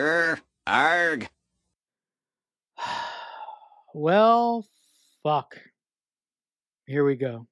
[0.00, 1.28] Arg.
[3.94, 4.64] well,
[5.22, 5.60] fuck.
[6.86, 7.46] Here we go.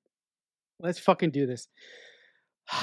[0.80, 1.68] Let's fucking do this.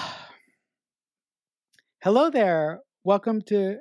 [2.04, 2.82] Hello there.
[3.04, 3.80] Welcome to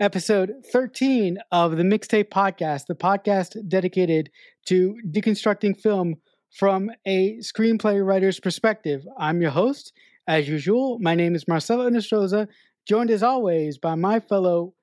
[0.00, 4.28] episode 13 of the Mixtape Podcast, the podcast dedicated
[4.66, 6.16] to deconstructing film
[6.54, 9.06] from a screenplay writer's perspective.
[9.18, 9.94] I'm your host,
[10.28, 10.98] as usual.
[11.00, 12.48] My name is Marcelo Nostroza,
[12.86, 14.74] joined as always by my fellow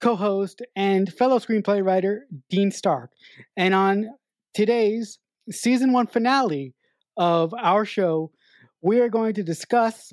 [0.00, 3.10] co host and fellow screenplay writer, Dean Stark.
[3.56, 4.10] And on
[4.54, 5.18] today's
[5.50, 6.74] season one finale
[7.16, 8.32] of our show,
[8.82, 10.12] we are going to discuss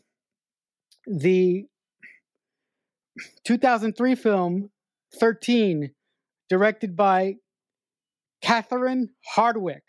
[1.06, 1.66] the
[3.46, 4.70] 2003 film
[5.20, 5.92] 13,
[6.50, 7.36] directed by
[8.42, 9.80] Catherine Hardwicke.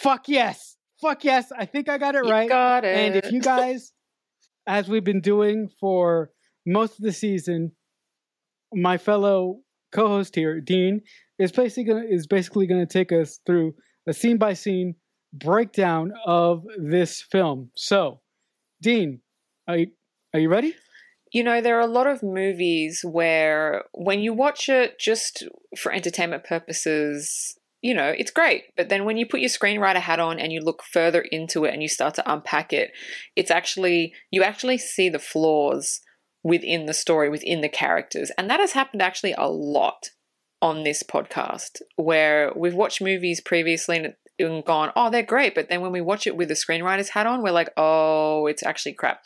[0.00, 0.76] Fuck yes.
[1.00, 1.50] Fuck yes.
[1.56, 2.48] I think I got it You right.
[2.48, 2.96] got it.
[2.96, 3.92] And if you guys,
[4.66, 6.30] as we've been doing for
[6.66, 7.72] most of the season,
[8.74, 9.60] my fellow
[9.92, 11.00] co-host here, Dean,
[11.38, 13.74] is basically gonna is basically gonna take us through
[14.06, 14.94] a scene by scene
[15.32, 17.70] breakdown of this film.
[17.76, 18.20] So,
[18.82, 19.20] Dean,
[19.66, 19.86] are you,
[20.32, 20.74] are you ready?
[21.34, 25.42] you know, there are a lot of movies where when you watch it just
[25.76, 28.66] for entertainment purposes, you know, it's great.
[28.76, 31.74] But then when you put your screenwriter hat on and you look further into it
[31.74, 32.92] and you start to unpack it,
[33.34, 36.00] it's actually, you actually see the flaws
[36.44, 38.30] within the story, within the characters.
[38.38, 40.10] And that has happened actually a lot
[40.62, 45.54] on this podcast, where we've watched movies previously and gone, oh, they're great.
[45.54, 48.62] But then when we watch it with the screenwriter's hat on, we're like, oh, it's
[48.62, 49.24] actually crap.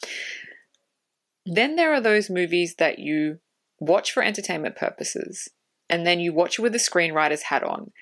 [1.44, 3.38] Then there are those movies that you
[3.80, 5.48] watch for entertainment purposes,
[5.88, 7.92] and then you watch it with the screenwriter's hat on,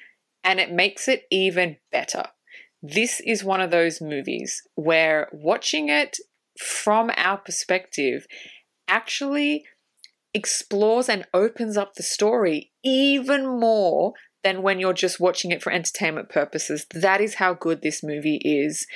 [0.42, 2.24] and it makes it even better.
[2.82, 6.18] This is one of those movies where watching it
[6.58, 8.26] from our perspective
[8.88, 9.64] actually
[10.34, 14.12] explores and opens up the story even more
[14.44, 16.86] than when you're just watching it for entertainment purposes.
[16.92, 18.86] That is how good this movie is.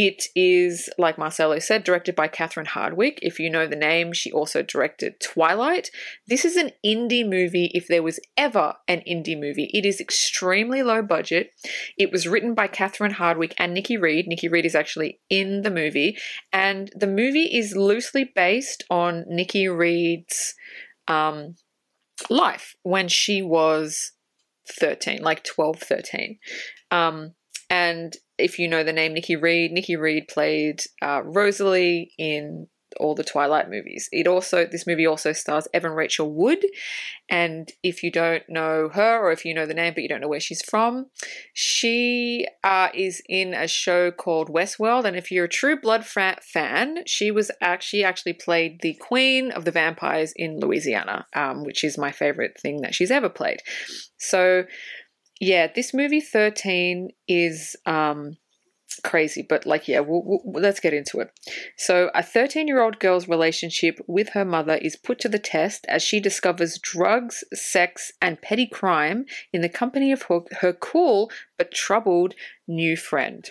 [0.00, 3.18] It is, like Marcelo said, directed by Catherine Hardwicke.
[3.20, 5.90] If you know the name, she also directed Twilight.
[6.28, 9.68] This is an indie movie, if there was ever an indie movie.
[9.74, 11.50] It is extremely low budget.
[11.98, 14.28] It was written by Catherine Hardwicke and Nikki Reed.
[14.28, 16.16] Nikki Reed is actually in the movie,
[16.52, 20.54] and the movie is loosely based on Nikki Reed's
[21.08, 21.56] um,
[22.30, 24.12] life when she was
[24.78, 26.38] 13, like 12, 13.
[26.92, 27.34] Um,
[27.68, 32.68] and if you know the name Nikki Reed, Nikki Reed played uh, Rosalie in
[32.98, 34.08] all the Twilight movies.
[34.12, 36.64] It also this movie also stars Evan Rachel Wood,
[37.28, 40.20] and if you don't know her or if you know the name but you don't
[40.20, 41.06] know where she's from,
[41.52, 45.04] she uh, is in a show called Westworld.
[45.04, 49.64] And if you're a True Blood fan, she was actually actually played the Queen of
[49.64, 53.58] the Vampires in Louisiana, um, which is my favorite thing that she's ever played.
[54.18, 54.64] So
[55.40, 58.36] yeah, this movie 13 is um
[59.04, 61.30] crazy, but like yeah, we'll, we'll, let's get into it.
[61.76, 66.20] So, a 13-year-old girl's relationship with her mother is put to the test as she
[66.20, 72.34] discovers drugs, sex, and petty crime in the company of her, her cool but troubled
[72.66, 73.50] new friend.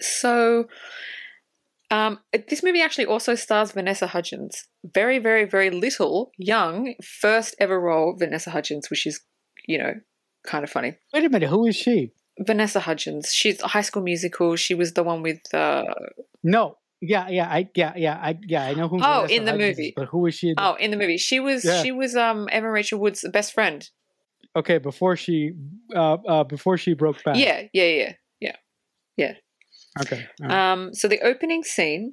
[0.00, 0.68] So,
[1.90, 2.18] um,
[2.48, 4.66] this movie actually also stars Vanessa Hudgens.
[4.84, 9.20] Very, very, very little, young, first ever role Vanessa Hudgens, which is,
[9.66, 9.94] you know,
[10.44, 10.94] kind of funny.
[11.12, 12.12] Wait a minute, who is she?
[12.40, 13.32] Vanessa Hudgens.
[13.34, 14.54] She's a high school musical.
[14.56, 15.84] She was the one with uh
[16.42, 16.76] No.
[17.00, 19.70] Yeah, yeah, I yeah, yeah, I yeah, I know who Oh, Vanessa in the Hudgens
[19.70, 19.92] is, movie.
[19.96, 20.54] but who is she?
[20.58, 21.16] oh in the movie.
[21.18, 21.82] She was Yeah.
[21.82, 23.88] she was um Evan Rachel Wood's best friend.
[24.56, 25.52] Okay, before she
[25.94, 27.36] uh uh before she broke back.
[27.36, 28.12] Yeah, yeah, yeah.
[28.40, 28.56] Yeah,
[29.16, 29.32] yeah.
[30.00, 30.26] Okay.
[30.40, 30.72] right.
[30.72, 32.12] Um so the opening scene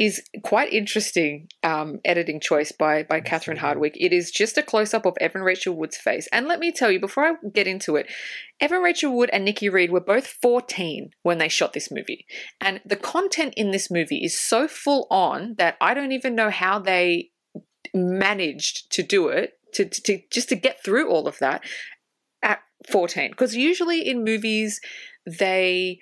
[0.00, 3.96] is quite interesting um, editing choice by by Catherine Hardwicke.
[3.96, 6.26] It is just a close up of Evan Rachel Wood's face.
[6.32, 8.10] And let me tell you, before I get into it,
[8.60, 12.24] Evan Rachel Wood and Nikki Reed were both 14 when they shot this movie.
[12.62, 16.48] And the content in this movie is so full on that I don't even know
[16.48, 17.30] how they
[17.92, 21.62] managed to do it to, to, to just to get through all of that
[22.42, 22.60] at
[22.90, 24.80] 14 because usually in movies
[25.26, 25.98] they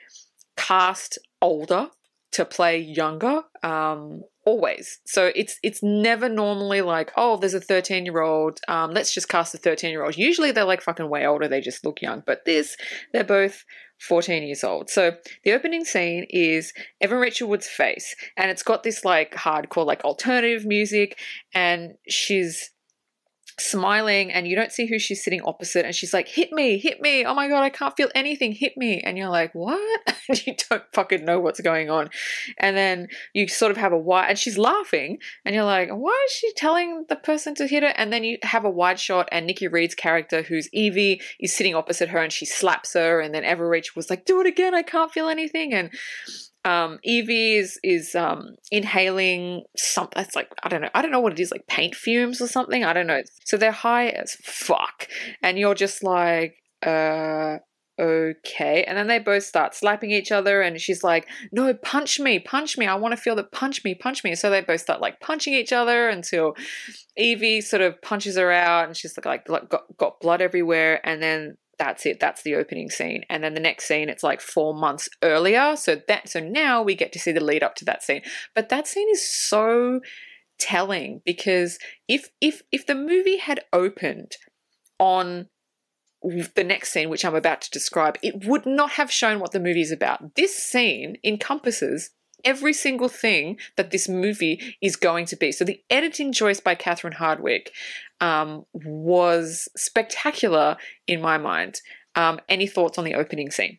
[0.57, 1.89] cast older
[2.33, 5.01] to play younger um always.
[5.07, 9.29] So it's it's never normally like oh there's a 13 year old um let's just
[9.29, 12.23] cast a 13 year old usually they're like fucking way older they just look young.
[12.27, 12.77] But this
[13.13, 13.65] they're both
[14.01, 14.89] 14 years old.
[14.91, 19.87] So the opening scene is evan rachel wood's face and it's got this like hardcore
[19.87, 21.19] like alternative music
[21.53, 22.71] and she's
[23.61, 27.01] smiling and you don't see who she's sitting opposite and she's like hit me hit
[27.01, 27.25] me.
[27.25, 28.53] Oh my god i can't feel anything.
[28.53, 29.01] Hit me.
[29.01, 30.01] And you're like what?
[30.47, 32.11] You don't fucking know what's going on.
[32.59, 36.27] And then you sort of have a wide and she's laughing and you're like why
[36.27, 37.89] is she telling the person to hit her?
[37.97, 41.75] And then you have a wide shot and nikki reed's character who's evie is sitting
[41.75, 44.75] opposite her and she slaps her and then evan rachel was like do it again.
[44.75, 45.73] I can't feel anything.
[45.73, 45.91] And
[46.65, 50.23] um, Evie is is um, inhaling something.
[50.23, 50.91] It's like I don't know.
[50.95, 51.51] I don't know what it is.
[51.51, 52.85] Like paint fumes or something.
[52.85, 53.23] I don't know.
[53.45, 55.09] So they're high as fuck,
[55.43, 57.59] and you're just like, uh,
[57.99, 58.85] okay.
[58.85, 62.77] And then they both start slapping each other, and she's like, no, punch me, punch
[62.77, 62.87] me.
[62.87, 64.35] I want to feel that punch me, punch me.
[64.35, 66.55] So they both start like punching each other until
[67.17, 71.23] Evie sort of punches her out, and she's like, like got, got blood everywhere, and
[71.23, 73.25] then that's it that's the opening scene.
[73.31, 75.77] And then the next scene it's like 4 months earlier.
[75.77, 78.23] So that so now we get to see the lead up to that scene.
[78.55, 80.01] But that scene is so
[80.59, 81.79] telling because
[82.09, 84.37] if if if the movie had opened
[84.99, 85.49] on
[86.23, 89.61] the next scene which I'm about to describe it would not have shown what the
[89.61, 90.35] movie is about.
[90.35, 92.11] This scene encompasses
[92.45, 95.53] every single thing that this movie is going to be.
[95.53, 97.69] So the editing choice by Catherine Hardwicke
[98.21, 100.77] um, was spectacular
[101.07, 101.81] in my mind.
[102.15, 103.79] Um, any thoughts on the opening scene?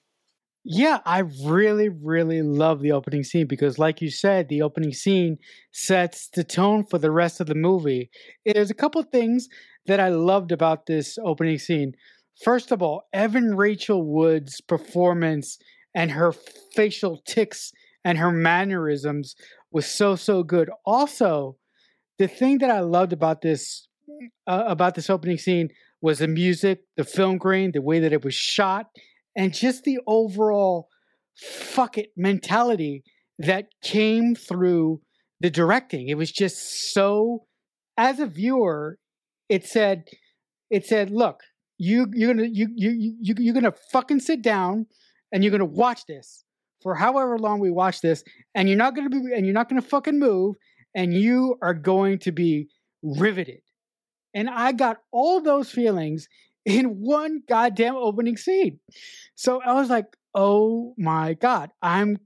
[0.65, 5.37] Yeah, I really, really love the opening scene because, like you said, the opening scene
[5.71, 8.09] sets the tone for the rest of the movie.
[8.45, 9.47] There's a couple things
[9.85, 11.93] that I loved about this opening scene.
[12.43, 15.57] First of all, Evan Rachel Wood's performance
[15.95, 16.33] and her
[16.75, 17.71] facial tics
[18.03, 19.35] and her mannerisms
[19.71, 20.69] was so so good.
[20.85, 21.57] Also,
[22.17, 23.87] the thing that I loved about this
[24.47, 25.69] uh, about this opening scene
[26.01, 28.87] was the music, the film grain, the way that it was shot,
[29.35, 30.87] and just the overall
[31.35, 33.03] fuck it mentality
[33.37, 35.01] that came through
[35.39, 36.09] the directing.
[36.09, 37.45] It was just so
[37.97, 38.97] as a viewer,
[39.47, 40.05] it said
[40.69, 41.41] it said, look,
[41.77, 44.87] you you're gonna you you you you're gonna fucking sit down
[45.31, 46.43] and you're gonna watch this
[46.81, 48.23] for however long we watch this,
[48.55, 50.55] and you're not gonna be and you're not gonna fucking move,
[50.95, 52.69] and you are going to be
[53.03, 53.61] riveted.
[54.33, 56.27] And I got all those feelings
[56.65, 58.79] in one goddamn opening scene.
[59.35, 60.05] So I was like,
[60.35, 62.17] oh my God, I'm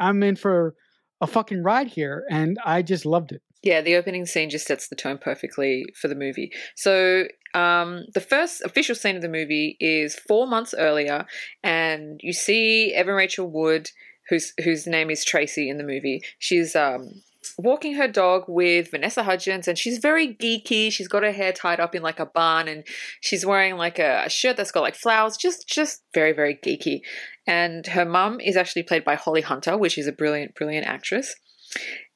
[0.00, 0.74] I'm in for
[1.20, 2.24] a fucking ride here.
[2.30, 3.42] And I just loved it.
[3.64, 6.52] Yeah, the opening scene just sets the tone perfectly for the movie.
[6.76, 7.24] So
[7.54, 11.24] um, the first official scene of the movie is four months earlier,
[11.62, 13.88] and you see Evan Rachel Wood,
[14.28, 16.20] whose whose name is Tracy in the movie.
[16.38, 17.22] She's um,
[17.56, 20.92] walking her dog with Vanessa Hudgens, and she's very geeky.
[20.92, 22.84] She's got her hair tied up in like a bun, and
[23.22, 25.38] she's wearing like a, a shirt that's got like flowers.
[25.38, 27.00] Just just very very geeky.
[27.46, 31.34] And her mum is actually played by Holly Hunter, which is a brilliant brilliant actress.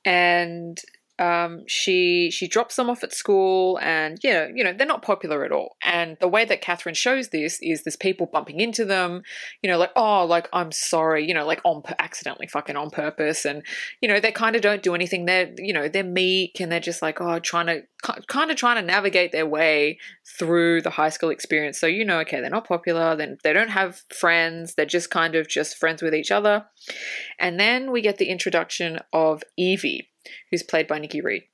[0.04, 0.78] And
[1.18, 5.02] um, she she drops them off at school, and you know, you know, they're not
[5.02, 5.76] popular at all.
[5.82, 9.22] And the way that Catherine shows this is there's people bumping into them,
[9.62, 13.44] you know, like oh, like I'm sorry, you know, like on accidentally, fucking on purpose,
[13.44, 13.64] and
[14.00, 15.24] you know, they kind of don't do anything.
[15.24, 17.82] They're you know, they're meek, and they're just like oh, trying to
[18.28, 19.98] kind of trying to navigate their way
[20.38, 21.80] through the high school experience.
[21.80, 24.74] So you know, okay, they're not popular, then they don't have friends.
[24.74, 26.66] They're just kind of just friends with each other.
[27.40, 30.07] And then we get the introduction of Evie
[30.50, 31.44] who's played by Nikki Reed.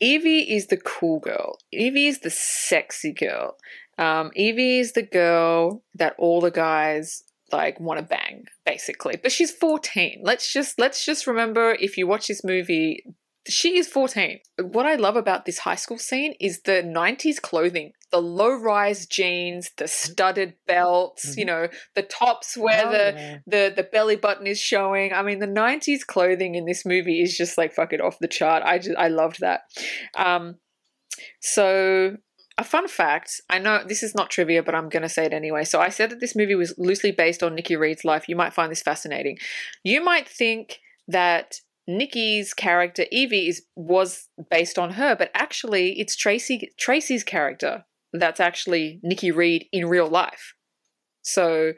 [0.00, 1.58] Evie is the cool girl.
[1.72, 3.56] Evie is the sexy girl.
[3.98, 7.22] Um, Evie is the girl that all the guys
[7.52, 9.16] like want to bang, basically.
[9.16, 10.20] But she's 14.
[10.22, 13.04] Let's just let's just remember if you watch this movie,
[13.46, 14.40] she is 14.
[14.62, 19.06] What I love about this high school scene is the 90s clothing the low rise
[19.06, 21.40] jeans, the studded belts, mm-hmm.
[21.40, 23.38] you know, the tops where oh, the, yeah.
[23.44, 25.12] the the belly button is showing.
[25.12, 28.62] I mean, the 90s clothing in this movie is just like fucking off the chart.
[28.64, 29.62] I just I loved that.
[30.14, 30.58] Um
[31.40, 32.18] so
[32.56, 35.32] a fun fact, I know this is not trivia, but I'm going to say it
[35.32, 35.64] anyway.
[35.64, 38.28] So I said that this movie was loosely based on Nikki Reed's life.
[38.28, 39.38] You might find this fascinating.
[39.82, 46.16] You might think that Nikki's character Evie is was based on her, but actually it's
[46.16, 50.54] Tracy Tracy's character that's actually Nikki Reed in real life.
[51.22, 51.72] So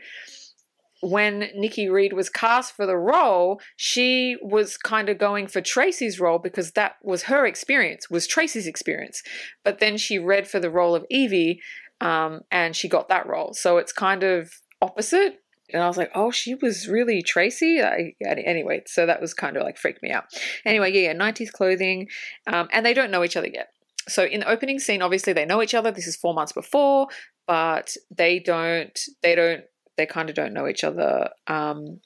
[1.02, 6.18] when Nikki Reed was cast for the role, she was kind of going for Tracy's
[6.18, 9.22] role because that was her experience, was Tracy's experience.
[9.64, 11.60] But then she read for the role of Evie
[12.00, 13.52] um, and she got that role.
[13.52, 15.40] So it's kind of opposite.
[15.72, 17.82] And I was like, oh, she was really Tracy?
[17.82, 20.24] I, anyway, so that was kind of like freaked me out.
[20.64, 22.08] Anyway, yeah, yeah 90s clothing.
[22.46, 23.70] Um, and they don't know each other yet
[24.08, 25.90] so in the opening scene, obviously they know each other.
[25.90, 27.08] This is four months before,
[27.46, 28.98] but they don't.
[29.22, 29.64] They don't.
[29.96, 32.00] They kind of don't know each other um,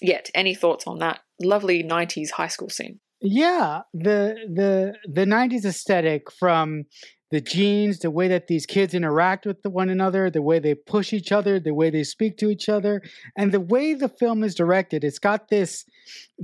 [0.00, 0.30] yet.
[0.34, 3.00] Any thoughts on that lovely '90s high school scene?
[3.20, 6.84] Yeah, the the the '90s aesthetic from
[7.30, 11.12] the jeans, the way that these kids interact with one another, the way they push
[11.12, 13.02] each other, the way they speak to each other,
[13.36, 15.04] and the way the film is directed.
[15.04, 15.84] It's got this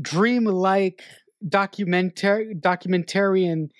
[0.01, 1.03] dream-like
[1.49, 3.71] documentary documentarian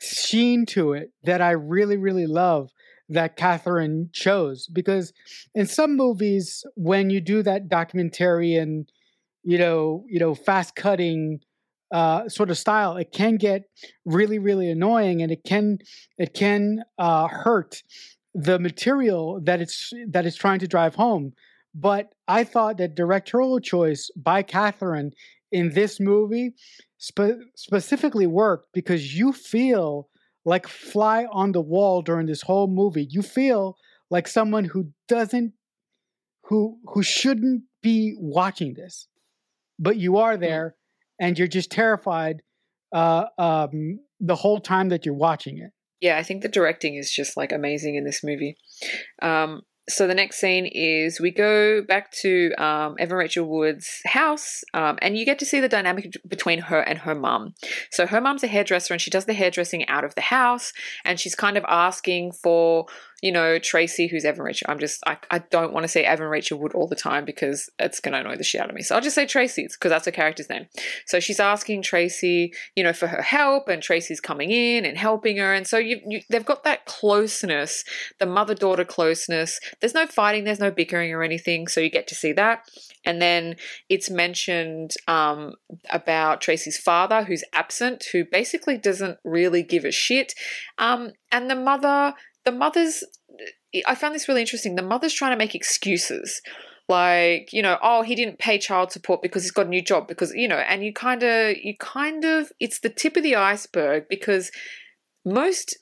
[0.00, 2.70] sheen to it that I really, really love
[3.10, 5.12] that Catherine chose because
[5.54, 8.86] in some movies when you do that documentarian
[9.42, 11.40] you know you know fast cutting
[11.92, 13.62] uh, sort of style it can get
[14.04, 15.78] really really annoying and it can
[16.18, 17.82] it can uh, hurt
[18.34, 21.32] the material that it's that it's trying to drive home
[21.74, 25.10] but i thought that directorial choice by catherine
[25.52, 26.52] in this movie
[26.98, 30.08] spe- specifically worked because you feel
[30.44, 33.06] like fly on the wall during this whole movie.
[33.10, 33.76] You feel
[34.10, 35.52] like someone who doesn't
[36.44, 39.06] who who shouldn't be watching this.
[39.78, 40.40] But you are mm.
[40.40, 40.74] there
[41.20, 42.42] and you're just terrified
[42.92, 45.70] uh, um, the whole time that you're watching it.
[46.00, 48.56] Yeah, I think the directing is just like amazing in this movie.
[49.20, 49.60] Um,
[49.90, 54.98] so the next scene is we go back to um, Evan Rachel Wood's house, um,
[55.02, 57.54] and you get to see the dynamic between her and her mum.
[57.90, 60.72] So her mum's a hairdresser, and she does the hairdressing out of the house,
[61.04, 62.86] and she's kind of asking for
[63.22, 64.66] you know, Tracy, who's Evan Rachel.
[64.70, 67.68] I'm just, I, I don't want to say Evan Rachel Wood all the time because
[67.78, 68.82] it's going to annoy the shit out of me.
[68.82, 70.66] So I'll just say Tracy because that's her character's name.
[71.06, 75.36] So she's asking Tracy, you know, for her help, and Tracy's coming in and helping
[75.36, 75.52] her.
[75.52, 77.84] And so you, you they've got that closeness,
[78.18, 79.60] the mother daughter closeness.
[79.80, 81.68] There's no fighting, there's no bickering or anything.
[81.68, 82.68] So you get to see that.
[83.04, 83.56] And then
[83.88, 85.54] it's mentioned um,
[85.90, 90.34] about Tracy's father, who's absent, who basically doesn't really give a shit.
[90.78, 93.04] Um, and the mother the mother's
[93.86, 94.74] I found this really interesting.
[94.74, 96.40] The mother's trying to make excuses.
[96.88, 100.08] Like, you know, oh, he didn't pay child support because he's got a new job
[100.08, 103.36] because, you know, and you kind of you kind of it's the tip of the
[103.36, 104.50] iceberg because
[105.24, 105.78] most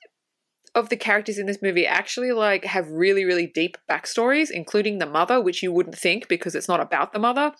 [0.75, 5.07] of the characters in this movie actually like have really really deep backstories including the
[5.07, 7.53] mother which you wouldn't think because it's not about the mother.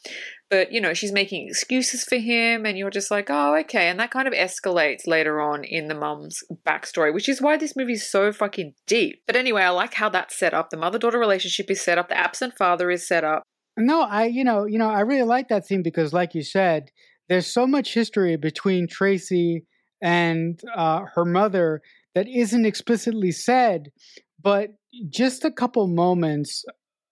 [0.51, 3.89] But you know she's making excuses for him and you're just like oh okay.
[3.89, 7.77] And that kind of escalates later on in the mum's backstory which is why this
[7.77, 9.23] movie is so fucking deep.
[9.27, 10.71] But anyway i like how that's set up.
[10.71, 12.09] The mother daughter relationship is set up.
[12.09, 13.43] The absent father is set up.
[13.77, 16.91] No i you know you know i really like that scene because like you said
[17.29, 19.65] there's so much history between tracy
[20.01, 21.83] and uh, her mother
[22.19, 23.93] that isn't explicitly said,
[24.43, 24.71] but
[25.09, 26.65] just a couple moments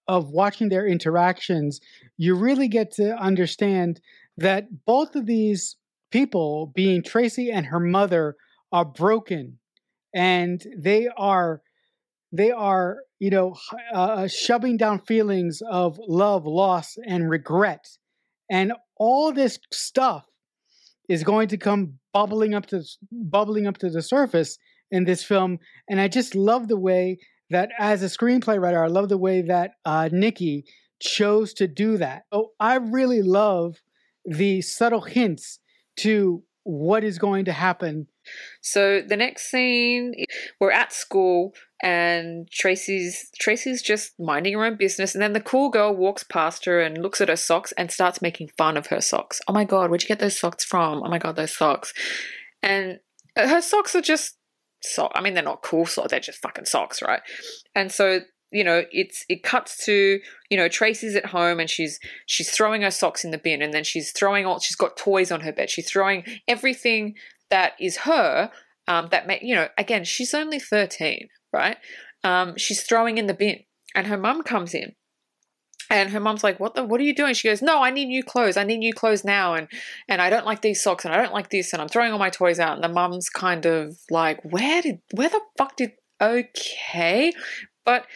[0.09, 1.81] of watching their interactions,
[2.17, 4.01] you really get to understand
[4.37, 5.77] that both of these
[6.11, 8.35] people, being Tracy and her mother,
[8.73, 9.61] are broken.
[10.13, 11.63] And they are
[12.33, 13.55] they are you know
[13.95, 17.87] uh, uh, shoving down feelings of love loss and regret.
[18.51, 20.27] And all this stuff
[21.09, 22.83] is going to come bubbling up to
[23.13, 24.59] bubbling up to the surface
[24.91, 27.19] in this film, and I just love the way
[27.51, 30.65] that as a screenplay writer, I love the way that uh, Nikki
[31.01, 32.25] chose to do that.
[32.33, 33.77] Oh, I really love
[34.25, 35.59] the subtle hints
[35.99, 38.09] to what is going to happen.
[38.61, 40.15] So the next scene,
[40.61, 45.71] we're at school and Tracy's Tracy's just minding her own business, and then the cool
[45.71, 49.01] girl walks past her and looks at her socks and starts making fun of her
[49.01, 49.41] socks.
[49.47, 51.03] Oh my god, where'd you get those socks from?
[51.05, 51.95] Oh my god, those socks.
[52.63, 52.99] And
[53.37, 54.37] her socks are just
[54.83, 55.13] sock.
[55.15, 57.21] I mean, they're not cool socks; they're just fucking socks, right?
[57.75, 58.21] And so
[58.53, 62.83] you know it's it cuts to you know tracy's at home and she's she's throwing
[62.83, 65.53] her socks in the bin and then she's throwing all she's got toys on her
[65.53, 67.15] bed she's throwing everything
[67.51, 68.51] that is her
[68.87, 71.77] um that may you know again she's only 13 right
[72.23, 73.59] um she's throwing in the bin
[73.95, 74.95] and her mum comes in
[75.91, 76.85] and her mom's like, "What the?
[76.85, 78.57] What are you doing?" She goes, "No, I need new clothes.
[78.57, 79.69] I need new clothes now, and
[80.09, 82.19] and I don't like these socks, and I don't like this, and I'm throwing all
[82.19, 85.01] my toys out." And the mom's kind of like, "Where did?
[85.13, 85.93] Where the fuck did?
[86.21, 87.33] Okay,
[87.85, 88.07] but."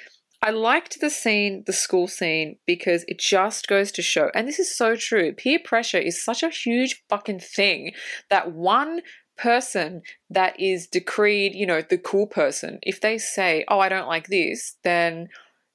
[0.42, 4.58] I liked the scene, the school scene, because it just goes to show, and this
[4.58, 5.34] is so true.
[5.34, 7.92] Peer pressure is such a huge fucking thing
[8.30, 9.02] that one
[9.40, 14.08] person that is decreed, you know, the cool person, if they say, Oh, I don't
[14.08, 15.28] like this, then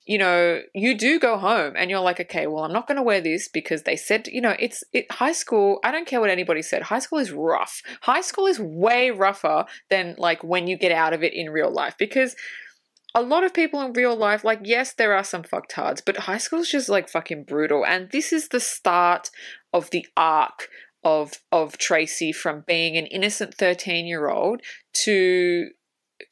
[0.05, 3.03] you know, you do go home and you're like, okay, well, I'm not going to
[3.03, 5.79] wear this because they said, you know, it's it, high school.
[5.83, 6.83] I don't care what anybody said.
[6.83, 7.81] High school is rough.
[8.01, 11.71] High school is way rougher than like when you get out of it in real
[11.71, 12.35] life because
[13.15, 16.37] a lot of people in real life, like, yes, there are some fucktards, but high
[16.37, 17.85] school is just like fucking brutal.
[17.85, 19.31] And this is the start
[19.73, 20.67] of the arc
[21.03, 24.61] of of Tracy from being an innocent 13 year old
[25.05, 25.69] to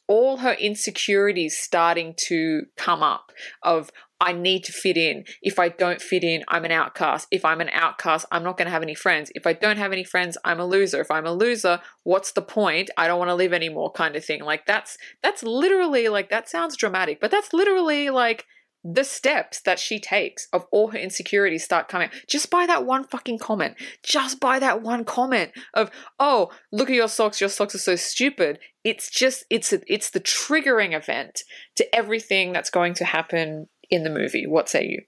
[0.08, 5.26] all her insecurities starting to come up of I need to fit in.
[5.42, 7.28] If I don't fit in, I'm an outcast.
[7.30, 9.32] If I'm an outcast, I'm not going to have any friends.
[9.36, 11.02] If I don't have any friends, I'm a loser.
[11.02, 12.90] If I'm a loser, what's the point?
[12.98, 14.44] I don't want to live anymore kind of thing.
[14.44, 18.46] Like that's that's literally like that sounds dramatic, but that's literally like
[18.84, 22.10] the steps that she takes of all her insecurities start coming.
[22.28, 23.76] Just by that one fucking comment.
[24.04, 27.40] Just by that one comment of oh look at your socks.
[27.40, 28.60] Your socks are so stupid.
[28.84, 31.44] It's just it's a, it's the triggering event
[31.76, 34.46] to everything that's going to happen in the movie.
[34.46, 35.02] What say you?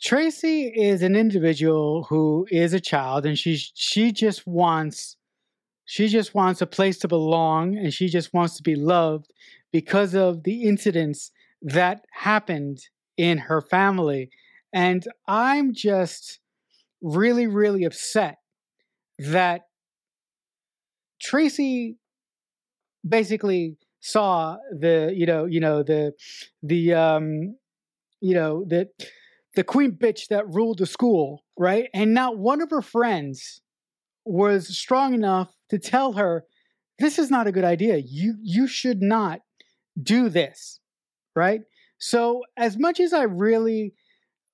[0.00, 5.16] Tracy is an individual who is a child and she she just wants
[5.90, 9.32] she just wants a place to belong and she just wants to be loved
[9.72, 11.30] because of the incidents
[11.62, 12.78] that happened
[13.16, 14.28] in her family.
[14.70, 16.40] And I'm just
[17.00, 18.36] really, really upset
[19.18, 19.62] that
[21.22, 21.96] Tracy
[23.08, 26.12] basically saw the, you know, you know, the,
[26.62, 27.56] the, um,
[28.20, 28.90] you know, the,
[29.54, 31.88] the queen bitch that ruled the school, right?
[31.94, 33.62] And not one of her friends
[34.26, 36.44] was strong enough to tell her,
[36.98, 37.96] this is not a good idea.
[37.98, 39.40] You, you should not
[40.00, 40.80] do this,
[41.34, 41.60] right?
[41.98, 43.94] So, as much as I really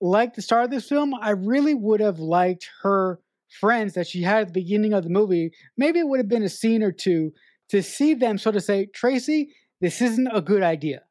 [0.01, 3.21] liked the start of this film, I really would have liked her
[3.61, 5.53] friends that she had at the beginning of the movie.
[5.77, 7.33] Maybe it would have been a scene or two
[7.71, 11.03] to see them sort of say, Tracy, this isn't a good idea.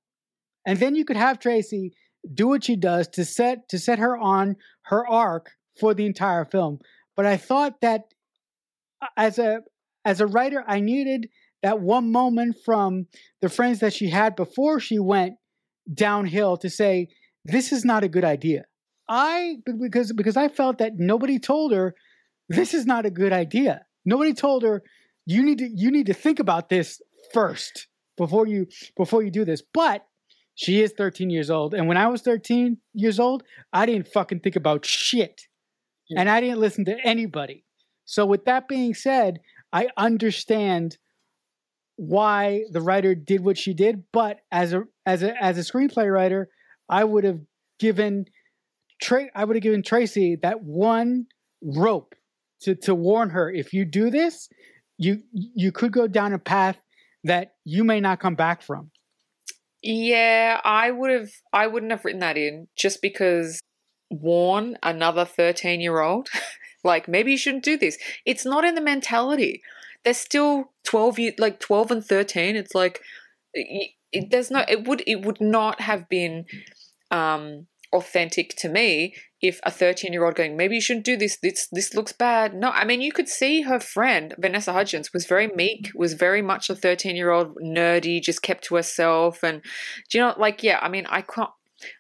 [0.66, 1.94] And then you could have Tracy
[2.34, 6.46] do what she does to set to set her on her arc for the entire
[6.46, 6.80] film.
[7.16, 8.06] But I thought that
[9.02, 9.62] uh, as a
[10.06, 11.30] as a writer, I needed
[11.62, 13.08] that one moment from
[13.42, 15.36] the friends that she had before she went
[15.92, 17.08] downhill to say
[17.46, 18.66] this is not a good idea.
[19.10, 21.96] I because because I felt that nobody told her
[22.50, 23.86] this is not a good idea.
[24.06, 24.84] Nobody told her
[25.26, 27.02] you need to you need to think about this
[27.34, 29.62] first before you before you do this.
[29.74, 30.06] But
[30.56, 34.42] she is 13 years old and when I was 13 years old, I didn't fucking
[34.42, 35.42] think about shit.
[36.10, 36.22] Yeah.
[36.22, 37.66] And I didn't listen to anybody.
[38.06, 39.40] So with that being said,
[39.74, 40.98] I understand
[41.96, 46.12] why the writer did what she did, but as a as a as a screenplay
[46.12, 46.50] writer,
[46.88, 47.40] I would have
[47.80, 48.26] given
[49.02, 51.26] Tra- I would have given Tracy that one
[51.62, 52.16] rope
[52.62, 54.48] to to warn her if you do this,
[54.98, 56.78] you you could go down a path
[57.24, 58.92] that you may not come back from.
[59.82, 63.60] Yeah, I would have I wouldn't have written that in just because
[64.10, 66.30] warn another 13 year old
[66.84, 67.98] like maybe you shouldn't do this.
[68.26, 69.62] It's not in the mentality.
[70.04, 73.02] They're still 12 years like 12 and 13 it's like
[73.54, 76.46] it, there's no it would it would not have been
[77.12, 81.38] um authentic to me if a 13 year old going maybe you shouldn't do this.
[81.38, 82.54] This this looks bad.
[82.54, 86.42] No i mean you could see her friend vanessa hudgens was very meek was very
[86.42, 89.44] much a 13 year old nerdy just kept to herself.
[89.44, 89.62] And
[90.10, 91.52] do you know like yeah i mean i can't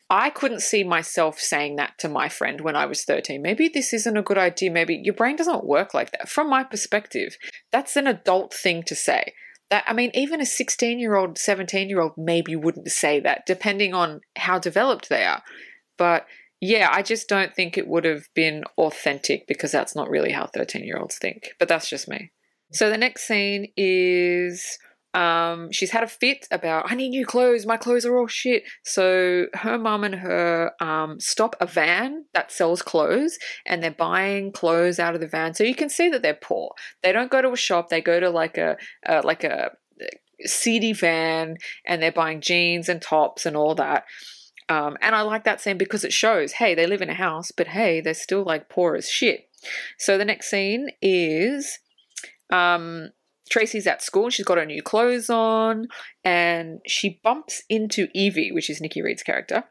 [0.09, 3.41] I couldn't see myself saying that to my friend when I was 13.
[3.41, 4.71] Maybe this isn't a good idea.
[4.71, 6.29] Maybe your brain doesn't work like that.
[6.29, 7.37] From my perspective,
[7.71, 9.33] that's an adult thing to say.
[9.69, 13.45] That I mean, even a 16 year old, 17 year old maybe wouldn't say that,
[13.45, 15.41] depending on how developed they are.
[15.97, 16.25] But
[16.61, 20.47] yeah, I just don't think it would have been authentic because that's not really how
[20.47, 21.49] 13 year olds think.
[21.59, 22.31] But that's just me.
[22.71, 24.77] So the next scene is
[25.13, 28.63] um, she's had a fit about, I need new clothes, my clothes are all shit.
[28.83, 34.51] So her mum and her um, stop a van that sells clothes and they're buying
[34.51, 35.53] clothes out of the van.
[35.53, 36.73] So you can see that they're poor.
[37.03, 39.71] They don't go to a shop, they go to like a, uh, like a
[40.45, 44.05] seedy van and they're buying jeans and tops and all that.
[44.69, 47.51] Um, and I like that scene because it shows, hey, they live in a house,
[47.51, 49.49] but hey, they're still like poor as shit.
[49.97, 51.79] So the next scene is
[52.51, 53.09] um,
[53.49, 55.87] Tracy's at school and she's got her new clothes on
[56.23, 59.65] and she bumps into Evie, which is Nikki Reed's character.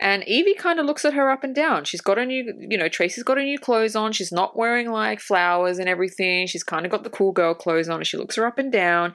[0.00, 1.84] And Evie kind of looks at her up and down.
[1.84, 4.12] She's got her new, you know, Tracy's got her new clothes on.
[4.12, 6.46] She's not wearing like flowers and everything.
[6.46, 8.72] She's kind of got the cool girl clothes on and she looks her up and
[8.72, 9.14] down.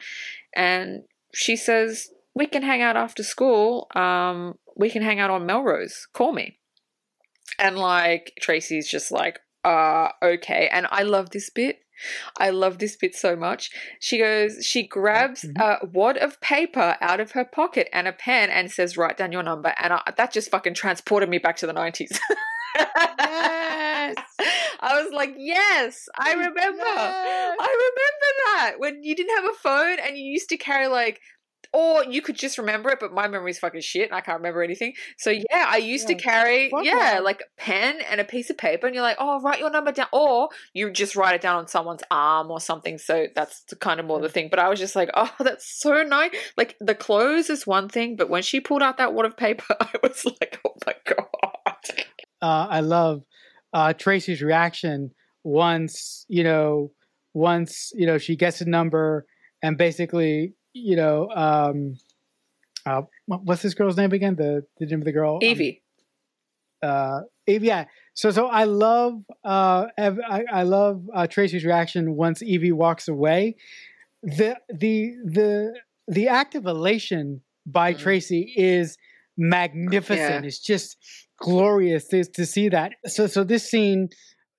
[0.55, 1.01] And
[1.33, 3.87] she says, We can hang out after school.
[3.93, 6.07] Um, we can hang out on Melrose.
[6.13, 6.59] Call me.
[7.59, 10.69] And like, Tracy's just like, uh, okay.
[10.71, 11.79] And I love this bit
[12.37, 13.71] I love this bit so much.
[13.99, 15.59] She goes, she grabs mm-hmm.
[15.59, 19.31] a wad of paper out of her pocket and a pen and says, "Write down
[19.31, 22.19] your number." And I, that just fucking transported me back to the nineties.
[22.77, 24.15] yes.
[24.79, 26.83] I was like, yes, I remember.
[26.85, 27.57] Yes.
[27.59, 31.19] I remember that when you didn't have a phone and you used to carry like
[31.73, 34.61] or you could just remember it, but my memory's fucking shit and I can't remember
[34.63, 34.93] anything.
[35.17, 37.23] So yeah, I used Yeah, to carry fuck yeah, that.
[37.23, 39.91] like a pen and a piece of paper, and you're like, oh, write your number
[39.91, 42.97] down, or you just write it down on someone's arm or something.
[42.97, 44.47] So that's kind of more the thing.
[44.49, 46.31] But I was just like, oh, that's so nice.
[46.57, 49.63] Like the clothes is one thing, but when she pulled out that wad of paper,
[49.79, 51.75] I was like, oh my god.
[52.41, 53.23] uh, I love
[53.73, 55.11] uh, Tracy's reaction
[55.43, 56.91] once you know
[57.33, 59.25] once you know she gets a number
[59.63, 61.97] and basically you know um,
[62.85, 64.35] uh, what's this girl's name again?
[64.35, 65.83] The the name of the girl Um, Evie.
[66.81, 67.85] uh, Evie, yeah.
[68.13, 69.13] So so I love
[69.43, 73.55] uh, Ev- I, I love uh, Tracy's reaction once Evie walks away.
[74.23, 75.73] The the the
[76.07, 77.99] the act of elation by Mhm.
[77.99, 78.97] Tracy is
[79.37, 80.43] magnificent.
[80.43, 80.47] Yeah.
[80.47, 80.97] It's just
[81.39, 82.93] glorious to, to see that.
[83.05, 84.09] So so this scene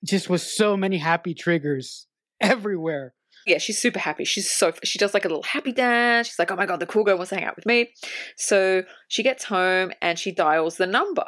[0.04, 2.06] just was so many happy triggers
[2.40, 3.14] everywhere.
[3.48, 4.24] Yeah, she's super happy.
[4.24, 6.28] She's so she does like a little happy dance.
[6.28, 7.90] She's like, "Oh my god, the cool girl wants to hang out with me."
[8.36, 11.26] So she gets home and she dials the number,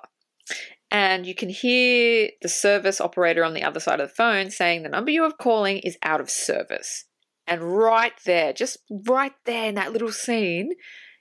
[0.91, 4.83] and you can hear the service operator on the other side of the phone saying,
[4.83, 7.05] "The number you are calling is out of service."
[7.47, 8.79] And right there, just
[9.09, 10.71] right there in that little scene,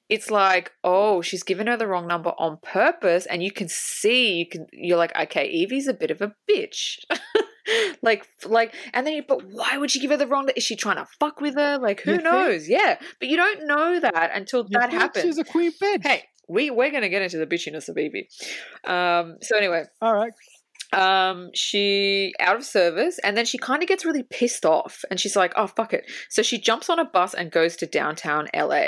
[0.10, 4.34] it's like, oh, she's given her the wrong number on purpose, and you can see,
[4.34, 7.00] you can, you're like, okay, Evie's a bit of a bitch.
[8.02, 10.76] like like and then you but why would she give her the wrong is she
[10.76, 12.24] trying to fuck with her like who You think?
[12.32, 15.72] knows yeah but you don't know that until You that think happens She's a queen
[15.82, 16.06] bitch.
[16.06, 18.28] hey we we're gonna get into the bitchiness of Evie
[18.86, 20.32] um so anyway All right.
[20.94, 25.20] um she out of service and then she kind of gets really pissed off and
[25.20, 28.48] she's like oh fuck it so she jumps on a bus and goes to downtown
[28.56, 28.86] la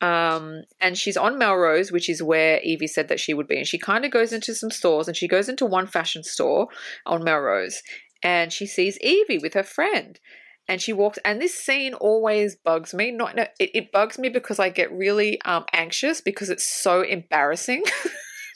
[0.00, 3.66] um and she's on melrose which is where evie said that she would be and
[3.66, 6.68] she kind of goes into some stores and she goes into one fashion store
[7.06, 7.82] on melrose
[8.22, 10.18] and she sees evie with her friend
[10.66, 14.28] and she walks and this scene always bugs me not no, it, it bugs me
[14.28, 17.82] because i get really um anxious because it's so embarrassing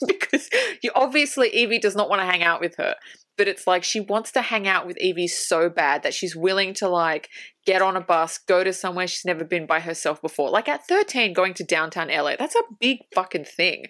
[0.07, 0.49] because
[0.83, 2.95] you obviously Evie does not want to hang out with her.
[3.39, 6.75] But it's like she wants to hang out with Evie so bad that she's willing
[6.75, 7.29] to like
[7.65, 10.51] get on a bus, go to somewhere she's never been by herself before.
[10.51, 13.87] Like at 13, going to downtown LA, that's a big fucking thing.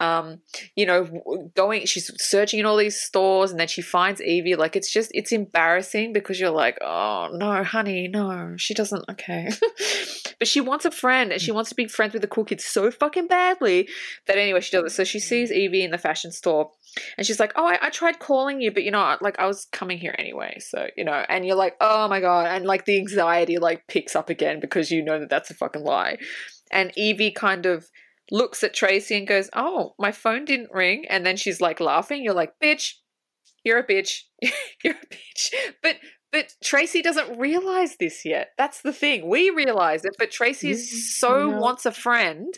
[0.00, 0.40] Um,
[0.74, 4.56] you know, going, she's searching in all these stores and then she finds Evie.
[4.56, 9.50] Like it's just, it's embarrassing because you're like, oh no, honey, no, she doesn't, okay.
[10.38, 12.64] but she wants a friend and she wants to be friends with the cool kids
[12.64, 13.88] so fucking badly
[14.26, 14.94] that anyway, she does it.
[14.94, 16.70] So she sees Evie in the fashion store
[17.16, 19.66] and she's like, "Oh, I, I tried calling you, but you know, like I was
[19.72, 22.98] coming here anyway." So you know, and you're like, "Oh my god!" And like the
[22.98, 26.18] anxiety like picks up again because you know that that's a fucking lie.
[26.70, 27.86] And Evie kind of
[28.30, 32.22] looks at Tracy and goes, "Oh, my phone didn't ring." And then she's like laughing.
[32.22, 32.94] You're like, "Bitch,
[33.64, 34.22] you're a bitch.
[34.84, 35.96] you're a bitch." But
[36.32, 38.50] but Tracy doesn't realize this yet.
[38.56, 39.28] That's the thing.
[39.28, 42.54] We realize it, but Tracy so know- wants a friend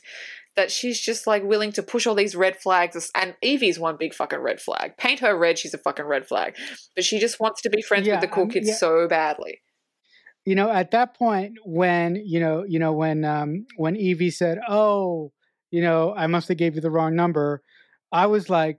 [0.56, 3.10] that she's just like willing to push all these red flags.
[3.14, 4.96] And Evie's one big fucking red flag.
[4.98, 6.54] Paint her red, she's a fucking red flag.
[6.94, 8.74] But she just wants to be friends Yeah, with the cool um, kids yeah.
[8.74, 9.60] so badly.
[10.44, 14.58] you know at that point when you know you know when um when evie said
[14.68, 15.30] oh
[15.70, 17.62] you know i must have gave you the wrong number
[18.10, 18.78] i was like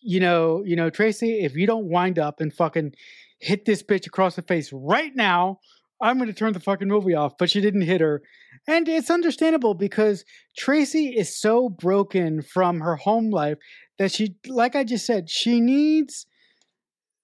[0.00, 2.92] you know you know tracy if you don't wind up and fucking
[3.40, 5.58] hit this bitch across the face right now
[6.02, 8.22] i'm going to turn the fucking movie off but she didn't hit her
[8.68, 10.24] and it's understandable because
[10.56, 13.58] tracy is so broken from her home life
[13.98, 16.26] that she like i just said she needs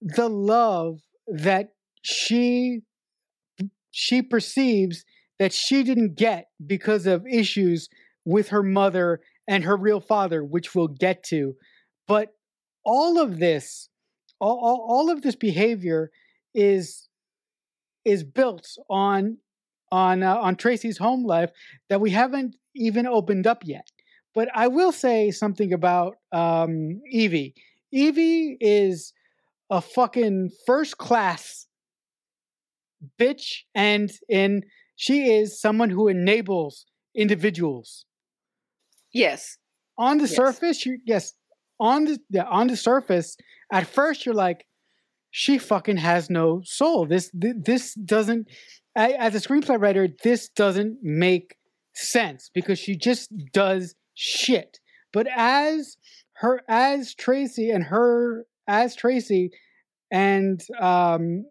[0.01, 1.69] the love that
[2.01, 2.81] she
[3.91, 5.03] she perceives
[5.39, 7.89] that she didn't get because of issues
[8.25, 11.55] with her mother and her real father, which we'll get to.
[12.07, 12.29] But
[12.85, 13.89] all of this,
[14.39, 16.11] all, all, all of this behavior
[16.53, 17.08] is
[18.05, 19.37] is built on
[19.91, 21.51] on uh, on Tracy's home life
[21.89, 23.87] that we haven't even opened up yet.
[24.35, 27.55] But I will say something about um, Evie.
[27.91, 29.11] Evie is
[29.71, 31.67] a fucking first class
[33.19, 36.85] bitch and and she is someone who enables
[37.15, 38.05] individuals
[39.13, 39.57] Yes.
[39.97, 40.35] on the Yes.
[40.35, 41.33] surface you yes
[41.79, 43.37] on the yeah, on the surface
[43.71, 44.65] at first you're like
[45.31, 47.05] she fucking has no soul.
[47.05, 48.47] This this doesn't
[48.95, 51.55] as a screenplay writer this doesn't make
[51.93, 54.79] sense because she just does shit.
[55.13, 55.97] But as
[56.37, 59.51] her as tracy and her as tracy
[60.11, 61.45] and um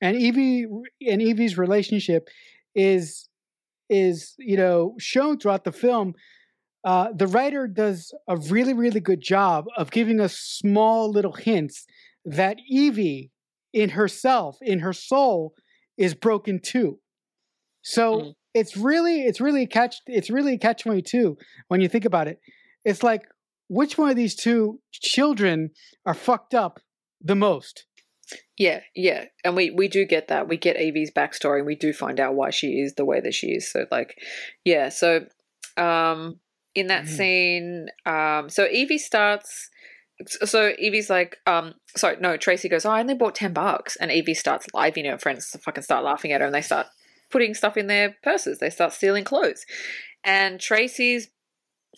[0.00, 0.66] and evie
[1.06, 2.28] and evie's relationship
[2.74, 3.28] is
[3.88, 6.14] is you know shown throughout the film
[6.84, 11.86] uh, the writer does a really, really good job of giving us small little hints
[12.28, 13.30] that Evie,
[13.72, 15.54] in herself, in her soul,
[15.96, 16.98] is broken too.
[17.82, 18.34] So Mm.
[18.54, 21.36] it's really it's really catch it's really catch twenty two
[21.68, 22.38] when you think about it.
[22.84, 23.22] It's like
[23.68, 25.70] which one of these two children
[26.06, 26.80] are fucked up
[27.20, 27.86] the most?
[28.58, 30.48] Yeah, yeah, and we we do get that.
[30.48, 33.32] We get Evie's backstory, and we do find out why she is the way that
[33.32, 33.70] she is.
[33.70, 34.18] So, like,
[34.64, 34.90] yeah.
[34.90, 35.24] So,
[35.76, 36.38] um,
[36.74, 37.08] in that mm.
[37.08, 39.70] scene, um, so Evie starts.
[40.26, 42.36] So Evie's like, um, sorry, no.
[42.36, 44.66] Tracy goes, oh, I only bought ten bucks, and Evie starts.
[44.74, 46.86] You know, friends fucking start laughing at her, and they start
[47.30, 48.58] putting stuff in their purses.
[48.58, 49.64] They start stealing clothes,
[50.24, 51.28] and Tracy's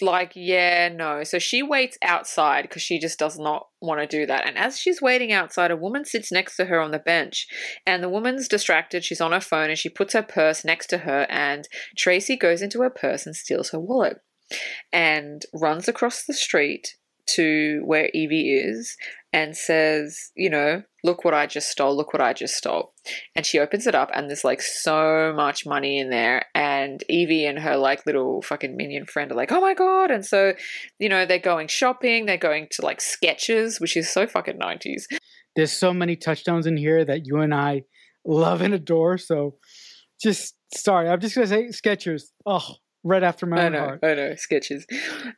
[0.02, 1.24] like, yeah, no.
[1.24, 4.46] So she waits outside because she just does not want to do that.
[4.46, 7.46] And as she's waiting outside, a woman sits next to her on the bench.
[7.86, 9.04] And the woman's distracted.
[9.04, 11.26] She's on her phone and she puts her purse next to her.
[11.28, 14.18] And Tracy goes into her purse and steals her wallet
[14.92, 16.96] and runs across the street
[17.34, 18.96] to where Evie is
[19.32, 22.92] and says, you know, look what I just stole, look what I just stole.
[23.36, 26.46] And she opens it up and there's like so much money in there.
[26.54, 30.10] And Evie and her like little fucking minion friend are like, oh my God.
[30.10, 30.54] And so,
[30.98, 35.04] you know, they're going shopping, they're going to like Skechers, which is so fucking 90s.
[35.54, 37.84] There's so many touchdowns in here that you and I
[38.24, 39.18] love and adore.
[39.18, 39.56] So
[40.20, 42.24] just sorry, I'm just gonna say Skechers.
[42.46, 44.00] Oh, right after my I know, heart.
[44.02, 44.84] I know, Skechers.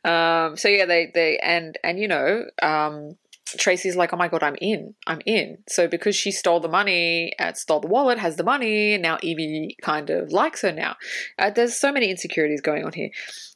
[0.05, 3.17] Um, so yeah, they they and and you know, um,
[3.57, 5.59] Tracy's like, oh my god, I'm in, I'm in.
[5.67, 9.75] So because she stole the money, uh, stole the wallet, has the money, now Evie
[9.81, 10.95] kind of likes her now.
[11.37, 13.09] Uh, there's so many insecurities going on here.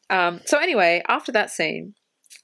[0.10, 1.93] Um, so anyway, after that scene,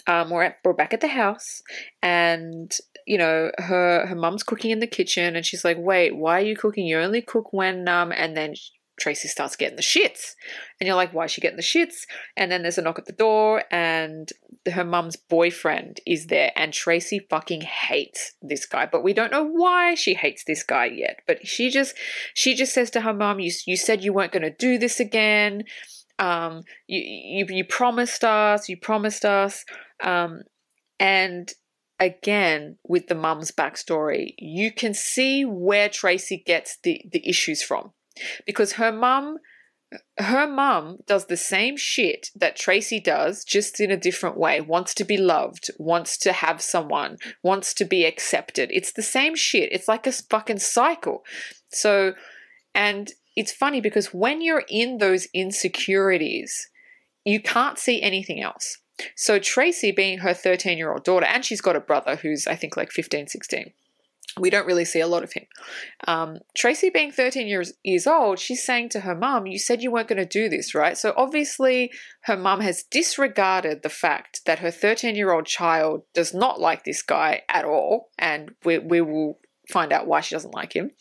[0.07, 1.61] um, we're at, we're back at the house,
[2.01, 2.71] and
[3.07, 6.45] you know her her mum's cooking in the kitchen, and she's like, wait, why are
[6.45, 6.85] you cooking?
[6.85, 8.55] You only cook when um, and then
[8.99, 10.33] Tracy starts getting the shits.
[10.79, 12.05] And you're like, why is she getting the shits?
[12.37, 14.29] And then there's a knock at the door, and
[14.71, 16.51] her mum's boyfriend is there.
[16.55, 18.85] And Tracy fucking hates this guy.
[18.85, 21.21] But we don't know why she hates this guy yet.
[21.25, 21.95] But she just
[22.33, 24.99] she just says to her mum, you, you said you weren't going to do this
[24.99, 25.63] again.
[26.19, 29.65] Um, you, you, you promised us, you promised us.
[30.03, 30.43] Um,
[30.99, 31.51] and
[31.99, 37.91] again, with the mum's backstory, you can see where Tracy gets the, the issues from
[38.45, 39.37] because her mum
[40.17, 44.61] her mum does the same shit that Tracy does, just in a different way.
[44.61, 48.69] Wants to be loved, wants to have someone, wants to be accepted.
[48.71, 49.71] It's the same shit.
[49.71, 51.23] It's like a fucking cycle.
[51.69, 52.13] So,
[52.73, 56.69] and it's funny because when you're in those insecurities,
[57.25, 58.79] you can't see anything else.
[59.15, 62.55] So, Tracy, being her 13 year old daughter, and she's got a brother who's, I
[62.55, 63.73] think, like 15, 16
[64.39, 65.45] we don't really see a lot of him.
[66.07, 69.91] Um, Tracy, being 13 years, years old, she's saying to her mum, You said you
[69.91, 70.97] weren't going to do this, right?
[70.97, 71.91] So obviously,
[72.21, 76.83] her mum has disregarded the fact that her 13 year old child does not like
[76.83, 78.09] this guy at all.
[78.17, 80.91] And we, we will find out why she doesn't like him.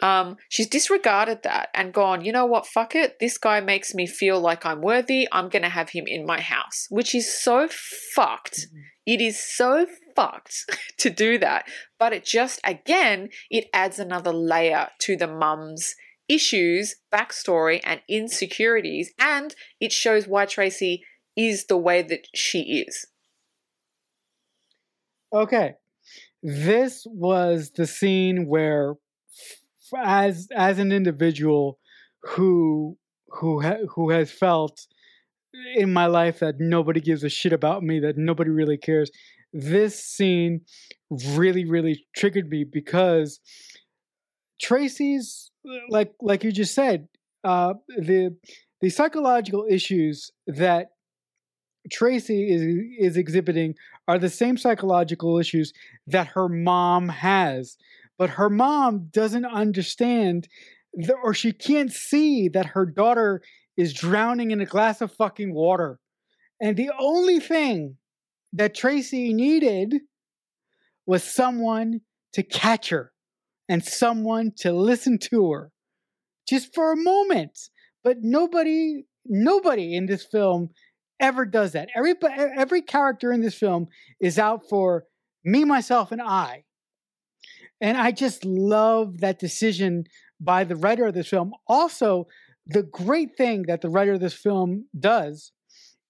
[0.00, 3.18] Um, she's disregarded that and gone, you know what, fuck it.
[3.18, 5.26] This guy makes me feel like I'm worthy.
[5.32, 8.58] I'm going to have him in my house, which is so fucked.
[8.58, 8.78] Mm-hmm.
[9.06, 11.66] It is so fucked to do that.
[11.98, 15.96] But it just, again, it adds another layer to the mum's
[16.28, 19.12] issues, backstory, and insecurities.
[19.18, 21.02] And it shows why Tracy
[21.36, 23.06] is the way that she is.
[25.32, 25.74] Okay.
[26.42, 28.94] This was the scene where
[29.96, 31.78] as as an individual
[32.22, 32.96] who
[33.28, 34.86] who ha- who has felt
[35.74, 39.10] in my life that nobody gives a shit about me, that nobody really cares
[39.52, 40.60] this scene
[41.30, 43.40] really really triggered me because
[44.60, 45.50] Tracy's
[45.88, 47.08] like like you just said
[47.44, 48.36] uh, the
[48.80, 50.90] the psychological issues that
[51.90, 52.62] Tracy is
[52.98, 53.74] is exhibiting
[54.06, 55.72] are the same psychological issues
[56.06, 57.76] that her mom has
[58.18, 60.48] but her mom doesn't understand
[60.92, 63.40] the, or she can't see that her daughter
[63.76, 66.00] is drowning in a glass of fucking water
[66.60, 67.96] and the only thing
[68.52, 70.00] that Tracy needed
[71.06, 72.00] was someone
[72.32, 73.12] to catch her
[73.68, 75.70] and someone to listen to her
[76.48, 77.58] just for a moment.
[78.02, 80.70] But nobody, nobody in this film
[81.20, 81.88] ever does that.
[81.94, 82.14] Every
[82.56, 83.88] every character in this film
[84.20, 85.04] is out for
[85.44, 86.64] me, myself, and I.
[87.80, 90.04] And I just love that decision
[90.40, 91.52] by the writer of this film.
[91.66, 92.26] Also,
[92.66, 95.52] the great thing that the writer of this film does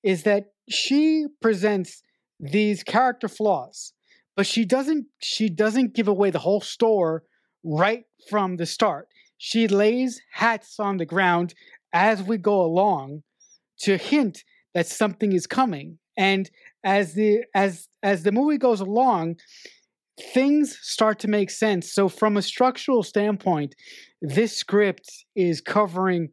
[0.03, 2.03] is that she presents
[2.41, 3.93] these character flaws,
[4.37, 7.25] but she doesn't she doesn't give away the whole store
[7.65, 9.09] right from the start.
[9.39, 11.55] She lays hats on the ground
[11.93, 13.23] as we go along
[13.81, 15.99] to hint that something is coming.
[16.17, 16.51] And
[16.85, 19.37] as the as as the movie goes along,
[20.33, 21.93] things start to make sense.
[21.93, 23.75] So from a structural standpoint,
[24.21, 26.31] this script is covering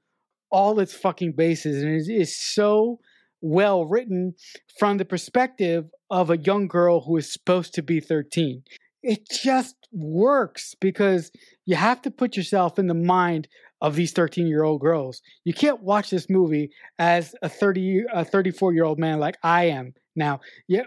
[0.52, 3.00] all its fucking bases and it is so
[3.42, 4.34] well written
[4.80, 8.64] from the perspective of a young girl who is supposed to be 13.
[9.04, 11.32] It just works because
[11.66, 13.48] you have to put yourself in the mind
[13.82, 15.22] of these 13 year old girls.
[15.44, 19.66] You can't watch this movie as a 30 a 34 year old man like I
[19.66, 20.40] am now.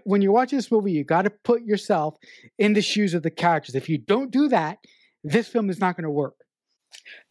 [0.04, 2.16] When you're watching this movie, you got to put yourself
[2.58, 3.74] in the shoes of the characters.
[3.74, 4.78] If you don't do that,
[5.24, 6.34] this film is not going to work.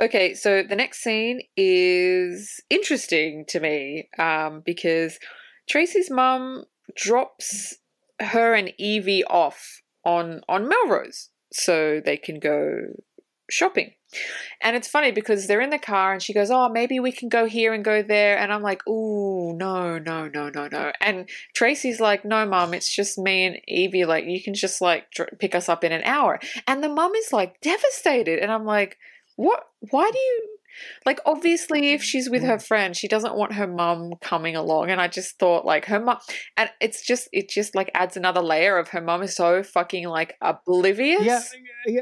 [0.02, 5.20] Okay, so the next scene is interesting to me um, because
[5.68, 7.76] Tracy's mum drops
[8.20, 12.80] her and Evie off on on Melrose so they can go
[13.50, 13.94] shopping.
[14.62, 17.30] And it's funny because they're in the car and she goes, Oh, maybe we can
[17.30, 18.38] go here and go there.
[18.38, 20.92] And I'm like, Oh, no, no, no, no, no.
[21.02, 24.06] And Tracy's like, No, mom, it's just me and Evie.
[24.06, 25.08] Like, you can just like
[25.40, 26.40] pick us up in an hour.
[26.68, 28.40] And the mum is like devastated.
[28.40, 28.98] And I'm like,
[29.36, 29.68] What?
[29.92, 30.58] Why do you.
[31.06, 34.92] Like, obviously, if she's with her friend, she doesn't want her mum coming along.
[34.92, 36.20] And I just thought, like, her mum,
[36.56, 40.08] and it's just, it just like adds another layer of her mum is so fucking
[40.08, 41.26] like oblivious.
[41.26, 41.42] Yeah,
[41.88, 42.02] yeah.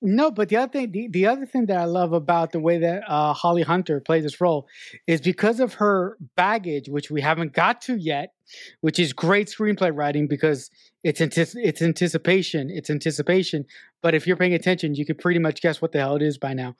[0.00, 2.78] No, but the other thing, the, the other thing that I love about the way
[2.78, 4.68] that uh, Holly Hunter plays this role
[5.08, 8.32] is because of her baggage, which we haven't got to yet,
[8.80, 10.70] which is great screenplay writing because
[11.02, 13.64] it's antici- it's anticipation, it's anticipation.
[14.00, 16.38] But if you're paying attention, you could pretty much guess what the hell it is
[16.38, 16.76] by now.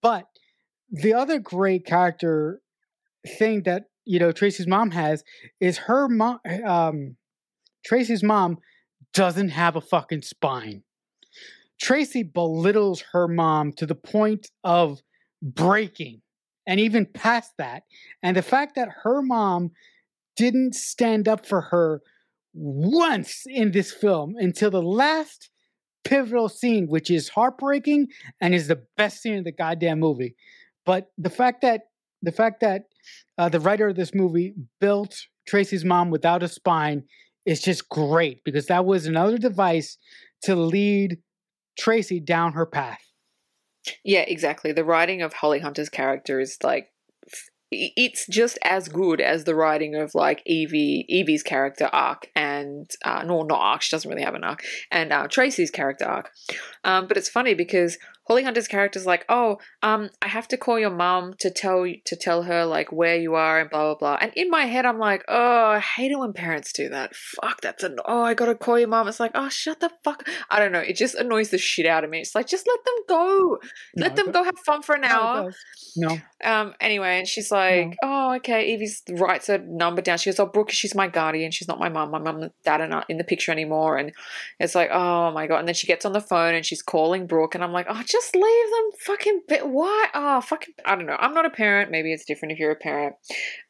[0.00, 0.26] But
[0.90, 2.62] the other great character
[3.38, 5.24] thing that you know Tracy's mom has
[5.60, 6.40] is her mom.
[6.64, 7.16] Um,
[7.84, 8.58] Tracy's mom
[9.12, 10.84] doesn't have a fucking spine.
[11.82, 15.00] Tracy belittles her mom to the point of
[15.42, 16.22] breaking
[16.64, 17.82] and even past that.
[18.22, 19.72] And the fact that her mom
[20.36, 22.00] didn't stand up for her
[22.54, 25.50] once in this film until the last
[26.04, 28.06] pivotal scene, which is heartbreaking
[28.40, 30.36] and is the best scene in the goddamn movie.
[30.86, 31.82] But the fact that
[32.22, 32.84] the fact that
[33.38, 35.16] uh, the writer of this movie built
[35.48, 37.02] Tracy's mom without a spine
[37.44, 39.98] is just great because that was another device
[40.44, 41.18] to lead
[41.78, 43.00] Tracy down her path.
[44.04, 44.72] Yeah, exactly.
[44.72, 46.88] The writing of Holly Hunter's character is like
[47.72, 53.22] it's just as good as the writing of like Evie Evie's character arc and uh,
[53.22, 56.30] no not arc she doesn't really have an arc and uh, Tracy's character arc
[56.84, 60.56] um, but it's funny because Holly Hunter's character is like, oh, um, I have to
[60.56, 63.94] call your mom to tell to tell her like where you are and blah blah
[63.94, 64.18] blah.
[64.20, 67.14] And in my head, I'm like, oh, I hate it when parents do that.
[67.16, 69.08] Fuck, that's an oh, I gotta call your mom.
[69.08, 70.28] It's like, oh, shut the fuck.
[70.50, 70.80] I don't know.
[70.80, 72.20] It just annoys the shit out of me.
[72.20, 73.58] It's like, just let them go.
[73.96, 75.52] No, let them go have fun for an hour.
[75.96, 76.18] No.
[76.44, 76.74] Um.
[76.80, 77.94] Anyway, and she's like, no.
[78.04, 78.72] oh, okay.
[78.72, 80.18] Evie's writes her number down.
[80.18, 81.50] She goes, oh, Brooke, she's my guardian.
[81.50, 82.10] She's not my mom.
[82.10, 83.98] My mom and dad are not in the picture anymore.
[83.98, 84.12] And
[84.58, 85.58] it's like, oh my god.
[85.58, 88.02] And then she gets on the phone and she's calling Brooke, and I'm like, oh,
[88.12, 89.66] just leave them fucking bit.
[89.66, 90.08] Why?
[90.14, 90.74] Oh, fucking.
[90.84, 91.16] I don't know.
[91.18, 91.90] I'm not a parent.
[91.90, 93.16] Maybe it's different if you're a parent.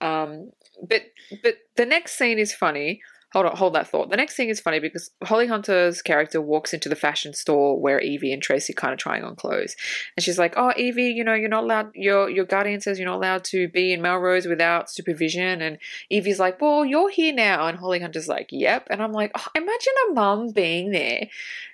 [0.00, 0.50] Um,
[0.87, 1.02] but
[1.42, 3.00] but the next scene is funny.
[3.33, 4.11] Hold on, hold that thought.
[4.11, 7.98] The next thing is funny because Holly Hunter's character walks into the fashion store where
[7.98, 9.74] Evie and Tracy kind of trying on clothes,
[10.16, 11.92] and she's like, "Oh, Evie, you know, you're not allowed.
[11.94, 15.78] Your your guardian says you're not allowed to be in Melrose without supervision." And
[16.11, 19.46] Evie's like, "Well, you're here now," and Holly Hunter's like, "Yep." And I'm like, oh,
[19.55, 21.28] imagine a mum being there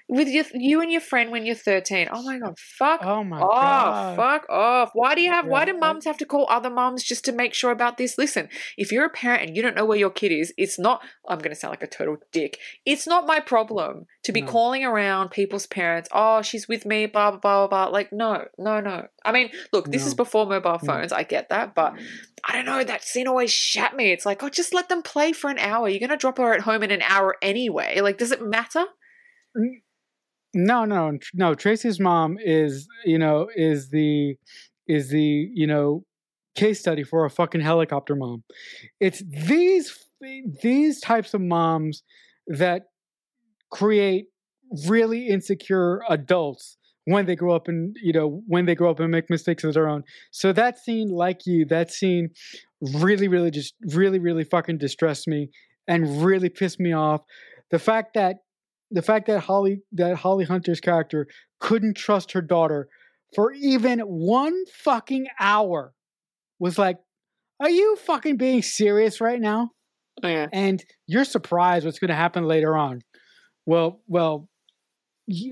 [0.08, 2.08] with your, you and your friend when you're 13.
[2.10, 4.16] Oh my god, fuck oh my off, God.
[4.16, 4.90] fuck off.
[4.94, 5.46] Why do you have?
[5.46, 8.16] Why do mums have to call other mums just to make sure about this?
[8.16, 11.02] Listen, if you're a parent and you don't know where your kid is, it's not.
[11.28, 12.58] I'm going to sound like a total dick.
[12.86, 14.46] It's not my problem to be No.
[14.48, 16.08] calling around people's parents.
[16.12, 17.06] Oh, she's with me.
[17.06, 17.84] Blah blah blah blah.
[17.86, 17.92] blah.
[17.92, 19.06] Like no, no, no.
[19.24, 20.86] I mean, look, this is before mobile No.
[20.86, 21.12] phones.
[21.12, 21.94] I get that, but.
[22.44, 24.12] I don't know, that scene always shat me.
[24.12, 25.88] It's like, oh, just let them play for an hour.
[25.88, 28.00] You're going to drop her at home in an hour anyway.
[28.00, 28.84] Like, does it matter?
[29.56, 29.80] Mm.
[30.54, 31.54] No, no, no.
[31.54, 34.36] Tracy's mom is, you know, is the
[34.86, 36.04] is the, you know,
[36.54, 38.44] case study for a fucking helicopter mom.
[39.00, 40.06] It's these
[40.62, 42.02] these types of moms
[42.46, 42.84] that
[43.70, 44.26] create
[44.86, 49.10] really insecure adults when they grow up and you know when they grow up and
[49.10, 52.28] make mistakes of their own so that scene like you that scene
[52.96, 55.48] really really just really really fucking distressed me
[55.86, 57.22] and really pissed me off
[57.70, 58.36] the fact that
[58.90, 61.26] the fact that holly that holly hunter's character
[61.60, 62.88] couldn't trust her daughter
[63.34, 65.92] for even one fucking hour
[66.58, 66.98] was like
[67.60, 69.70] are you fucking being serious right now
[70.22, 70.48] Oh, yeah.
[70.52, 73.02] and you're surprised what's going to happen later on.
[73.66, 74.48] Well, well,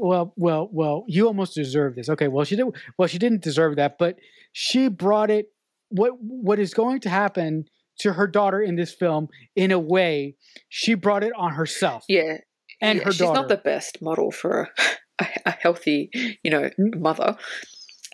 [0.01, 1.05] well, well, well.
[1.07, 2.09] You almost deserve this.
[2.09, 2.66] Okay, well, she did.
[2.99, 4.16] Well, she didn't deserve that, but
[4.53, 5.46] she brought it.
[5.90, 7.66] What what is going to happen
[8.01, 9.29] to her daughter in this film?
[9.55, 10.35] In a way,
[10.69, 12.38] she brought it on herself Yeah.
[12.81, 13.40] And yeah, her she's daughter.
[13.40, 14.70] not the best model for
[15.18, 16.10] a, a, healthy,
[16.42, 17.00] you know, Mm.
[17.00, 17.37] mother.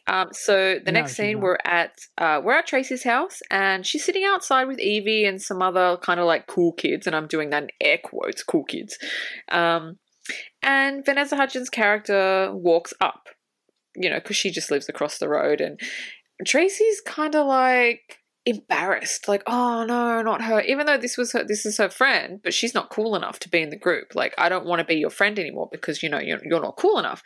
[0.09, 1.43] Um, so the No, next scene, not.
[1.43, 5.63] we're at uh, we're at Tracy's house, and she's sitting outside with Evie and some
[5.63, 8.99] other kind of like cool kids, and I'm doing that in air quotes, cool kids.
[9.51, 9.99] Um,
[10.63, 13.29] and Vanessa Hudgens' character walks up,
[13.95, 15.79] you know, because she just lives across the road, and
[16.45, 21.45] Tracy's kind of like embarrassed like oh no not her even though this was her
[21.45, 24.15] this is her friend but she's not cool enough to be in the group.
[24.15, 26.77] Like i don't want to be your friend anymore because you know you're, you're not
[26.77, 27.23] cool enough.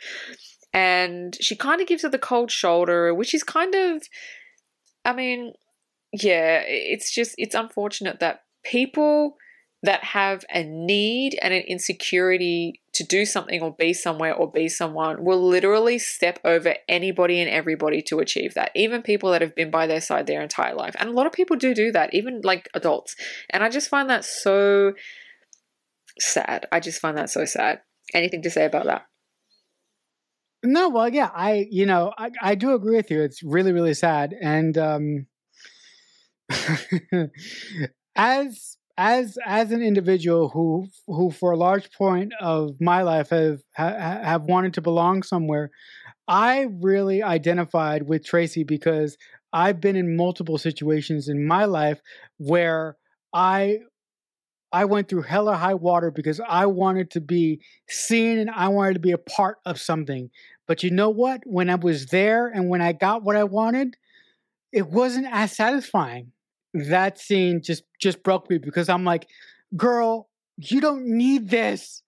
[0.73, 4.03] And she kind of gives her the cold shoulder which is kind of
[5.05, 5.53] i mean
[6.13, 9.37] yeah it's just it's unfortunate that people
[9.83, 14.67] that have a need and an insecurity to do something or be somewhere or be
[14.67, 19.53] someone will literally step over anybody and everybody to achieve that even people that have
[19.53, 20.95] been by their side their entire life.
[20.97, 23.15] And a lot of people do do that even like adults.
[23.51, 24.93] And i just find that so
[26.19, 26.65] sad.
[26.71, 27.81] I just find that so sad.
[28.15, 29.05] Anything to say about that?
[30.63, 33.21] No, well, yeah, I, you know, I, I do agree with you.
[33.21, 34.33] It's really, really sad.
[34.41, 35.27] And um,
[38.15, 43.61] as as as an individual who who for a large point of my life have
[43.75, 43.89] ha,
[44.23, 45.69] have wanted to belong somewhere,
[46.27, 49.17] I really identified with Tracy because
[49.53, 52.01] I've been in multiple situations in my life
[52.37, 52.97] where
[53.33, 53.79] I
[54.71, 58.95] I went through hella high water because I wanted to be seen and I wanted
[58.95, 60.29] to be a part of something.
[60.67, 61.41] But you know what?
[61.45, 63.95] When I was there and when I got what I wanted,
[64.73, 66.31] it wasn't as satisfying.
[66.89, 69.27] That scene just just broke me because I'm like,
[69.75, 72.03] girl, you don't need this.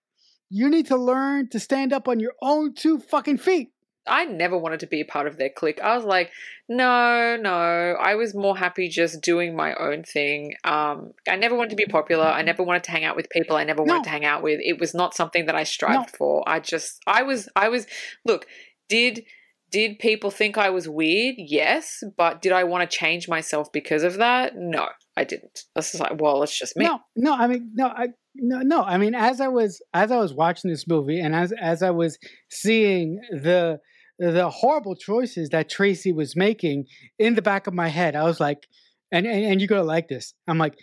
[0.49, 3.72] You need to learn to stand up on your own two fucking feet.
[4.07, 5.80] I never wanted to be a part of their clique.
[5.82, 6.32] I was like,
[6.67, 7.51] no, no.
[7.51, 10.55] I was more happy just doing my own thing.
[10.63, 12.26] Um, I never wanted to be popular.
[12.26, 14.03] I never wanted to hang out with people I never wanted No.
[14.05, 14.59] to hang out with.
[14.63, 16.43] It was not something that I strived for.
[16.47, 17.86] I just, I was, I was.
[18.26, 18.47] Look,
[18.88, 19.26] did
[19.72, 21.36] did people think I was weird?
[21.38, 24.53] Yes, but did I want to change myself because of that?
[24.55, 25.63] No, I didn't.
[25.76, 26.86] That's just like, well, it's just me.
[26.86, 28.84] No, no, I mean, no, I no, no.
[28.84, 31.91] I mean, as I was as I was watching this movie, and as as I
[31.91, 32.17] was
[32.49, 33.80] seeing the
[34.17, 36.86] the horrible choices that Tracy was making
[37.17, 38.67] in the back of my head, I was like,
[39.11, 40.34] and and, and you're gonna like this.
[40.47, 40.76] I'm like,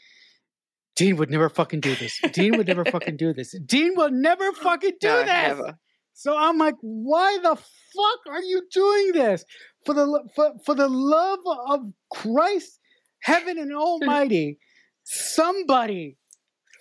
[0.96, 2.18] Dean would never fucking do this.
[2.32, 3.54] Dean would never fucking do this.
[3.66, 5.26] Dean will never fucking do No, this.
[5.26, 5.78] never.
[6.18, 9.44] So I'm like, why the fuck are you doing this?
[9.84, 12.80] For the for, for the love of Christ,
[13.20, 14.58] heaven and almighty,
[15.04, 16.16] somebody,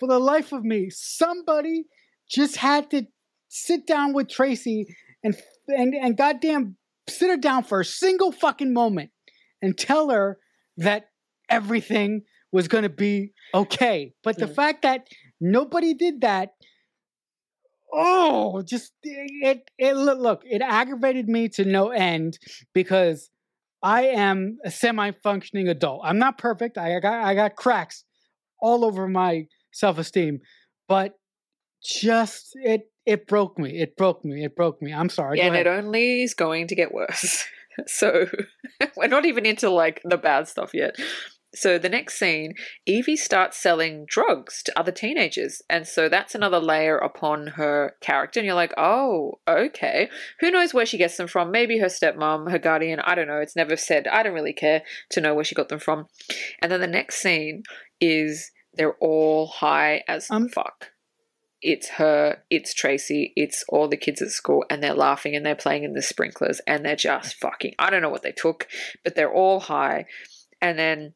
[0.00, 1.84] for the life of me, somebody
[2.30, 3.02] just had to
[3.48, 4.86] sit down with Tracy
[5.22, 5.36] and
[5.68, 6.76] and and goddamn
[7.06, 9.10] sit her down for a single fucking moment
[9.60, 10.38] and tell her
[10.78, 11.10] that
[11.50, 12.22] everything
[12.52, 14.14] was going to be okay.
[14.24, 14.54] But the Mm.
[14.54, 15.08] fact that
[15.40, 16.54] nobody did that
[17.96, 22.38] oh just it it look, it aggravated me to no end
[22.74, 23.30] because
[23.82, 26.02] i am a semi-functioning adult.
[26.04, 26.78] I'm not perfect.
[26.78, 28.04] I got i got cracks
[28.60, 30.40] all over my self-esteem
[30.88, 31.14] but
[31.82, 33.80] just it it broke me.
[33.80, 34.44] It broke me.
[34.44, 34.92] It broke me.
[34.92, 35.38] I'm sorry.
[35.38, 37.44] Go and it only is going to get worse.
[37.86, 38.26] so
[38.96, 40.96] we're not even into like the bad stuff yet.
[41.54, 45.62] So the next scene, Evie starts selling drugs to other teenagers.
[45.70, 48.40] And so that's another layer upon her character.
[48.40, 50.10] And you're like, oh, okay.
[50.40, 51.50] Who knows where she gets them from?
[51.50, 53.00] Maybe her stepmom, her guardian.
[53.00, 53.38] I don't know.
[53.38, 54.06] It's never said.
[54.06, 56.08] I don't really care to know where she got them from.
[56.60, 57.62] And then the next scene
[58.00, 60.90] is they're all high as Um, fuck
[61.62, 65.56] it's her, it's Tracy, it's all the kids at school, and they're laughing and they're
[65.56, 67.74] playing in the sprinklers and they're just fucking.
[67.78, 68.68] I don't know what they took,
[69.02, 70.06] but they're all high.
[70.60, 71.14] And then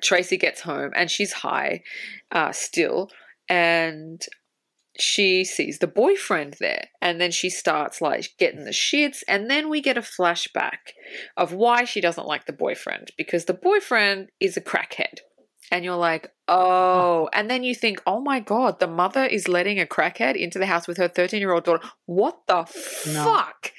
[0.00, 1.82] Tracy gets home and she's high
[2.30, 3.10] uh, still,
[3.48, 4.22] and
[4.98, 9.70] she sees the boyfriend there and then she starts like getting the shits and then
[9.70, 10.92] we get a flashback
[11.36, 15.20] of why she doesn't like the boyfriend because the boyfriend is a crackhead.
[15.70, 19.80] And you're like oh and then you think oh my god the mother is letting
[19.80, 21.86] a crackhead into the house with her 13 year old daughter.
[22.04, 22.66] What the
[23.06, 23.24] No.
[23.24, 23.72] fuck?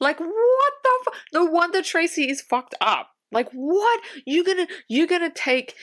[0.00, 4.00] Like what the fu- no wonder tracy is fucked up like what?
[4.24, 5.74] You're gonna you're gonna take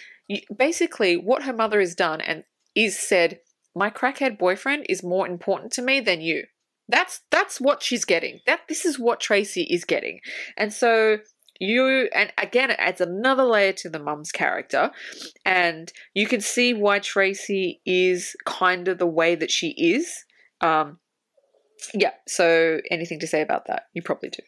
[0.55, 2.43] basically what her mother has done and
[2.75, 3.39] is said
[3.75, 6.43] my crackhead boyfriend is more important to me than you.
[6.87, 8.39] That's that's what she's getting.
[8.45, 10.19] That this is what tracy is getting.
[10.57, 11.17] And so
[11.59, 14.91] you and again it adds another layer to the mum's character.
[15.45, 20.23] And you can see why tracy is kind of the way that she is.
[20.61, 20.99] Um
[21.93, 23.83] yeah so anything to say about that?
[23.93, 24.43] You probably do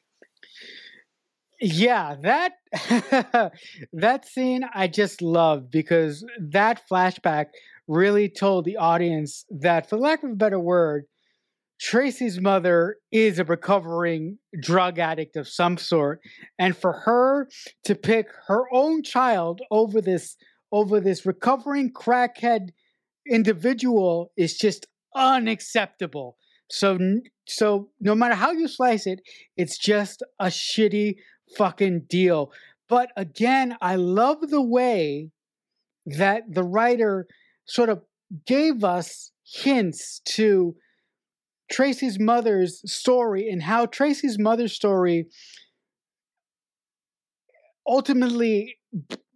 [1.62, 2.54] Yeah, that
[3.94, 7.46] that scene I just loved because that flashback
[7.88, 11.06] really told the audience that, for lack of a better word,
[11.80, 16.20] Tracy's mother is a recovering drug addict of some sort,
[16.60, 17.48] and for her
[17.86, 20.36] to pick her own child over this
[20.72, 22.70] over this recovering crackhead
[23.30, 26.38] individual is just unacceptable.
[26.70, 26.98] So
[27.48, 29.22] so no matter how you slice it,
[29.56, 31.16] it's just a shitty
[31.56, 32.52] fucking deal.
[32.88, 35.32] But again, I love the way
[36.06, 37.28] that the writer
[37.66, 38.02] sort of
[38.46, 40.76] gave us hints to
[41.72, 45.28] Tracy's mother's story and how Tracy's mother's story
[47.88, 48.78] ultimately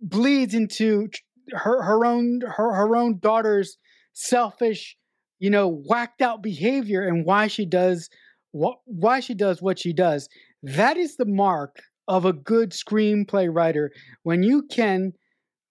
[0.02, 1.10] bleeds into
[1.52, 3.78] her her own her, her own daughter's
[4.14, 4.96] selfish
[5.40, 8.10] you know whacked out behavior and why she does
[8.52, 10.30] what why she does what she does
[10.64, 13.92] that is the mark of a good screenplay writer
[14.24, 15.14] when you can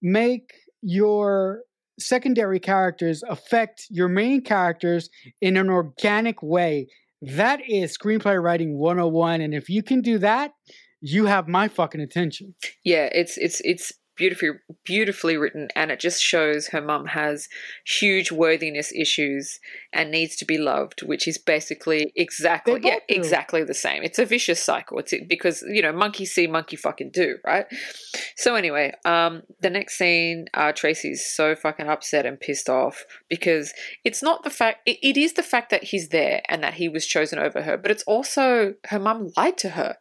[0.01, 1.62] make your
[1.99, 5.11] secondary characters affect your main characters
[5.41, 6.86] in an organic way.
[7.20, 10.53] That is screenplay writing 101 and if you can do that,
[11.01, 12.55] you have my fucking attention.
[12.84, 14.51] Yeah, it's it's it's beautifully
[14.85, 17.49] beautifully written and it just shows her mum has
[17.87, 19.61] huge worthiness issues
[19.93, 23.14] and needs to be loved which is basically exactly yeah do.
[23.14, 24.03] exactly the same.
[24.03, 24.99] It's a vicious cycle.
[24.99, 27.66] It's because you know monkey see monkey fucking do right?
[28.37, 33.73] So anyway um the next scene uh tracy's so fucking upset and pissed off because
[34.05, 36.89] it's not the fact it, it is the fact that he's there and that he
[36.89, 39.97] was chosen over her but it's also her mum lied to her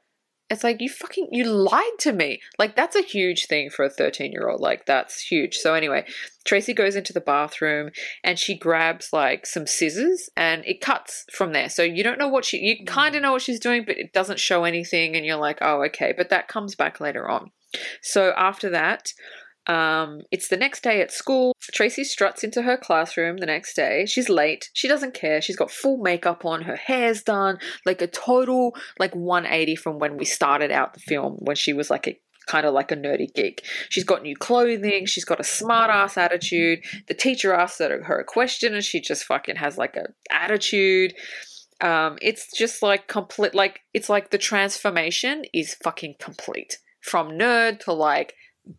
[0.49, 2.39] it's like you fucking you lied to me.
[2.57, 4.61] Like that's a huge thing for a 13-year-old.
[4.61, 5.57] Like that's huge.
[5.57, 6.05] So anyway,
[6.45, 7.91] Tracy goes into the bathroom
[8.23, 11.69] and she grabs like some scissors and it cuts from there.
[11.69, 12.87] So you don't know what she you mm.
[12.87, 15.83] kind of know what she's doing, but it doesn't show anything and you're like, "Oh,
[15.85, 17.51] okay." But that comes back later on.
[18.01, 19.11] So after that,
[19.67, 21.53] um, it's the next day at school.
[21.73, 24.05] Tracy struts into her classroom the next day.
[24.05, 24.69] She's late.
[24.73, 25.41] She doesn't care.
[25.41, 26.63] She's got full makeup on.
[26.63, 27.59] Her hair's done.
[27.85, 31.89] Like a total like 180 from when we started out the film when she was
[31.89, 33.65] like a kind of like a nerdy geek.
[33.89, 35.05] She's got new clothing.
[35.05, 36.79] She's got a smart ass attitude.
[37.07, 41.13] The teacher asks her a question and she just fucking has like a attitude.
[41.81, 47.81] Um, it's just like complete, like, it's like the transformation is fucking complete from nerd
[47.81, 48.33] to like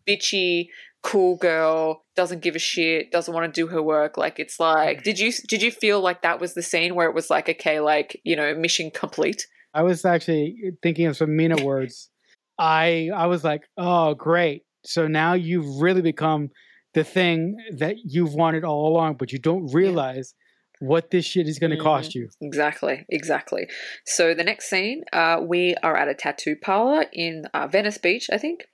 [0.07, 0.67] bitchy
[1.01, 5.01] cool girl doesn't give a shit doesn't want to do her work like it's like
[5.03, 7.79] did you did you feel like that was the scene where it was like okay
[7.79, 9.45] like you know mission complete?
[9.73, 12.09] I was actually thinking of some mina words.
[12.57, 14.63] I i was like oh great.
[14.85, 16.49] So now you've really become
[16.93, 20.33] the thing that you've wanted all along but you don't realize
[20.81, 20.87] yeah.
[20.87, 22.27] what this shit is going to mm, cost you.
[22.41, 23.67] Exactly exactly.
[24.05, 28.27] So the next scene uh, we are at a tattoo parlor in uh, venice beach
[28.33, 28.65] i think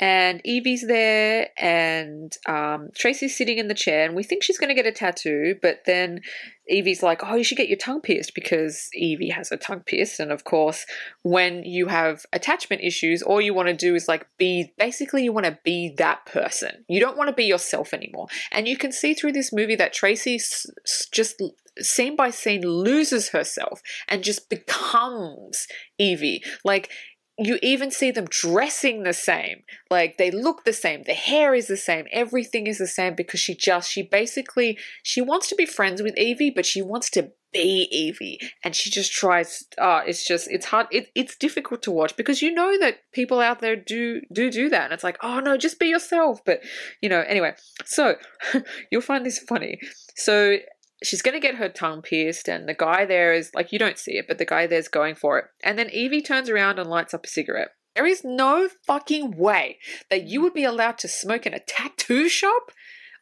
[0.00, 4.68] and Evie's there, and um, Tracy's sitting in the chair, and we think she's going
[4.68, 6.22] to get a tattoo, but then
[6.66, 10.18] Evie's like, "Oh, you should get your tongue pierced because Evie has a tongue pierced."
[10.18, 10.86] And of course,
[11.22, 15.32] when you have attachment issues, all you want to do is like be basically you
[15.32, 16.84] want to be that person.
[16.88, 18.28] You don't want to be yourself anymore.
[18.52, 20.66] And you can see through this movie that Tracy s-
[21.12, 21.42] just
[21.78, 25.66] scene by scene loses herself and just becomes
[25.98, 26.42] Evie.
[26.64, 26.90] Like
[27.40, 29.62] you even see them dressing the same.
[29.90, 31.04] Like they look the same.
[31.04, 32.06] The hair is the same.
[32.12, 36.18] Everything is the same because she just, she basically, she wants to be friends with
[36.18, 38.38] Evie, but she wants to be Evie.
[38.62, 40.88] And she just tries, uh, it's just, it's hard.
[40.90, 44.68] It, it's difficult to watch because you know that people out there do, do, do
[44.68, 44.84] that.
[44.84, 46.44] And it's like, oh no, just be yourself.
[46.44, 46.60] But,
[47.00, 47.54] you know, anyway,
[47.86, 48.16] so
[48.90, 49.80] you'll find this funny.
[50.14, 50.58] So
[51.02, 53.98] she's going to get her tongue pierced, and the guy there is like, you don't
[53.98, 55.46] see it, but the guy there's going for it.
[55.64, 57.70] And then Evie turns around and lights up a cigarette.
[57.94, 59.78] There is no fucking way
[60.10, 62.70] that you would be allowed to smoke in a tattoo shop.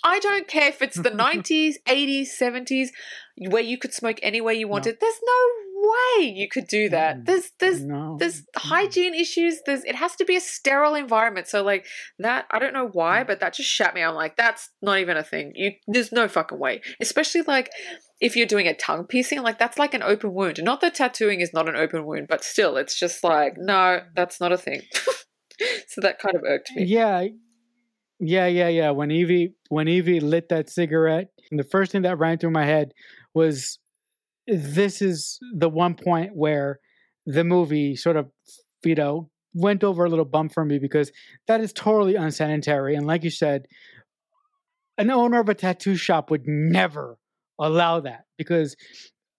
[0.05, 2.89] I don't care if it's the 90s, 80s, 70s,
[3.37, 4.93] where you could smoke anywhere you wanted.
[4.93, 4.99] No.
[5.01, 7.19] There's no way you could do that.
[7.19, 8.17] Mm, there's there's no.
[8.19, 8.45] there's mm.
[8.57, 9.61] hygiene issues.
[9.65, 11.49] There's it has to be a sterile environment.
[11.49, 11.87] So like
[12.19, 13.27] that, I don't know why, mm.
[13.27, 14.03] but that just shat me.
[14.03, 15.53] I'm like, that's not even a thing.
[15.55, 16.83] You there's no fucking way.
[17.01, 17.71] Especially like
[18.21, 20.61] if you're doing a tongue piercing, like that's like an open wound.
[20.63, 24.41] Not that tattooing is not an open wound, but still, it's just like no, that's
[24.41, 24.83] not a thing.
[25.89, 26.85] so that kind of irked me.
[26.85, 27.27] Yeah,
[28.21, 28.91] yeah, yeah, yeah.
[28.91, 32.93] When Evie when Evie lit that cigarette, the first thing that ran through my head
[33.35, 33.79] was
[34.49, 36.81] this is the one point where
[37.27, 38.31] the movie sort of,
[38.85, 41.13] you know, went over a little bump for me because
[41.47, 42.95] that is totally unsanitary.
[42.95, 43.67] And like you said,
[44.97, 47.19] an owner of a tattoo shop would never
[47.59, 48.77] allow that because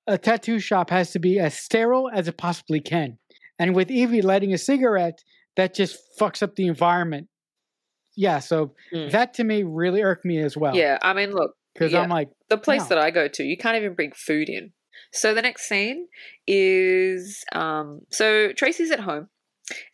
[0.08, 3.18] a tattoo shop has to be as sterile as it possibly can.
[3.58, 5.20] And with Evie lighting a cigarette,
[5.56, 7.28] that just fucks up the environment.
[8.16, 9.12] Yeah, so mm.
[9.12, 10.76] that to me really irked me as well.
[10.76, 12.90] Yeah, I mean, look, because yeah, I'm like the place no.
[12.90, 14.72] that I go to, you can't even bring food in.
[15.12, 16.08] So the next scene
[16.48, 19.30] is um, so Tracy's at home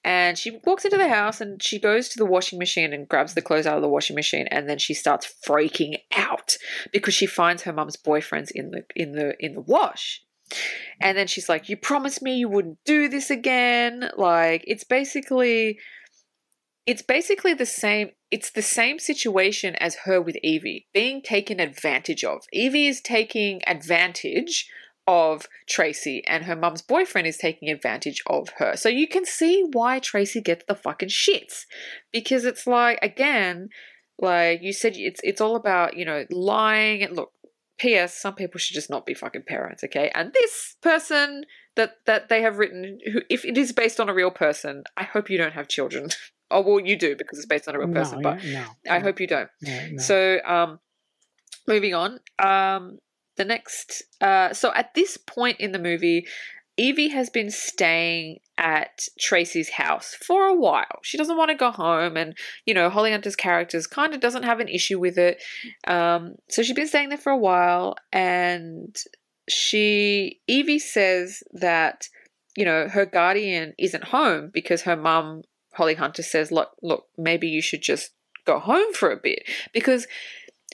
[0.04, 3.34] and she walks into the house and she goes to the washing machine and grabs
[3.34, 6.56] the clothes out of the washing machine and then she starts freaking out
[6.92, 10.22] because she finds her mum's boyfriend's in the in the in the wash.
[11.02, 15.80] And then she's like, "You promised me you wouldn't do this again." Like it's basically
[16.86, 22.24] it's basically the same it's the same situation as her with Evie being taken advantage
[22.24, 22.46] of.
[22.54, 24.70] Evie is taking advantage
[25.08, 28.76] of Tracy and her mum's boyfriend is taking advantage of her.
[28.76, 31.66] So you can see why Tracy gets the fucking shits
[32.12, 33.70] because it's like again
[34.20, 37.32] like you said it's it's all about, you know, lying and look
[37.80, 40.10] PS, some people should just not be fucking parents, okay?
[40.16, 41.46] And this person
[41.76, 45.04] that that they have written, who if it is based on a real person, I
[45.04, 46.10] hope you don't have children.
[46.52, 49.00] oh well, you do because it's based on a real person, no, but no, I
[49.00, 49.50] no, hope you don't.
[49.98, 50.80] So, um,
[51.68, 52.20] moving on.
[52.40, 53.00] Um,
[53.38, 54.04] the next.
[54.22, 56.26] Uh, so at this point in the movie,
[56.78, 61.00] Evie has been staying at Tracy's house for a while.
[61.04, 64.44] She doesn't want to go home, and you know, Holly Hunter's characters kind of doesn't
[64.44, 65.42] have an issue with it.
[65.88, 68.96] Um, so she's been staying there for a while, and
[69.48, 72.10] she Evie says that
[72.58, 75.44] you know her guardian isn't home because her mum
[75.76, 78.12] Holly Hunter says, look, look, maybe you should just
[78.46, 80.08] go home for a bit because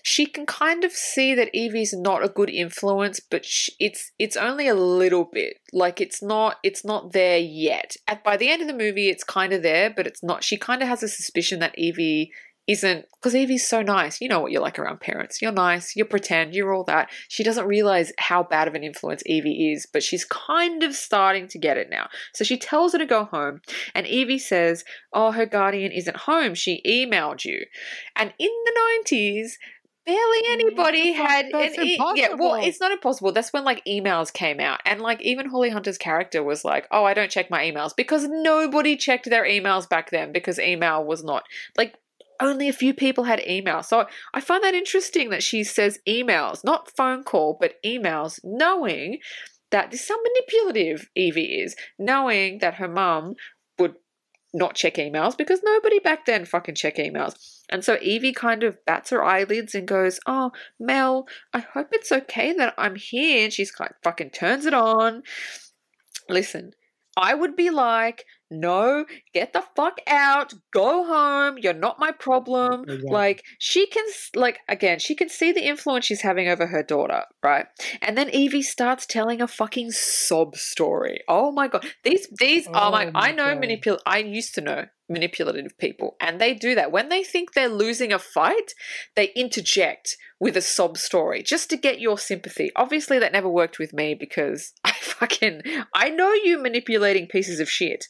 [0.03, 4.37] she can kind of see that Evie's not a good influence, but sh it's it's
[4.37, 5.57] only a little bit.
[5.73, 7.95] Like it's not it's not there yet.
[8.07, 10.43] At by the end of the movie, it's kind of there, but it's not.
[10.43, 12.31] She kind of has a suspicion that Evie
[12.67, 14.21] isn't because Evie's so nice.
[14.21, 15.41] You know what you're like around parents.
[15.41, 15.95] You're nice.
[15.95, 16.53] You pretend.
[16.53, 17.09] You're all that.
[17.27, 21.47] She doesn't realize how bad of an influence Evie is, but she's kind of starting
[21.49, 22.07] to get it now.
[22.33, 23.61] So she tells her to go home,
[23.95, 26.53] and Evie says, "Oh, her guardian isn't home.
[26.53, 27.65] She emailed you."
[28.15, 29.53] And in the '90s,
[30.05, 31.27] barely anybody fuck?
[31.27, 33.31] had That's an e- yeah well it's not impossible.
[33.31, 37.03] That's when like emails came out and like even holly hunter's character was like oh
[37.03, 41.23] i don't check my emails because nobody checked their emails back then because email was
[41.23, 41.43] not
[41.77, 41.95] like
[42.39, 46.63] only a few people had email so i find that interesting that she says emails
[46.63, 49.19] not phone call but emails knowing
[49.69, 53.35] that this is how manipulative evie is knowing that her mum
[54.53, 57.35] not check emails because nobody back then fucking check emails.
[57.69, 62.11] And so Evie kind of bats her eyelids and goes, Oh, Mel, I hope it's
[62.11, 63.45] okay that I'm here.
[63.45, 65.23] And she's of fucking turns it on.
[66.29, 66.71] Listen,
[67.15, 72.85] I would be like, No, get the fuck out, go home, you're not my problem.
[73.03, 77.23] Like, she can, like, again, she can see the influence she's having over her daughter,
[77.43, 77.65] right?
[78.01, 81.21] And then Evie starts telling a fucking sob story.
[81.27, 81.85] Oh my god.
[82.03, 86.15] These, these are my, Oh my I know manipul, I used to know manipulative people
[86.19, 86.91] and they do that.
[86.91, 88.73] When they think they're losing a fight
[89.15, 92.71] they interject with a sob story just to get your sympathy.
[92.75, 95.61] Obviously that never worked with me because i fucking
[95.93, 98.05] i know you manipulating pieces of shit.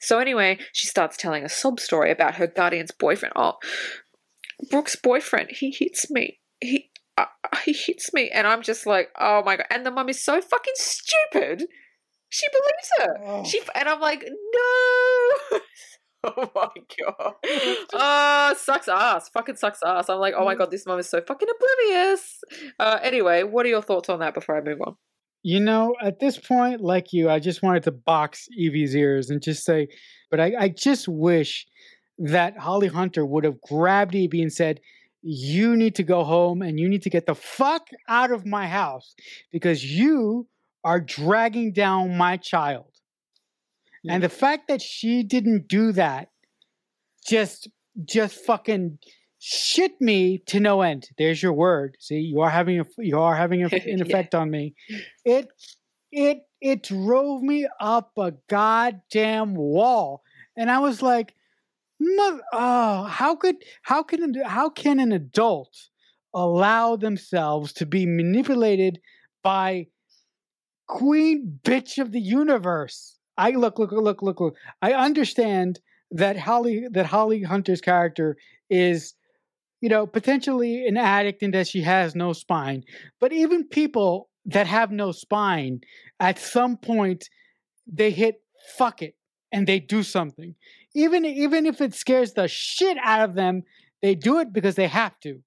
[0.00, 3.32] So anyway she starts telling a sob story about her guardian's boyfriend.
[3.36, 3.54] Oh
[4.70, 6.38] brooke's boyfriend he hits me.
[6.60, 7.26] He uh,
[7.64, 9.66] he hits me and i'm just like oh my god.
[9.70, 11.64] And the mum is so fucking stupid.
[12.32, 13.26] She believes her.
[13.26, 13.44] Oh.
[13.44, 15.58] she and I'm like, no.
[16.36, 16.68] oh my
[16.98, 17.34] god.
[17.92, 19.28] Oh, sucks ass.
[19.30, 20.08] Fucking sucks ass.
[20.08, 22.40] I'm like, oh my god, this mom is so fucking oblivious.
[22.78, 24.96] Uh, anyway, what are your thoughts on that before I move on?
[25.42, 29.42] You know, at this point, like you, I just wanted to box Evie's ears and
[29.42, 29.88] just say,
[30.30, 31.66] but I, I just wish
[32.18, 34.78] that Holly Hunter would have grabbed Evie and said,
[35.22, 38.68] You need to go home and you need to get the fuck out of my
[38.68, 39.14] house
[39.50, 40.46] because you
[40.84, 42.91] are dragging down my child.
[44.08, 46.28] And the fact that she didn't do that
[47.26, 47.68] just
[48.04, 48.98] just fucking
[49.38, 51.08] shit me to no end.
[51.18, 51.96] There's your word.
[52.00, 54.04] See, you are having a you are having a, an Yeah.
[54.04, 54.74] effect on me.
[55.24, 55.48] It
[56.10, 60.22] it it drove me up a goddamn wall,
[60.56, 61.34] and I was like,
[62.00, 65.76] "Mother, oh, how could how can how can an adult
[66.34, 69.00] allow themselves to be manipulated
[69.42, 69.86] by
[70.88, 74.54] queen bitch of the universe?" I look look look look look.
[74.80, 75.80] I understand
[76.10, 78.36] that Holly that Holly Hunter's character
[78.68, 79.14] is
[79.80, 82.84] you know potentially an addict and that she has no spine.
[83.20, 85.80] But even people that have no spine
[86.20, 87.28] at some point
[87.86, 88.42] they hit
[88.76, 89.14] fuck it
[89.52, 90.54] and they do something.
[90.94, 93.62] Even even if it scares the shit out of them,
[94.02, 95.40] they do it because they have to.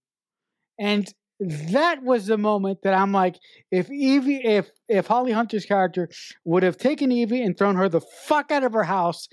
[0.79, 1.07] And
[1.39, 3.36] that was the moment that I'm like,
[3.71, 6.09] if Evie, if if Holly Hunter's character
[6.45, 9.27] would have taken Evie and thrown her the fuck out of her house,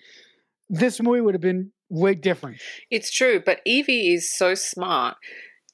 [0.68, 2.60] this movie would have been way different.
[2.90, 5.16] It's true, but Evie is so smart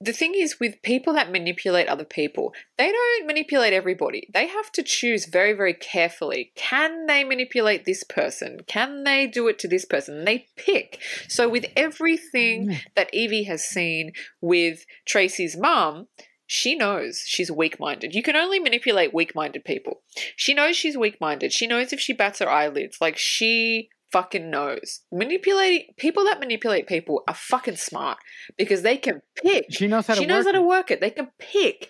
[0.00, 4.28] the thing is with people that manipulate other people, they don't manipulate everybody.
[4.32, 6.52] They have to choose very, very carefully.
[6.54, 8.60] Can they manipulate this person?
[8.66, 10.18] Can they do it to this person?
[10.18, 11.00] And they pick.
[11.28, 12.80] So with everything Mm.
[12.94, 16.06] that Evie has seen with Tracy's mum,
[16.46, 18.14] she knows she's weak minded.
[18.14, 20.00] You can only manipulate weak minded people.
[20.36, 21.52] She knows she's weak minded.
[21.52, 22.98] She knows if she bats her eyelids.
[23.00, 25.00] Like she fucking knows.
[25.12, 28.18] Manipulating people that manipulate people are fucking smart
[28.56, 29.66] because they can pick.
[29.70, 30.68] She knows how to She knows work how to it.
[30.68, 31.00] work it.
[31.00, 31.88] They can pick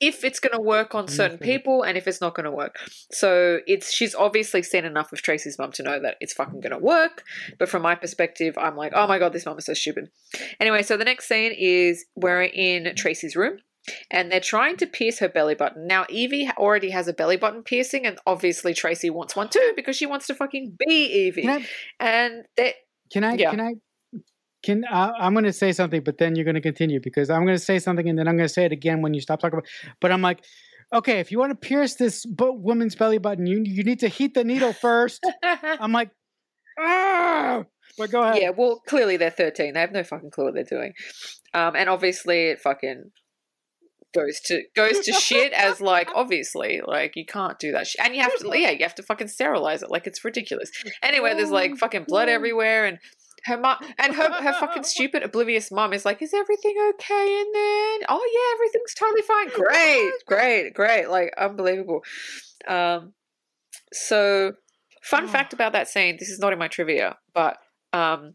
[0.00, 2.76] if it's going to work on certain people and if it's not going to work.
[3.12, 6.72] So it's she's obviously seen enough of Tracy's mum to know that it's fucking going
[6.72, 7.22] to work.
[7.58, 10.08] But from my perspective, I'm like, oh my god, this mum is so stupid.
[10.58, 13.58] Anyway, so the next scene is we're in Tracy's room.
[14.10, 15.86] And they're trying to pierce her belly button.
[15.86, 19.96] Now, Evie already has a belly button piercing, and obviously Tracy wants one too because
[19.96, 21.42] she wants to fucking be Evie.
[21.42, 21.66] Can I?
[21.98, 22.74] And they
[23.12, 23.34] Can I?
[23.34, 23.50] Yeah.
[23.50, 23.74] Can I?
[24.62, 27.44] Can uh, I'm going to say something, but then you're going to continue because I'm
[27.44, 29.40] going to say something and then I'm going to say it again when you stop
[29.40, 29.68] talking about.
[30.00, 30.44] But I'm like,
[30.92, 34.08] okay, if you want to pierce this bu- woman's belly button, you you need to
[34.08, 35.26] heat the needle first.
[35.42, 36.10] I'm like,
[36.78, 37.64] ah.
[37.96, 38.38] But go ahead.
[38.40, 39.74] Yeah, well, clearly they're 13.
[39.74, 40.94] They have no fucking clue what they're doing.
[41.52, 43.10] Um, and obviously it fucking
[44.12, 48.04] goes to goes to shit as like obviously like you can't do that shit.
[48.04, 50.70] and you have to yeah you have to fucking sterilize it like it's ridiculous.
[51.02, 52.98] Anyway there's like fucking blood everywhere and
[53.46, 57.52] her mom and her her fucking stupid oblivious mom is like is everything okay in
[57.52, 57.98] there?
[58.08, 59.48] Oh yeah everything's totally fine.
[59.54, 62.00] Great great great like unbelievable.
[62.68, 63.12] Um
[63.92, 64.52] so
[65.02, 65.28] fun Oh.
[65.28, 67.56] fact about that scene this is not in my trivia but
[67.92, 68.34] um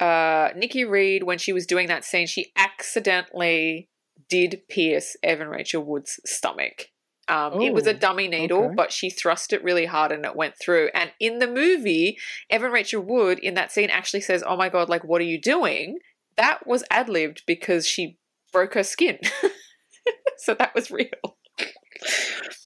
[0.00, 3.88] uh Nikki Reed when she was doing that scene she accidentally
[4.28, 6.86] did pierce Evan Rachel Wood's stomach.
[7.26, 8.74] Um, it was a Oh, dummy needle, okay.
[8.76, 10.90] but she thrust it really hard and it went through.
[10.92, 12.18] And in the movie,
[12.50, 15.40] Evan Rachel Wood in that scene actually says, "Oh my god, like what are you
[15.40, 15.98] doing?"
[16.36, 18.18] That was ad libbed because she
[18.52, 19.18] broke her skin,
[20.36, 21.08] so that was real.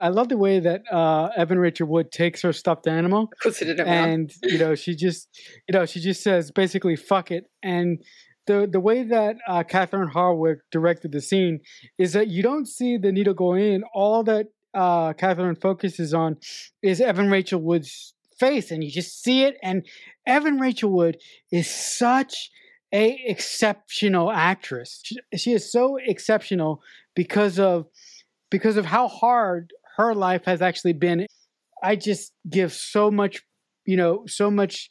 [0.00, 3.68] I love the way that uh, Evan Rachel Wood takes her stuffed animal Puts it
[3.68, 3.94] in her mouth.
[4.08, 5.28] and you know she just
[5.68, 8.02] you know she just says basically fuck it and
[8.48, 11.60] the the way that uh, Catherine Hardwicke directed the scene
[11.98, 13.84] is that you don't see the needle go in.
[13.94, 16.38] All that uh, Catherine focuses on
[16.82, 19.56] is Evan Rachel Wood's face and you just see it.
[19.62, 19.86] And
[20.26, 21.18] Evan Rachel Wood
[21.52, 22.50] is such
[22.92, 25.00] a exceptional actress.
[25.04, 26.82] She, she is so exceptional
[27.14, 27.86] because of
[28.50, 31.26] because of how hard her life has actually been.
[31.82, 33.42] I just give so much,
[33.84, 34.90] you know, so much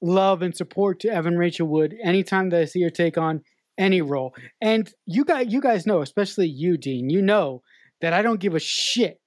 [0.00, 3.42] love and support to Evan Rachel Wood anytime that I see her take on
[3.76, 4.34] any role.
[4.60, 7.62] And you guys, you guys know, especially you, Dean, you know
[8.00, 9.20] that I don't give a shit.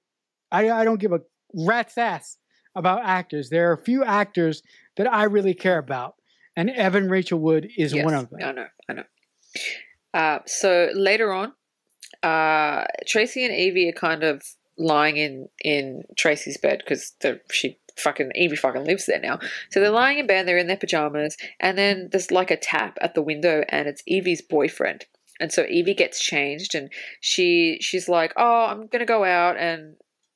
[0.52, 1.22] I, I don't give a
[1.54, 2.38] rat's ass
[2.76, 3.50] about actors.
[3.50, 4.62] There are a few actors
[4.98, 6.16] that I really care about,
[6.56, 8.40] and Evan Rachel Wood is one of them.
[8.44, 9.04] I know, I know.
[10.14, 11.54] Uh, so later on,
[12.24, 14.44] uh, Tracy and Evie are kind of
[14.78, 17.14] lying in in Tracy's bed because
[17.52, 19.40] she fucking Evie fucking lives there now.
[19.70, 22.98] So they're lying in bed, they're in their pajamas, and then there's like a tap
[23.02, 25.06] at the window, and it's Evie's boyfriend.
[25.40, 29.96] And so Evie gets changed, and she she's like, "Oh, I'm gonna go out," and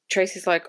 [0.10, 0.66] Tracy's like,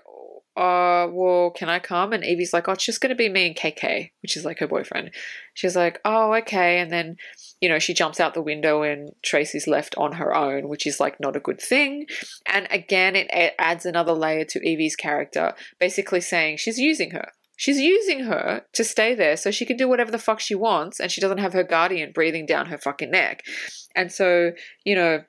[0.57, 2.13] uh, well, can I come?
[2.13, 4.57] And Evie's like, oh, it's just going to be me and KK, which is like
[4.57, 5.11] her boyfriend.
[5.53, 6.79] She's like, oh, okay.
[6.79, 7.17] And then,
[7.61, 10.99] you know, she jumps out the window and Tracy's left on her own, which is
[10.99, 12.07] like not a good thing.
[12.47, 17.29] And again, it adds another layer to Evie's character, basically saying she's using her.
[17.55, 20.99] She's using her to stay there so she can do whatever the fuck she wants
[20.99, 23.43] and she doesn't have her guardian breathing down her fucking neck.
[23.95, 24.53] And so,
[24.83, 25.23] you know,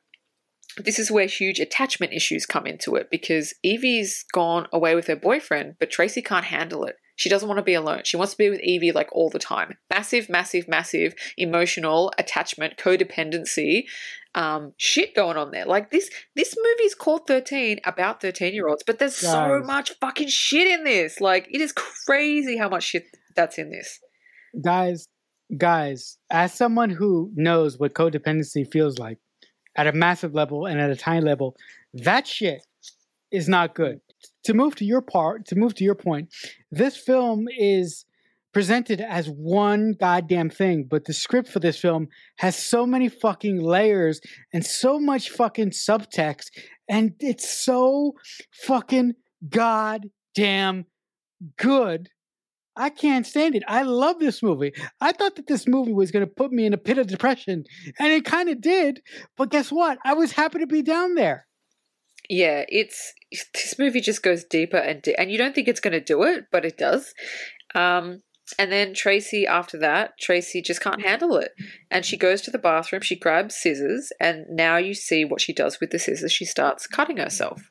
[0.85, 5.17] this is where huge attachment issues come into it because Evie's gone away with her
[5.17, 6.97] boyfriend, but Tracy can't handle it.
[7.17, 8.03] She doesn't want to be alone.
[8.05, 9.77] She wants to be with Evie like all the time.
[9.91, 13.87] Massive, massive, massive emotional attachment, codependency,
[14.37, 15.67] um, shit going on there.
[15.67, 20.85] Like this, this movie's called Thirteen about thirteen-year-olds, but there's so much fucking shit in
[20.85, 21.21] this.
[21.21, 23.99] Like it is crazy how much shit that's in this.
[24.63, 25.09] guys
[25.57, 29.19] guys as someone who knows what codependency feels like
[29.79, 31.57] at a massive level and at a tiny level
[31.95, 32.67] that shit
[33.31, 34.01] is not good.
[34.45, 36.35] To move to your part to move to your point
[36.71, 38.05] this film is
[38.53, 43.61] presented as one goddamn thing but the script for this film has so many fucking
[43.61, 44.21] layers
[44.53, 46.47] and so much fucking subtext
[46.89, 48.15] and it's so
[48.51, 49.15] fucking
[49.51, 50.87] goddamn
[51.59, 52.09] good
[52.79, 53.65] I can't stand it.
[53.67, 54.73] I love this movie.
[55.01, 57.65] I thought that this movie was going to put me in a pit of depression,
[57.99, 59.03] and it kind of did.
[59.37, 59.99] But guess what?
[60.05, 61.47] I was happy to be down there.
[62.31, 63.15] Yeah, it's
[63.55, 66.23] this movie just goes deeper and de- and you don't think it's going to do
[66.23, 67.15] it, but it does.
[67.75, 68.23] Um,
[68.59, 71.53] and then Tracy, after that, Tracy just can't handle it.
[71.91, 75.53] And she goes to the bathroom, she grabs scissors, and now you see what she
[75.53, 76.33] does with the scissors.
[76.33, 77.71] She starts cutting herself.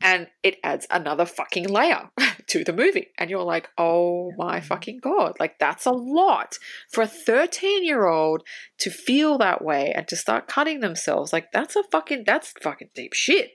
[0.00, 2.08] And it adds another fucking layer
[2.46, 3.08] to the movie.
[3.18, 5.34] And you're like, oh my fucking God.
[5.40, 6.56] Like, that's a lot
[6.90, 8.42] for a 13 year old
[8.78, 11.32] to feel that way and to start cutting themselves.
[11.32, 13.50] Like, that's a fucking, that's fucking deep shit.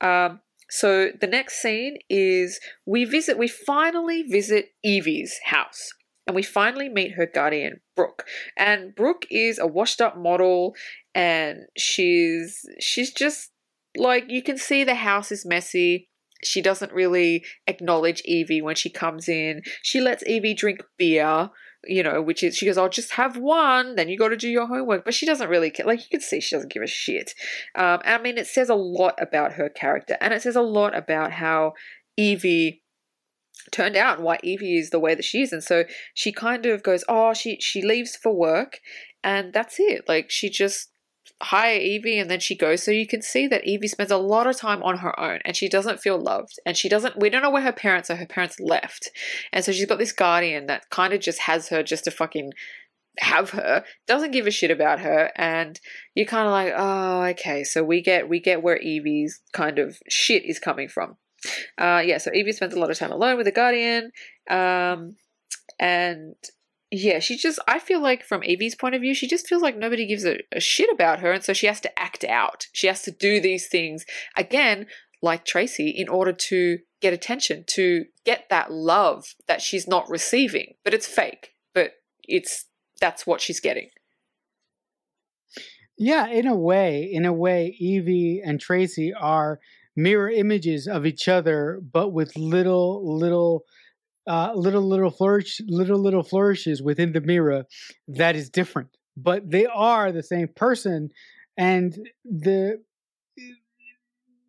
[0.00, 0.40] Um,
[0.70, 5.90] so the next scene is we visit, we finally visit Evie's house.
[6.26, 8.24] And we finally meet her guardian, Brooke.
[8.56, 10.74] And Brooke is a washed up model
[11.12, 13.50] and she's she's just
[13.96, 16.08] like you can see the house is messy.
[16.44, 19.62] She doesn't really acknowledge Evie when she comes in.
[19.82, 21.50] She lets Evie drink beer
[21.86, 24.48] you know, which is she goes, I'll just have one, then you got to do
[24.48, 25.04] your homework.
[25.04, 25.86] But she doesn't really care.
[25.86, 27.32] Like you can see, she doesn't give a shit.
[27.74, 30.96] Um, I mean, it says a lot about her character, and it says a lot
[30.96, 31.72] about how
[32.16, 32.82] Evie
[33.70, 35.52] turned out and why Evie is the way that she is.
[35.52, 38.80] And so she kind of goes, oh, she she leaves for work,
[39.22, 40.08] and that's it.
[40.08, 40.90] Like she just
[41.42, 42.82] hire Evie and then she goes.
[42.82, 45.56] So you can see that Evie spends a lot of time on her own and
[45.56, 46.58] she doesn't feel loved.
[46.66, 48.16] And she doesn't, we don't know where her parents are.
[48.16, 49.10] Her parents left.
[49.52, 52.52] And so she's got this guardian that kind of just has her just to fucking
[53.18, 55.80] have her doesn't give a shit about her and
[56.14, 59.98] you're kind of like oh okay so we get we get where evie's kind of
[60.08, 61.16] shit is coming from
[61.76, 64.12] uh yeah so evie spends a lot of time alone with the guardian
[64.48, 65.16] um
[65.80, 66.34] and
[66.90, 69.76] yeah, she just, I feel like from Evie's point of view, she just feels like
[69.76, 71.30] nobody gives a, a, shit about her.
[71.32, 72.66] And so she has to act out.
[72.72, 74.04] She has to do these things,
[74.36, 74.86] again,
[75.22, 80.74] like Tracy, in order to get attention, to get that love that she's not receiving.
[80.84, 81.92] But it's fake, but
[82.24, 82.66] it's,
[83.00, 83.90] that's what she's getting.
[85.96, 89.60] Yeah, in a way, in a way, Evie and Tracy are
[89.94, 93.64] mirror images of each other, but with little, little
[94.26, 97.64] uh, little little flourish little little flourishes within the mirror
[98.08, 98.96] that is different.
[99.16, 101.10] But they are the same person
[101.56, 102.82] and the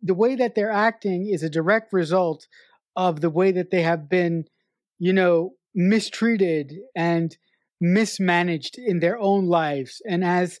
[0.02, 2.48] the way that they're acting is a direct result
[2.96, 4.44] of the way that they have been
[4.98, 7.36] you know mistreated and
[7.80, 10.00] mismanaged in their own lives.
[10.08, 10.60] And as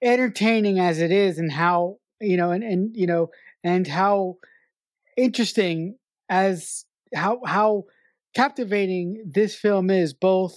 [0.00, 3.30] entertaining as it is and how you know and and you know
[3.64, 4.36] and how
[5.16, 5.96] interesting
[6.28, 6.84] as
[7.14, 7.84] how how
[8.38, 10.56] captivating this film is, both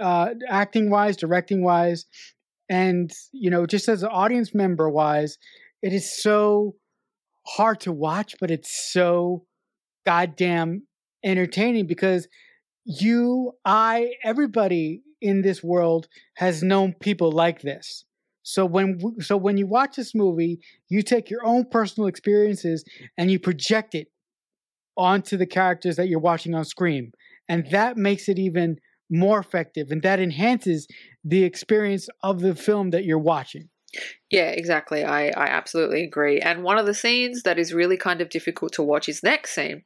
[0.00, 2.06] uh, acting wise, directing wise,
[2.68, 5.36] and you know, just as an audience member wise,
[5.82, 6.76] it is so
[7.44, 9.44] hard to watch, but it's so
[10.06, 10.86] goddamn
[11.24, 12.28] entertaining because
[12.84, 16.06] you, I, everybody in this world
[16.36, 18.04] has known people like this.
[18.44, 22.84] So when so when you watch this movie, you take your own personal experiences
[23.18, 24.06] and you project it
[24.98, 27.12] onto the characters that you're watching on screen.
[27.48, 28.76] And that makes it even
[29.10, 30.86] more effective and that enhances
[31.24, 33.70] the experience of the film that you're watching.
[34.30, 35.02] Yeah, exactly.
[35.02, 36.40] I, I absolutely agree.
[36.40, 39.54] And one of the scenes that is really kind of difficult to watch is next
[39.54, 39.84] scene,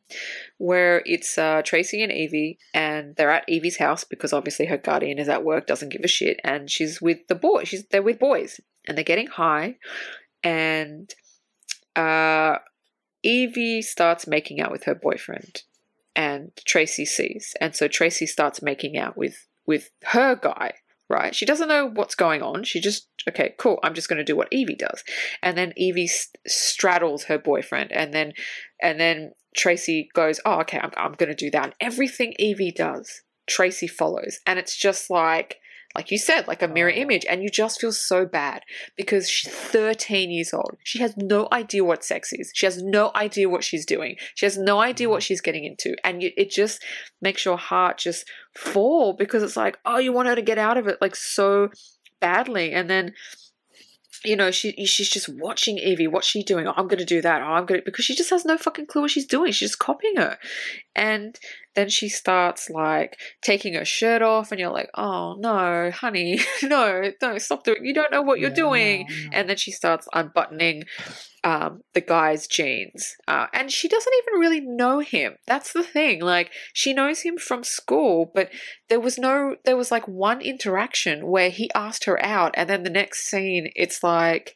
[0.58, 5.20] where it's uh, Tracy and Evie, and they're at Evie's house because obviously her guardian
[5.20, 7.62] is at work, doesn't give a shit, and she's with the boy.
[7.62, 9.76] She's they're with boys, and they're getting high,
[10.42, 11.14] and
[11.94, 12.56] uh,
[13.23, 15.62] Evie starts making out with her boyfriend
[16.14, 17.55] and Tracy sees.
[17.61, 20.73] And so Tracy starts making out with with her guy,
[21.09, 21.35] right?
[21.35, 22.64] She doesn't know what's going on.
[22.64, 23.79] She just okay, cool.
[23.83, 25.05] I'm just going to do what Evie does.
[25.43, 28.33] And then Evie st- straddles her boyfriend and then
[28.81, 32.73] and then Tracy goes, "Oh, okay, I'm I'm going to do that." And everything Evie
[32.73, 34.41] does, Tracy follows.
[34.47, 35.59] And it's just like
[35.95, 38.62] like you said, like a mirror image, and you just feel so bad
[38.97, 40.76] because she's 13 years old.
[40.82, 42.51] She has no idea what sex is.
[42.55, 44.16] She has no idea what she's doing.
[44.34, 45.26] She has no idea what mm-hmm.
[45.26, 46.82] she's getting into, and you, it just
[47.20, 50.76] makes your heart just fall because it's like, oh, you want her to get out
[50.76, 51.70] of it like so
[52.20, 53.12] badly, and then
[54.24, 56.07] you know, she she's just watching Evie.
[56.07, 56.66] What's she doing?
[56.66, 57.43] Oh, I'm going to do that.
[57.43, 59.51] Oh, I'm going to because she just has no fucking clue what she's doing.
[59.53, 60.38] She's just copying her,
[60.95, 61.38] and
[61.75, 67.12] then she starts like taking her shirt off, and you're like, oh no, honey, no,
[67.20, 67.85] no, stop doing.
[67.85, 69.07] You don't know what you're yeah, doing.
[69.09, 69.31] No, no.
[69.33, 70.85] And then she starts unbuttoning
[71.45, 73.16] um, the guy's jeans.
[73.27, 75.37] Uh, and she doesn't even really know him.
[75.47, 76.20] That's the thing.
[76.20, 78.51] Like, she knows him from school, but
[78.89, 82.83] there was no, there was like one interaction where he asked her out, and then
[82.85, 84.55] the next scene, it's like,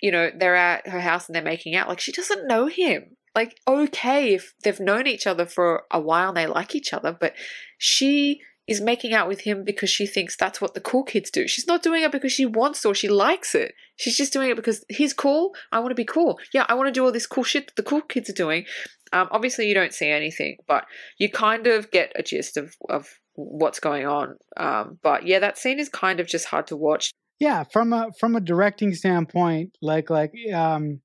[0.00, 1.88] you know, they're at her house and they're making out.
[1.88, 3.16] Like, she doesn't know him.
[3.34, 7.12] Like, okay, if they've known each other for a while and they like each other,
[7.12, 7.34] but
[7.78, 11.48] she is making out with him because she thinks that's what the cool kids do.
[11.48, 13.74] She's not doing it because she wants or she likes it.
[13.96, 15.54] She's just doing it because he's cool.
[15.72, 16.38] I want to be cool.
[16.52, 18.66] Yeah, I want to do all this cool shit that the cool kids are doing.
[19.10, 20.84] Um, obviously, you don't see anything, but
[21.16, 24.36] you kind of get a gist of, of what's going on.
[24.58, 27.10] Um, but yeah, that scene is kind of just hard to watch.
[27.40, 31.00] Yeah, from a from a directing standpoint, like like um,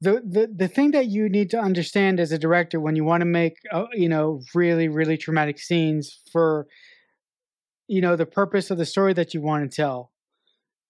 [0.00, 3.20] the the the thing that you need to understand as a director when you want
[3.20, 6.66] to make uh, you know really really traumatic scenes for
[7.86, 10.10] you know the purpose of the story that you want to tell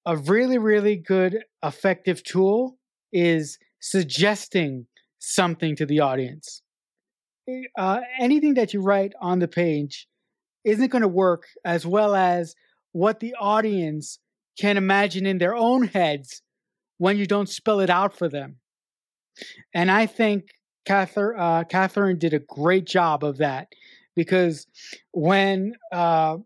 [0.06, 2.78] a really really good effective tool
[3.12, 4.86] is suggesting
[5.18, 6.62] something to the audience.
[7.48, 10.06] Eh, uh, anything that you write on the page
[10.64, 12.54] isn't going to work as well as
[12.92, 14.18] what the audience
[14.58, 16.42] can imagine in their own heads
[16.98, 18.56] when you don't spell it out for them
[19.74, 20.50] and I think
[20.84, 23.68] Catherine, uh, Catherine did a great job of that
[24.16, 24.66] because
[25.12, 26.38] when uh,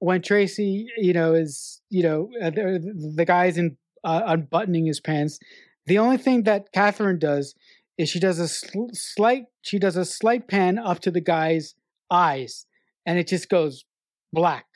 [0.00, 5.00] when Tracy, you know, is you know uh, the, the guy's in uh, unbuttoning his
[5.00, 5.38] pants,
[5.86, 7.54] the only thing that Catherine does
[7.96, 11.74] is she does a sl- slight she does a slight pan up to the guy's
[12.10, 12.66] eyes,
[13.06, 13.84] and it just goes
[14.32, 14.66] black,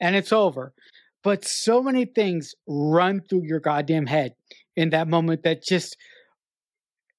[0.00, 0.72] and it's over.
[1.22, 4.34] But so many things run through your goddamn head
[4.76, 5.96] in that moment that just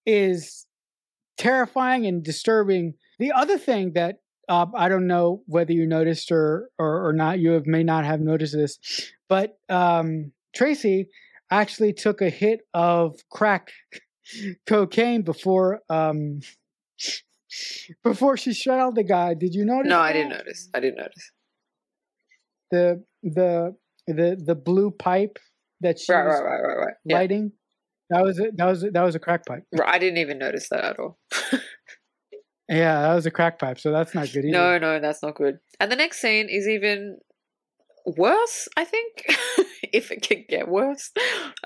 [0.05, 0.65] is
[1.37, 2.95] terrifying and disturbing.
[3.19, 4.17] The other thing that
[4.49, 8.05] uh, I don't know whether you noticed or, or, or not, you have, may not
[8.05, 8.79] have noticed this,
[9.29, 11.07] but um, Tracy
[11.49, 13.71] actually took a hit of crack
[14.67, 16.41] cocaine before um,
[18.03, 19.33] before she shot the guy.
[19.33, 19.89] Did you notice?
[19.89, 20.03] No, that?
[20.03, 20.69] I didn't notice.
[20.73, 21.31] I didn't notice
[22.71, 23.75] the the
[24.07, 25.37] the the blue pipe
[25.81, 26.93] that she right, was right, right, right, right.
[27.05, 27.15] Yeah.
[27.17, 27.51] lighting.
[28.11, 29.63] That was a, that was that was a crack pipe.
[29.73, 31.17] Right, I didn't even notice that at all.
[32.71, 34.53] Yeah, that was a crack pipe, so that's not good either.
[34.57, 35.59] no, no, that's not good.
[35.81, 37.17] And the next scene is even
[38.05, 39.25] worse, I think,
[39.91, 41.11] if it could get worse.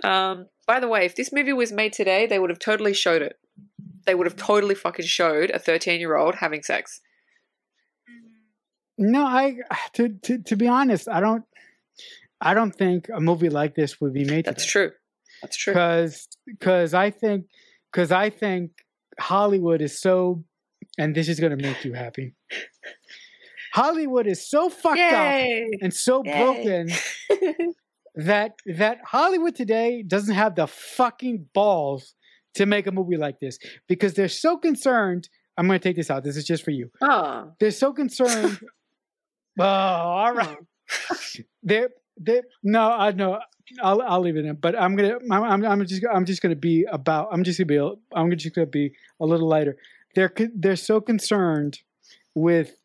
[0.04, 3.22] Um, by the way, if this movie was made today, they would have totally showed
[3.22, 3.36] it.
[4.08, 7.02] They would have totally fucking showed a 13 year old having sex.
[8.98, 9.58] No, I
[9.94, 11.44] to, to to be honest, I don't
[12.42, 14.92] I don't think a movie like this would be made That's true.
[15.46, 15.74] That's true.
[15.74, 16.28] Cuz
[16.60, 17.46] cuz I think
[17.92, 18.72] cuz I think
[19.20, 20.44] Hollywood is so
[20.98, 22.34] and this is going to make you happy.
[23.74, 25.46] Hollywood is so fucked up
[25.82, 26.38] and so Yay.
[26.38, 26.90] broken
[28.16, 32.16] that that Hollywood today doesn't have the fucking balls
[32.54, 35.28] to make a movie like this because they're so concerned.
[35.58, 36.24] I'm going to take this out.
[36.24, 36.90] This is just for you.
[37.02, 37.52] oh.
[37.60, 38.60] They're so concerned.
[39.60, 40.58] oh, all right.
[41.12, 41.16] Oh.
[41.64, 41.90] They're
[42.20, 43.40] they no, I know.
[43.82, 44.56] I'll I'll leave it in.
[44.56, 47.78] But I'm gonna I'm I'm, just I'm just gonna be about I'm just gonna be
[47.78, 49.78] a- I'm just gonna be a little lighter.
[50.14, 51.80] They're they're so concerned
[52.34, 52.76] with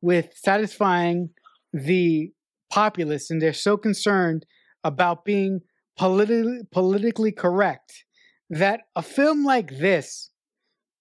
[0.00, 1.30] with satisfying
[1.72, 2.32] the
[2.70, 4.46] populace, and they're so concerned
[4.84, 5.60] about being
[5.96, 8.04] politically politically correct
[8.50, 10.30] that a film like this,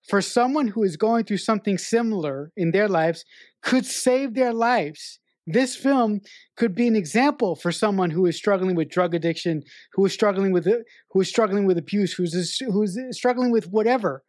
[0.07, 3.25] for someone who is going through something similar in their lives,
[3.61, 5.19] could save their lives.
[5.47, 6.21] This film
[6.55, 10.51] could be an example for someone who is struggling with drug addiction, who is struggling
[10.51, 10.77] with uh,
[11.11, 14.23] who is struggling with abuse, who's who's struggling with whatever.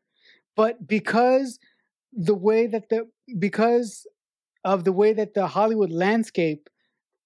[0.56, 1.58] But because
[2.12, 3.08] the way that the
[3.38, 4.06] because
[4.64, 6.68] of the way that the Hollywood landscape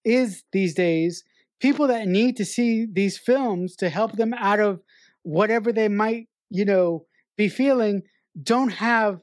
[0.04, 1.24] is these days,
[1.60, 4.80] people that need to see these films to help them out of
[5.22, 8.02] whatever they might, you know, be feeling
[8.42, 9.20] don't have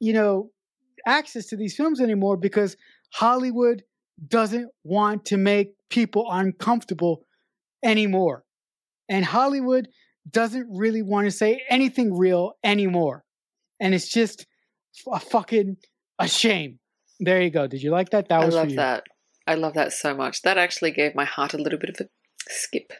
[0.00, 0.50] you know
[1.06, 2.76] access to these films anymore because
[3.12, 3.82] Hollywood
[4.26, 7.24] doesn't want to make people uncomfortable
[7.84, 8.44] anymore.
[9.08, 9.88] And Hollywood
[10.30, 13.24] doesn't really want to say anything real anymore.
[13.80, 14.46] And it's just
[15.12, 15.76] a fucking
[16.18, 16.78] a shame.
[17.20, 17.66] There you go.
[17.66, 18.28] Did you like that?
[18.28, 19.04] That I was for love that.
[19.46, 20.42] I love that so much.
[20.42, 22.08] That actually gave my heart a little bit of a
[22.48, 22.92] skip.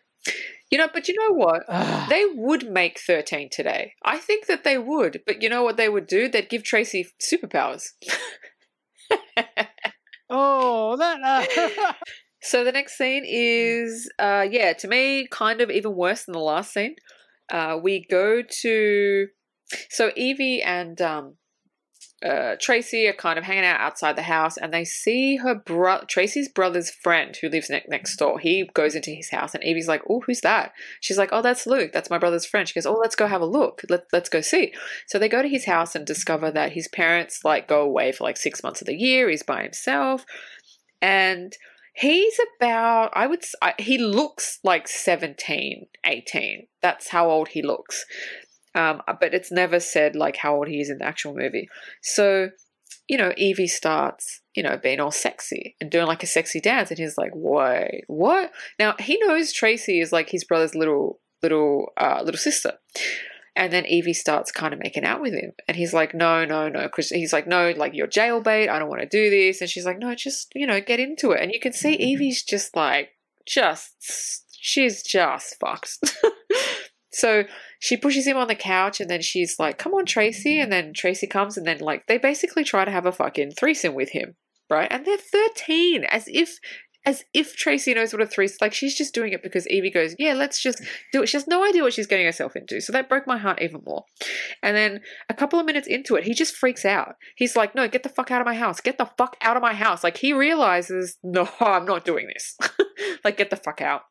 [0.70, 1.62] You know, but you know what?
[1.68, 3.92] Ah, They would make 13 today.
[4.04, 5.22] I think that they would.
[5.26, 6.28] But you know what they would do?
[6.28, 7.90] They'd give Tracy superpowers.
[10.32, 11.20] oh, that.
[11.22, 11.92] Uh,
[12.42, 16.40] so the next scene is, uh, yeah, to me, kind of even worse than the
[16.40, 16.96] last scene.
[17.52, 19.28] Uh, we go to.
[19.90, 21.36] So Evie and um,
[22.24, 26.04] uh, Tracy are kind of hanging out outside the house, and they see her bro-
[26.08, 28.38] Tracy's brother's friend who lives ne- next door.
[28.38, 31.66] He goes into his house, and Evie's like, "Oh, who's that?" She's like, "Oh, that's
[31.66, 31.92] Luke.
[31.92, 33.82] That's my brother's friend." She goes, "Oh, let's go have a look.
[33.88, 34.72] Let let's go see."
[35.06, 38.24] So they go to his house and discover that his parents like go away for
[38.24, 39.28] like six months of the year.
[39.28, 40.24] He's by himself,
[41.00, 41.56] and
[41.94, 46.66] he's about I would I, he looks like 17, 18.
[46.80, 48.04] That's how old he looks.
[48.74, 51.68] Um, but it's never said like how old he is in the actual movie.
[52.02, 52.50] So,
[53.08, 56.90] you know, Evie starts, you know, being all sexy and doing like a sexy dance,
[56.90, 61.92] and he's like, "Wait, what?" Now he knows Tracy is like his brother's little, little,
[61.98, 62.74] uh, little sister,
[63.54, 65.52] And then Evie starts kind of making out with him.
[65.68, 66.82] And he's like, no, no, no.
[66.84, 68.68] Because he's like, no, like you're jailbait.
[68.68, 69.60] I don't want to do this.
[69.60, 71.42] And she's like, no, just, you know, get into it.
[71.42, 73.10] And you can see Evie's just like,
[73.44, 75.98] just, she's just fucked.
[77.12, 77.44] so
[77.78, 80.60] she pushes him on the couch and then she's like, come on, Tracy.
[80.60, 83.94] And then Tracy comes and then, like, they basically try to have a fucking threesome
[83.94, 84.34] with him.
[84.70, 84.88] Right.
[84.90, 86.58] And they're 13, as if
[87.04, 90.14] as if Tracy knows what a threesome like she's just doing it because Evie goes,
[90.18, 90.80] Yeah, let's just
[91.12, 91.28] do it.
[91.28, 92.80] She has no idea what she's getting herself into.
[92.80, 94.04] So that broke my heart even more.
[94.62, 97.16] And then a couple of minutes into it, he just freaks out.
[97.36, 98.80] He's like, No, get the fuck out of my house.
[98.80, 100.04] Get the fuck out of my house.
[100.04, 102.56] Like he realizes, No, I'm not doing this.
[103.24, 104.02] like, get the fuck out.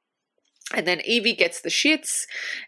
[0.73, 2.21] And then Evie gets the shits,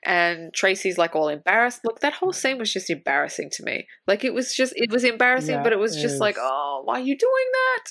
[0.03, 1.81] and Tracy's like all embarrassed.
[1.83, 3.87] Look, that whole scene was just embarrassing to me.
[4.07, 6.81] Like it was just, it was embarrassing, Yeah, but it was it just like, oh,
[6.85, 7.83] why are you doing that?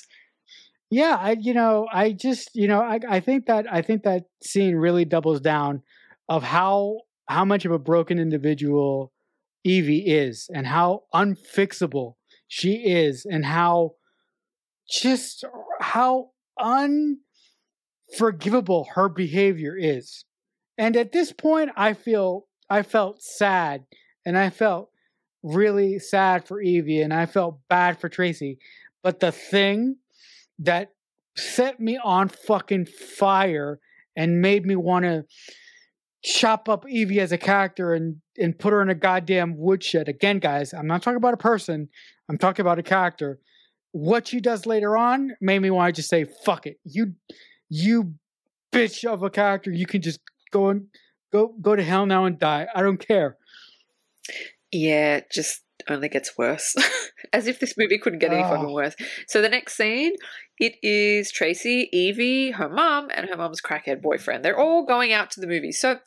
[0.91, 4.25] Yeah, I you know, I just you know, I I think that I think that
[4.43, 5.81] scene really doubles down
[6.29, 9.11] of how how much of a broken individual
[9.63, 12.15] Evie is and how unfixable
[12.47, 13.95] she is and how
[14.87, 15.45] just
[15.79, 16.29] how
[18.13, 20.25] unforgivable her behavior is.
[20.77, 23.85] And at this point I feel I felt sad
[24.25, 24.89] and I felt
[25.43, 28.59] really sad for Evie and I felt bad for Tracy.
[29.03, 29.97] But the thing
[30.59, 30.91] that
[31.35, 33.79] set me on fucking fire
[34.15, 35.25] and made me want to
[36.23, 40.07] chop up Evie as a character and and put her in a goddamn woodshed.
[40.07, 41.89] Again, guys, I'm not talking about a person.
[42.29, 43.39] I'm talking about a character.
[43.91, 47.13] What she does later on made me want to just say, "Fuck it, you,
[47.73, 48.13] you
[48.71, 49.71] bitch of a character.
[49.71, 50.19] You can just
[50.51, 50.87] go and
[51.31, 52.67] go go to hell now and die.
[52.75, 53.37] I don't care."
[54.71, 56.75] Yeah, it just only gets worse.
[57.33, 58.49] As if this movie couldn't get any Oh.
[58.49, 58.73] fucking ah.
[58.73, 58.95] worse.
[59.27, 60.13] So the next scene,
[60.59, 64.43] it is Tracy, Evie, her mum, and her mum's crackhead boyfriend.
[64.43, 65.79] They're all going out to the movies.
[65.79, 65.99] So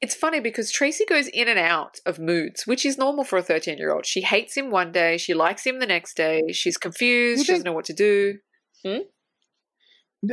[0.00, 3.42] it's funny because Tracy goes in and out of moods, which is normal for a
[3.42, 4.06] 13 year old.
[4.06, 7.52] She hates him one day, she likes him the next day, she's confused, You she
[7.52, 8.38] doesn't know what to do.
[8.84, 8.98] Hmm?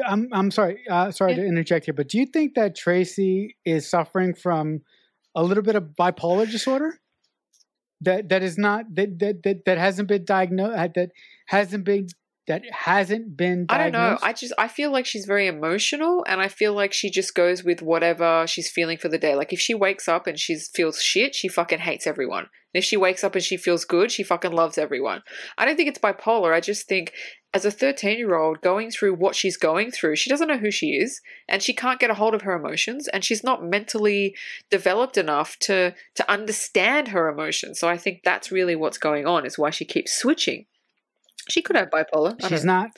[0.05, 1.37] I'm I'm sorry, uh, sorry Yeah.
[1.43, 4.81] to interject here, but do you think that Tracy is suffering from
[5.35, 6.99] a little bit of bipolar disorder?
[8.01, 11.11] That that is not that that that, that hasn't been diagnosed that
[11.47, 12.07] hasn't been
[12.51, 14.17] that hasn't been I don't know.
[14.21, 17.63] I just I feel like she's very emotional and I feel like she just goes
[17.63, 19.35] with whatever she's feeling for the day.
[19.35, 22.49] Like if she wakes up and she feels shit, she fucking hates everyone.
[22.73, 25.23] And if she wakes up and she feels good, she fucking loves everyone.
[25.57, 26.53] I don't think it's bipolar.
[26.53, 27.13] I just think
[27.53, 31.21] as a 13-year-old going through what she's going through, she doesn't know who she is
[31.47, 34.35] and she can't get a hold of her emotions and she's not mentally
[34.69, 37.79] developed enough to to understand her emotions.
[37.79, 40.65] So I think that's really what's going on is why she keeps switching.
[41.49, 42.35] She could have bipolar.
[42.43, 42.91] I she's not.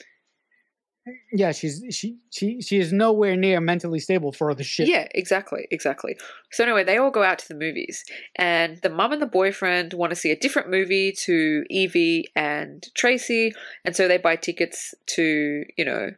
[1.32, 4.88] Yeah, she's she she she is nowhere near mentally stable for the shit.
[4.88, 6.16] Yeah, exactly, exactly.
[6.50, 8.04] So anyway, they all go out to the movies,
[8.36, 12.86] and the mum and the boyfriend want to see a different movie to Evie and
[12.94, 13.52] Tracy,
[13.84, 16.12] and so they buy tickets to you know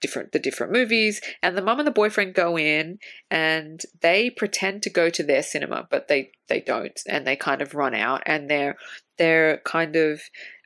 [0.00, 3.00] different the different movies, and the mum and the boyfriend go in
[3.32, 7.62] and they pretend to go to their cinema, but they they don't, and they kind
[7.62, 8.76] of run out, and they're
[9.18, 10.20] they're kind of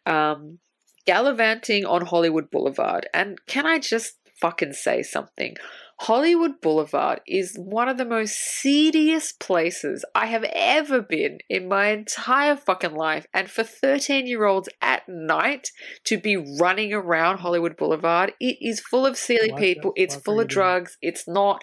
[0.05, 0.59] um,
[1.07, 5.57] gallivanting on Hollywood Boulevard, and can I just fucking say something?
[6.01, 11.91] Hollywood Boulevard is one of the most seediest places I have ever been in my
[11.91, 13.27] entire fucking life.
[13.33, 15.69] And for 13 year olds at night
[16.07, 19.93] to be running around Hollywood Boulevard, it is full of silly people.
[19.95, 20.99] It's full of drugs.
[21.01, 21.63] It's not.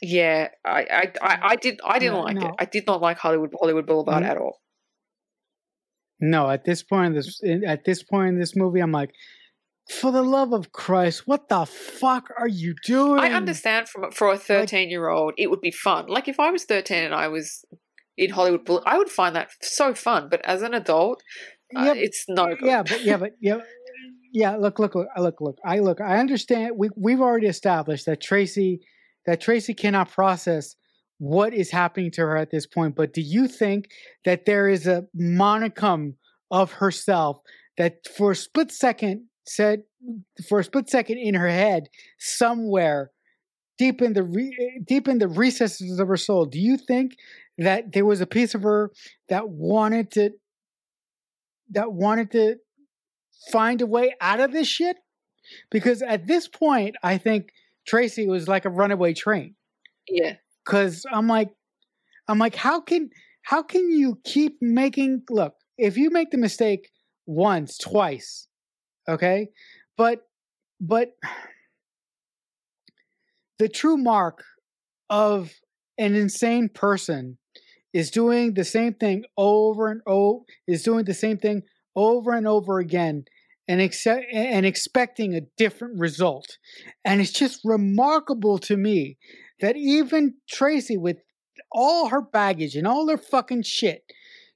[0.00, 1.80] Yeah, I, I, I, I did.
[1.84, 2.50] I didn't No, like it.
[2.58, 4.28] I did not like Hollywood Hollywood Boulevard Mm.
[4.30, 4.58] at all.
[6.20, 9.10] No, at this point in this at this point in this movie, I'm like,
[9.90, 13.20] for the love of Christ, what the fuck are you doing?
[13.20, 16.06] I understand from for a 13 year old, it would be fun.
[16.06, 17.64] Like if I was 13 and I was
[18.16, 20.28] in Hollywood, I would find that so fun.
[20.30, 21.22] But as an adult,
[21.74, 22.58] uh, it's no good.
[22.62, 23.58] yeah, but yeah, but yeah,
[24.32, 24.56] yeah.
[24.56, 25.58] Look, look, look, look, look.
[25.64, 26.00] I look.
[26.00, 26.72] I understand.
[26.76, 28.80] We we've already established that Tracy
[29.26, 30.76] that Tracy cannot process
[31.20, 32.96] what is happening to her at this point.
[32.96, 33.90] But do you think
[34.24, 36.14] that there is a monicum
[36.50, 37.40] of herself
[37.76, 39.82] that for a split second said
[40.48, 41.88] for a split second in her head
[42.18, 43.10] somewhere
[43.78, 47.12] deep in the re, deep in the recesses of her soul do you think
[47.58, 48.90] that there was a piece of her
[49.28, 50.30] that wanted to
[51.70, 52.56] that wanted to
[53.52, 54.96] find a way out of this shit
[55.70, 57.50] because at this point i think
[57.86, 59.54] tracy was like a runaway train
[60.08, 60.34] Yeah.
[60.64, 61.50] Because i'm like
[62.28, 63.10] i'm like how can
[63.42, 66.90] how can you keep making look if you make the mistake
[67.26, 68.46] once twice
[69.08, 69.48] okay
[69.96, 70.22] but
[70.80, 71.12] but
[73.58, 74.42] the true mark
[75.10, 75.52] of
[75.98, 77.36] an insane person
[77.92, 81.62] is doing the same thing over and over is doing the same thing
[81.96, 83.24] over and over again
[83.68, 86.58] and accept, and expecting a different result.
[87.04, 89.16] And it's just remarkable to me
[89.60, 91.18] that even Tracy with
[91.72, 94.04] all her baggage and all her fucking shit,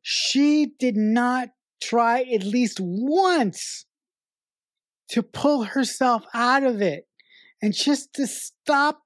[0.03, 1.51] she did not
[1.83, 3.87] try at least once
[5.09, 7.07] to pull herself out of it
[7.63, 9.03] and just to stop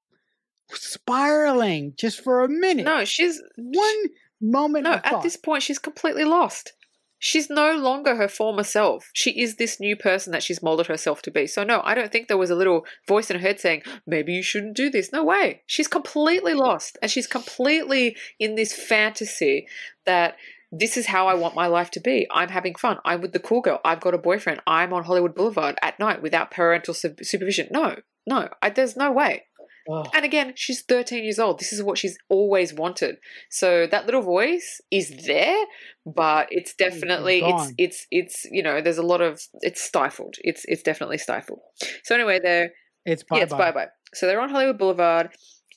[0.70, 2.84] spiraling just for a minute.
[2.84, 4.04] No, she's one
[4.40, 4.84] moment.
[4.84, 6.72] No, at this point, she's completely lost.
[7.18, 9.10] She's no longer her former self.
[9.12, 11.46] She is this new person that she's molded herself to be.
[11.46, 14.32] So, no, I don't think there was a little voice in her head saying, maybe
[14.32, 15.12] you shouldn't do this.
[15.12, 15.62] No way.
[15.66, 16.96] She's completely lost.
[17.02, 19.66] And she's completely in this fantasy
[20.06, 20.36] that
[20.70, 22.26] this is how I want my life to be.
[22.30, 22.98] I'm having fun.
[23.04, 23.80] I'm with the cool girl.
[23.84, 24.60] I've got a boyfriend.
[24.66, 27.68] I'm on Hollywood Boulevard at night without parental su- supervision.
[27.70, 27.96] No,
[28.26, 29.44] no, I, there's no way.
[29.90, 30.08] Ugh.
[30.14, 31.58] And again, she's 13 years old.
[31.58, 33.16] This is what she's always wanted.
[33.50, 35.64] So that little voice is there,
[36.04, 40.34] but it's definitely it's it's it's you know there's a lot of it's stifled.
[40.40, 41.60] It's it's definitely stifled.
[42.04, 42.70] So anyway, they're
[43.06, 43.88] it's bye yeah, it's bye bye.
[44.12, 45.30] So they're on Hollywood Boulevard,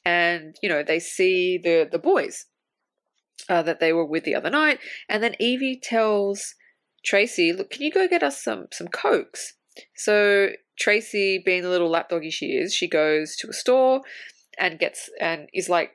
[0.03, 2.45] and you know they see the the boys
[3.49, 6.55] uh, that they were with the other night, and then Evie tells
[7.05, 9.53] Tracy, "Look, can you go get us some some cokes?"
[9.95, 14.01] So Tracy, being the little lapdoggy she is, she goes to a store
[14.57, 15.91] and gets and is like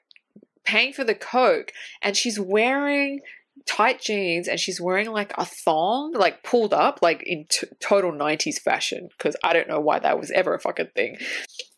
[0.65, 1.73] paying for the coke,
[2.03, 3.21] and she's wearing
[3.67, 8.13] tight jeans and she's wearing like a thong like pulled up like in t- total
[8.13, 11.17] 90s fashion because i don't know why that was ever a fucking thing.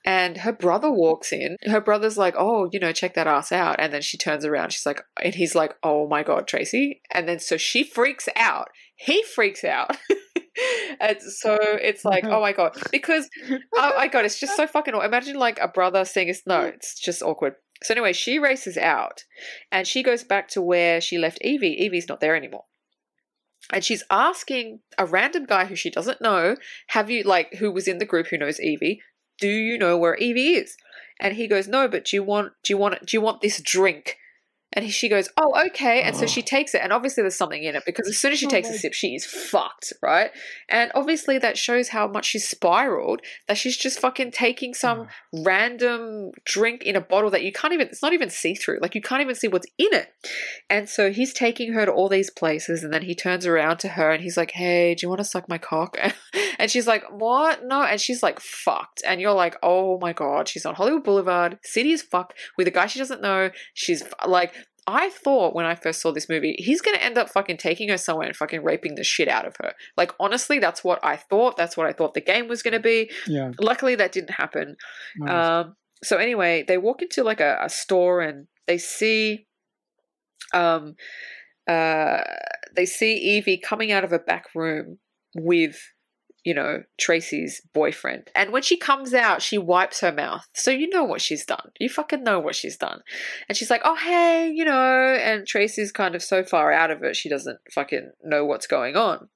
[0.05, 3.77] And her brother walks in her brother's like oh you know check that ass out.
[3.79, 7.03] And then she turns around she's like and he's like oh my god tracy.
[7.13, 8.69] And then so she freaks out
[8.99, 9.97] he freaks out.
[11.01, 12.33] And so it's like mm-hmm.
[12.33, 13.29] oh my god because
[13.77, 16.63] oh my god it's just so fucking aw- imagine like a brother saying it's no
[16.63, 16.75] mm.
[16.75, 17.55] it's just awkward.
[17.83, 19.23] So anyway she races out
[19.71, 21.79] and she goes back to where she left evie.
[21.81, 22.65] Evie's not there anymore.
[23.73, 26.57] And she's asking a random guy who she doesn't know
[26.89, 29.01] have you like who was in the group who knows evie
[29.39, 30.77] do you know where evie is?
[31.21, 33.63] And he goes no but do you want do you want do you want this
[33.63, 34.17] drink
[34.85, 37.75] and she goes, "Oh, okay." And so she takes it, and obviously there's something in
[37.75, 40.31] it because as soon as she Oh takes a sip, she is fucked, right?
[40.69, 43.21] And obviously that shows how much she's spiraled.
[43.49, 47.89] That she's just fucking taking some random drink in a bottle that you can't even.
[47.89, 48.79] It's not even see through.
[48.81, 50.13] Like you can't even see what's in it.
[50.71, 53.89] And so he's taking her to all these places, and then he turns around to
[53.89, 55.99] her and he's like, "Hey, do you want to suck my cock?"
[56.61, 57.65] And she's like, "What?
[57.65, 61.59] No." And she's like, "Fucked." And you're like, "Oh my god." She's on Hollywood Boulevard,
[61.63, 63.51] city as fuck, with a guy she doesn't know.
[63.75, 64.53] She's like.
[64.89, 67.91] I thought when I first saw this movie, he's going to end up fucking taking
[67.91, 69.75] her somewhere and fucking raping the shit out of her.
[69.99, 71.59] Like, honestly, that's what I thought.
[71.59, 73.11] That's what I thought the game was going to be.
[73.27, 73.53] Yeah.
[73.61, 74.77] Luckily, that didn't happen.
[75.19, 75.65] nice.
[75.67, 79.47] Um, so anyway, they walk into like a, a store and they see,
[80.55, 80.95] um,
[81.69, 82.23] uh,
[82.75, 84.99] they see Evie coming out of a back room
[85.37, 85.77] with,
[86.49, 88.31] you know, Tracy's boyfriend.
[88.35, 90.49] And when she comes out, she wipes her mouth.
[90.55, 91.73] So you know what she's done.
[91.79, 93.03] You fucking know what she's done.
[93.47, 94.73] And she's like, oh, hey, you know,
[95.23, 98.97] and Tracy's kind of so far out of it, she doesn't fucking know what's going
[98.97, 99.29] on.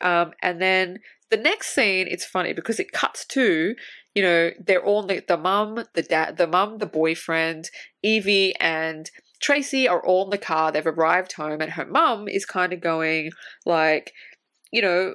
[0.00, 1.00] Um, and then
[1.30, 3.74] the next scene, it's funny because it cuts to,
[4.14, 7.68] you know, they're all the, the mum, the dad, the mum, the boyfriend,
[8.02, 9.10] Evie, and
[9.42, 10.72] Tracy are all in the car.
[10.72, 13.32] They've arrived home, and her mum is kind of going
[13.66, 14.14] like,
[14.72, 15.14] you know,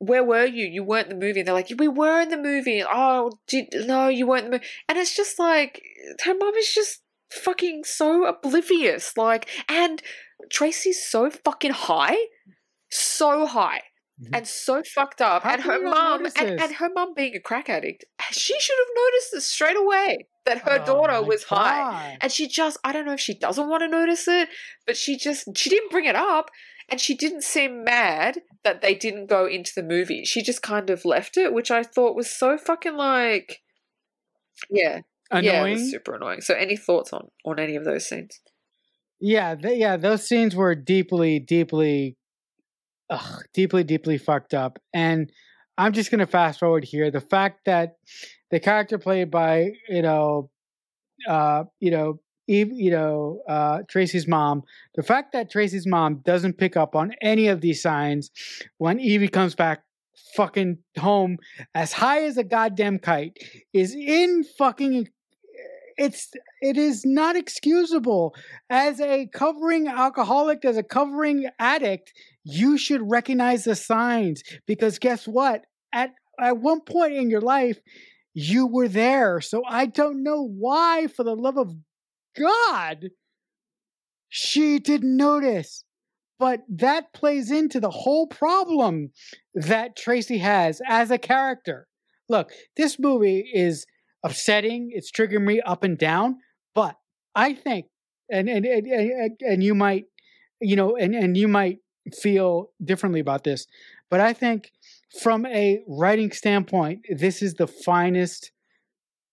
[0.00, 0.66] where were you?
[0.66, 1.40] You weren't in the movie.
[1.40, 2.82] And they're like, we were in the movie.
[2.82, 4.66] Oh, did, no, you weren't in the movie.
[4.88, 5.82] And it's just like,
[6.24, 9.16] her mom is just fucking so oblivious.
[9.16, 10.02] Like, and
[10.50, 12.16] Tracy's so fucking high,
[12.90, 13.82] so high.
[14.20, 14.30] Mhm.
[14.38, 17.14] And so fucked up, How and her you not mum, notice and, and her mom
[17.14, 21.22] being a crack addict, she should have noticed this straight away that her Oh daughter
[21.22, 22.18] was high.
[22.20, 24.48] And she just, I don't know if she doesn't want to notice it,
[24.86, 26.50] but she just, she didn't bring it up.
[26.90, 30.24] And she didn't seem mad that they didn't go into the movie.
[30.24, 33.60] She just kind of left it, which I thought was so fucking like,
[34.68, 35.02] yeah,
[35.32, 35.74] yeah, it Annoying.
[35.74, 36.40] was super annoying.
[36.40, 38.40] So, any thoughts on on any of those scenes?
[39.20, 42.16] Yeah, yeah, those scenes were deeply, deeply,
[43.08, 44.78] ugh, deeply, deeply fucked up.
[44.92, 45.30] And
[45.78, 47.10] I'm just gonna fast forward here.
[47.10, 47.94] The fact that
[48.50, 50.50] the character played by you know,
[51.28, 54.62] uh, you know, you know, uh, Tracy's mom.
[54.94, 58.30] The fact that Tracy's mom doesn't pick up on any of these signs
[58.78, 59.82] when Evie comes back
[60.34, 61.38] fucking home
[61.74, 63.36] as high as a goddamn kite
[63.72, 65.08] is in fucking
[65.96, 68.34] it's it is not excusable
[68.70, 72.12] as a covering alcoholic as a covering addict
[72.44, 77.78] you should recognize the signs because guess what at at one point in your life
[78.32, 81.74] you were there so i don't know why for the love of
[82.40, 83.10] god
[84.30, 85.84] she didn't notice.
[86.38, 89.10] But that plays into the whole problem
[89.52, 91.86] that Tracy has as a character.
[92.30, 93.84] Look, this movie is
[94.24, 94.88] upsetting.
[94.92, 96.36] It's triggering me up and down.
[96.74, 96.96] But
[97.34, 97.86] I think,
[98.30, 100.04] and and and, and you might,
[100.62, 101.80] you know, and and you might
[102.22, 103.66] feel differently about this,
[104.08, 104.70] but I think
[105.20, 108.52] from a writing standpoint, this is the finest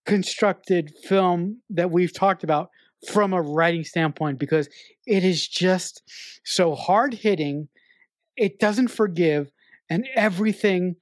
[0.04, 2.68] constructed film that we've talked about
[3.06, 4.68] from a writing standpoint because
[5.06, 6.02] it is just
[6.44, 7.68] so hard hitting.
[8.36, 9.50] It doesn't forgive,
[9.90, 10.96] and everything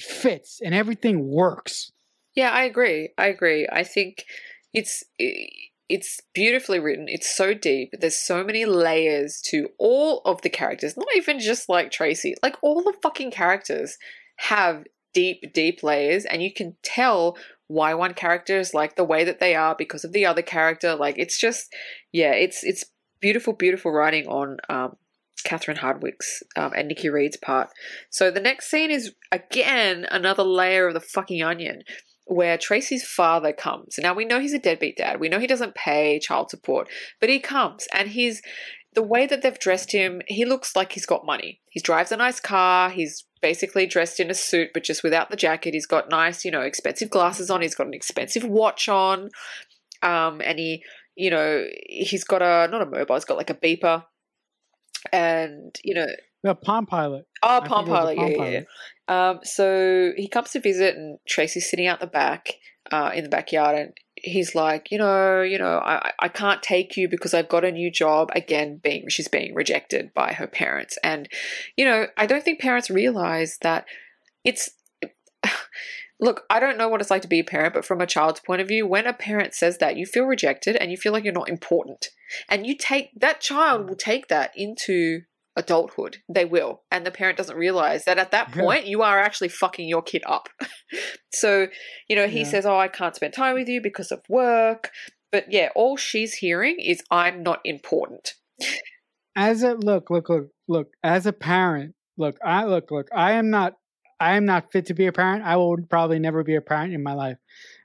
[0.00, 1.90] fits and everything works.
[2.34, 3.10] Yeah, I agree.
[3.18, 3.66] I agree.
[3.70, 4.24] I think
[4.72, 5.02] it's
[5.88, 7.06] it's beautifully written.
[7.08, 7.94] It's so deep.
[7.98, 10.96] There's so many layers to all of the characters.
[10.96, 12.34] Not even just like Tracy.
[12.42, 13.96] Like all the fucking characters
[14.36, 17.36] have deep, deep layers, and you can tell
[17.68, 20.94] why one character is like the way that they are because of the other character.
[20.94, 21.72] Like it's just,
[22.12, 22.84] yeah, it's it's
[23.20, 24.96] beautiful, beautiful writing on um,
[25.44, 27.68] Catherine Hardwicke's um, and Nikki Reed's part.
[28.10, 31.82] So the next scene is again another layer of the fucking onion
[32.26, 33.96] where Tracy's father comes.
[33.98, 35.18] Now we know he's a deadbeat dad.
[35.18, 36.88] We know he doesn't pay child support,
[37.20, 38.42] but he comes and he's
[38.94, 41.60] the way that they've dressed him, he looks like he's got money.
[41.70, 42.90] He drives a nice car.
[42.90, 45.74] He's basically dressed in a suit, but just without the jacket.
[45.74, 47.62] He's got nice, you know, expensive glasses on.
[47.62, 49.30] He's got an expensive watch on.
[50.02, 50.82] Um, and he,
[51.16, 54.04] you know, he's got a, not a mobile, he's got like a beeper.
[55.12, 56.06] And, you know,
[56.42, 57.26] the Palm Pilot.
[57.42, 58.66] Oh, Palm Pilot, Palm yeah, Pilot.
[59.08, 59.30] yeah.
[59.30, 62.52] Um, so he comes to visit, and Tracy's sitting out the back,
[62.92, 63.92] uh, in the backyard, and
[64.22, 67.72] he's like, you know, you know, I, I can't take you because I've got a
[67.72, 68.30] new job.
[68.34, 71.28] Again, being she's being rejected by her parents, and
[71.76, 73.86] you know, I don't think parents realize that
[74.44, 74.70] it's.
[76.20, 78.40] Look, I don't know what it's like to be a parent, but from a child's
[78.40, 81.22] point of view, when a parent says that, you feel rejected and you feel like
[81.22, 82.08] you're not important.
[82.48, 83.88] And you take that child mm.
[83.88, 85.20] will take that into
[85.58, 86.18] adulthood.
[86.28, 86.82] They will.
[86.90, 88.90] And the parent doesn't realize that at that point yeah.
[88.90, 90.48] you are actually fucking your kid up.
[91.32, 91.66] so,
[92.08, 92.48] you know, he yeah.
[92.48, 94.90] says, Oh, I can't spend time with you because of work.
[95.30, 98.34] But yeah, all she's hearing is I'm not important.
[99.36, 103.50] As a look, look, look, look, as a parent, look, I look, look, I am
[103.50, 103.74] not
[104.20, 105.44] I am not fit to be a parent.
[105.44, 107.36] I will probably never be a parent in my life.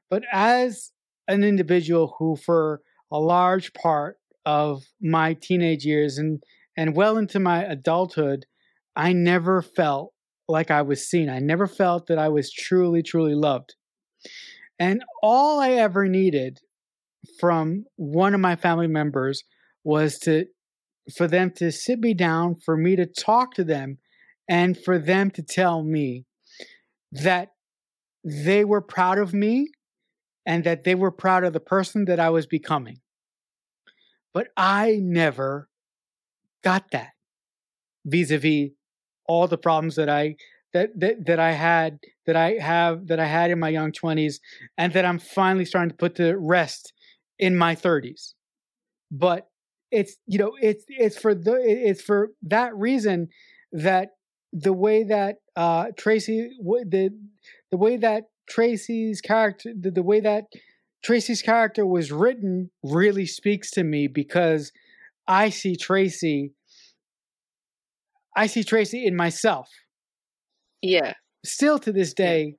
[0.10, 0.92] But as
[1.28, 2.82] an individual who for
[3.12, 6.42] a large part of my teenage years and
[6.78, 8.46] and well into my adulthood,
[8.96, 10.14] I never felt
[10.48, 11.30] like I was seen.
[11.30, 13.76] I never felt that I was truly, truly loved.
[14.80, 16.60] And all I ever needed
[17.40, 19.44] from one of my family members
[19.84, 20.46] was to
[21.18, 23.98] for them to sit me down, for me to talk to them,
[24.50, 26.26] and for them to tell me
[27.12, 27.50] that
[28.24, 29.68] they were proud of me
[30.46, 33.00] and that they were proud of the person that I was becoming.
[34.34, 35.70] But I never
[36.64, 37.12] got that
[38.06, 38.70] vis-a-vis
[39.28, 40.36] all the problems that I
[40.74, 44.36] that, that that I had that I have that I had in my young 20s
[44.78, 46.94] and that I'm finally starting to put to rest
[47.40, 48.34] in my 30s.
[49.12, 49.48] But
[49.92, 53.28] it's you know it's it's for the it's for that reason
[53.72, 54.10] that
[54.52, 57.12] the way that uh Tracy the
[57.72, 60.46] the way that Tracy's character the, the way that
[61.04, 64.72] Tracy's character was written really speaks to me because
[65.28, 66.54] I see Tracy.
[68.36, 69.70] I see Tracy in myself.
[70.82, 71.14] Yeah.
[71.46, 72.54] Still to this day, yeah.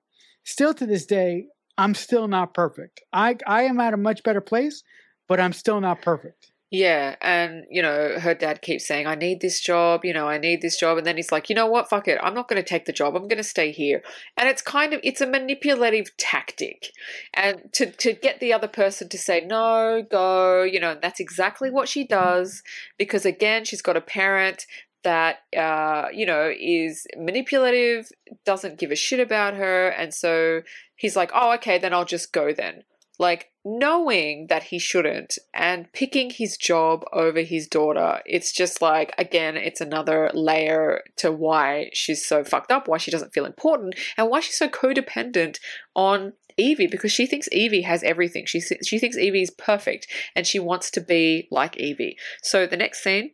[0.45, 1.47] still to this day,
[1.77, 3.03] I'm still not perfect.
[3.12, 4.82] I I am at a much better place,
[5.28, 6.53] but I'm still not perfect.
[6.75, 10.39] Yeah, and you know, her dad keeps saying, I need this job, you know, I
[10.39, 10.99] need this job.
[10.99, 12.93] And then he's like, you know what, fuck it, I'm not going to take the
[12.93, 14.03] job, I'm going to stay here.
[14.37, 16.91] And it's kind of, it's a manipulative tactic.
[17.33, 21.21] And to, to get the other person to say, no, go, you know, and that's
[21.21, 22.65] exactly what she does.
[22.99, 24.67] Because again, she's got a parent
[25.05, 28.09] that uh, you know is manipulative,
[28.47, 30.63] doesn't give a shit about her, and so
[30.97, 32.85] he's like, "Oh, okay, then I'll just go then."
[33.19, 39.15] Like knowing that he shouldn't and picking his job over his daughter it's just like
[39.16, 43.95] again it's another layer to why she's so fucked up why she doesn't feel important
[44.16, 45.59] and why she's so codependent
[45.95, 48.47] on Evie because she thinks Evie has everything.
[48.47, 52.16] She she thinks Evie is perfect and she wants to be like Evie.
[52.43, 53.32] So the next scene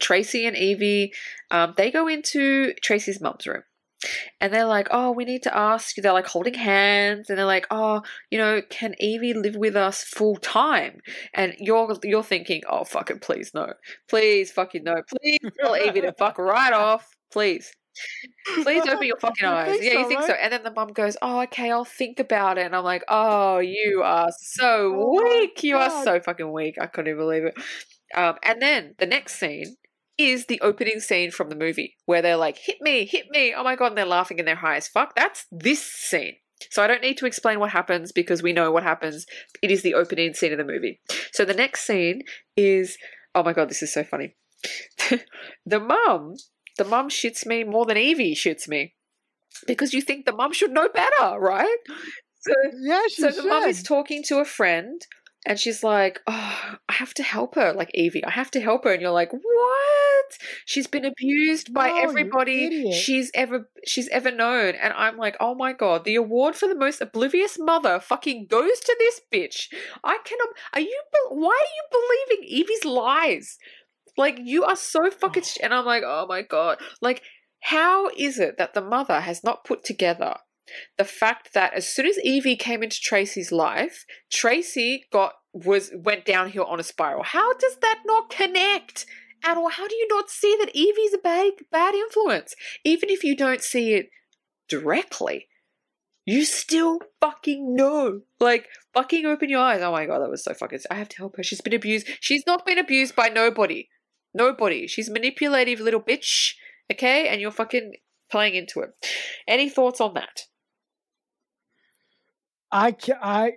[0.00, 1.12] Tracy and Evie
[1.50, 3.62] um, they go into Tracy's mum's room
[4.40, 6.02] and they're like, oh, we need to ask you.
[6.02, 10.02] They're like holding hands, and they're like, oh, you know, can Evie live with us
[10.02, 11.00] full time?
[11.34, 13.72] And you're you're thinking, oh, fuck it, please no,
[14.08, 17.72] please fucking no, please tell Evie to fuck right off, please.
[18.62, 19.78] Please open your fucking eyes.
[19.80, 20.34] Yeah, you think so.
[20.34, 22.66] And then the mum goes, Oh, okay, I'll think about it.
[22.66, 25.62] And I'm like, Oh, you are so oh weak.
[25.62, 25.90] You God.
[25.90, 26.76] are so fucking weak.
[26.78, 27.54] I couldn't believe it.
[28.14, 29.76] Um, and then the next scene
[30.18, 33.54] is the opening scene from the movie where they're like, hit me, hit me.
[33.56, 33.88] Oh my God.
[33.88, 35.14] And they're laughing and they're high as fuck.
[35.14, 36.34] That's this scene.
[36.70, 39.26] So I don't need to explain what happens because we know what happens.
[39.62, 41.00] It is the opening scene of the movie.
[41.32, 42.22] So the next scene
[42.56, 42.96] is,
[43.34, 44.34] oh my God, this is so funny.
[45.66, 46.34] the mum,
[46.78, 48.94] the mum shits me more than Evie shits me
[49.66, 51.76] because you think the mum should know better, right?
[52.40, 53.44] So, yeah, she so should.
[53.44, 55.00] the mum is talking to a friend
[55.46, 58.84] and she's like, Oh, I have to help her, like Evie, I have to help
[58.84, 58.92] her.
[58.92, 60.38] And you're like, What?
[60.64, 64.74] She's been abused by you everybody she's ever she's ever known.
[64.74, 68.80] And I'm like, Oh my god, the award for the most oblivious mother fucking goes
[68.80, 69.72] to this bitch.
[70.02, 73.56] I cannot are you why are you believing Evie's lies?
[74.16, 75.46] Like you are so fucking oh.
[75.46, 76.78] sh- and I'm like, oh my god.
[77.00, 77.22] Like,
[77.60, 80.34] how is it that the mother has not put together
[80.98, 86.24] the fact that as soon as Evie came into Tracy's life, Tracy got was went
[86.24, 87.22] downhill on a spiral.
[87.22, 89.06] How does that not connect
[89.44, 89.70] at all?
[89.70, 92.54] How do you not see that Evie's a bad bad influence?
[92.84, 94.10] Even if you don't see it
[94.68, 95.48] directly,
[96.26, 98.20] you still fucking know.
[98.40, 99.80] Like fucking open your eyes.
[99.82, 100.80] Oh my god, that was so fucking.
[100.90, 101.42] I have to help her.
[101.42, 102.08] She's been abused.
[102.20, 103.88] She's not been abused by nobody.
[104.34, 104.86] Nobody.
[104.86, 106.54] She's a manipulative little bitch.
[106.92, 107.94] Okay, and you're fucking
[108.30, 108.90] playing into it.
[109.48, 110.42] Any thoughts on that?
[112.70, 113.52] I ca- I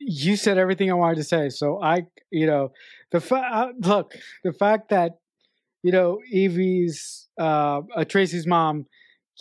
[0.00, 1.48] you said everything I wanted to say.
[1.48, 2.72] So I, you know,
[3.10, 4.12] the fa- uh, look,
[4.44, 5.18] the fact that
[5.82, 8.86] you know Evie's uh, uh Tracy's mom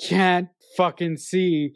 [0.02, 1.74] can't fucking see,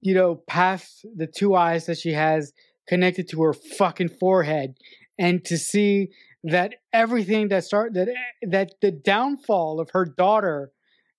[0.00, 2.52] you know, past the two eyes that she has
[2.88, 4.74] connected to her fucking forehead,
[5.18, 6.08] and to see
[6.42, 8.08] that everything that start that
[8.42, 10.70] that the downfall of her daughter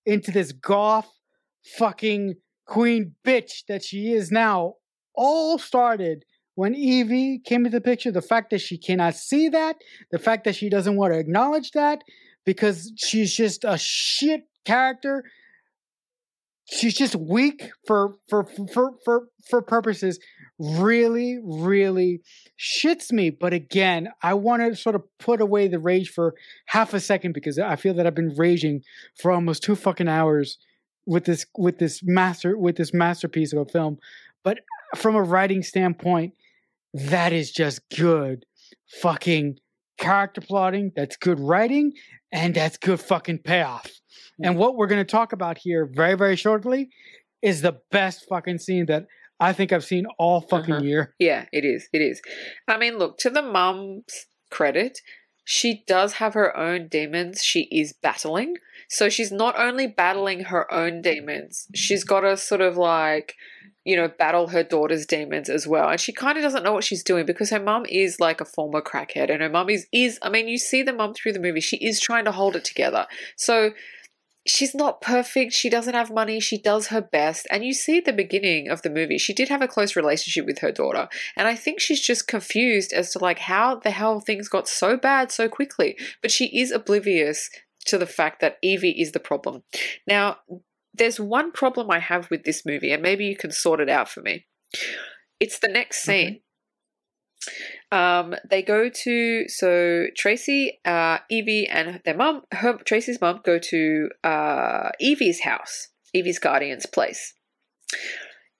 [0.04, 1.10] into this goth
[1.78, 2.34] fucking
[2.66, 4.74] queen bitch that she is now
[5.14, 6.24] all started
[6.54, 8.12] when Evie came into the picture.
[8.12, 9.76] The fact that she cannot see that,
[10.10, 12.02] the fact that she doesn't want to acknowledge that
[12.44, 15.24] because she's just a shit character.
[16.70, 20.18] She's just weak for for for for for purposes.
[20.58, 22.20] Really, really
[22.58, 23.30] shits me.
[23.30, 26.34] But again, I want to sort of put away the rage for
[26.66, 28.82] half a second because I feel that I've been raging
[29.20, 30.58] for almost two fucking hours
[31.06, 33.98] with this with this master with this masterpiece of a film
[34.44, 34.60] but
[34.96, 36.32] from a writing standpoint
[36.94, 38.44] that is just good
[39.00, 39.58] fucking
[39.98, 41.92] character plotting that's good writing
[42.32, 43.90] and that's good fucking payoff
[44.42, 46.88] and what we're going to talk about here very very shortly
[47.42, 49.06] is the best fucking scene that
[49.40, 50.84] i think i've seen all fucking Uh-huh.
[50.84, 51.88] year Yeah, it is.
[51.92, 52.20] It is.
[52.68, 54.98] I mean, look, to the mom's credit,
[55.44, 58.56] she does have her own demons she is battling.
[58.88, 63.34] So she's not only battling her own demons, she's got to sort of like,
[63.84, 65.88] you know, battle her daughter's demons as well.
[65.88, 68.44] And she kind of doesn't know what she's doing because her mum is like a
[68.44, 71.40] former crackhead and her mum is is I mean, you see the mum through the
[71.40, 73.06] movie, she is trying to hold it together.
[73.36, 73.70] So
[74.46, 75.52] she's not perfect.
[75.52, 76.40] She doesn't have money.
[76.40, 77.46] She does her best.
[77.50, 80.46] And you see at the beginning of the movie, she did have a close relationship
[80.46, 81.08] with her daughter.
[81.36, 84.96] And I think she's just confused as to like how the hell things got so
[84.96, 85.96] bad so quickly.
[86.20, 87.50] But she is oblivious
[87.86, 89.62] to the fact that Evie is the problem.
[90.06, 90.38] Now,
[90.94, 94.08] there's one problem I have with this movie, and maybe you can sort it out
[94.08, 94.46] for me.
[95.40, 96.42] It's the next Okay.
[97.92, 102.40] Um, they go to so Tracy, uh, Evie, and their mum.
[102.50, 107.34] Her Tracy's mum go to uh, Evie's house, Evie's guardian's place,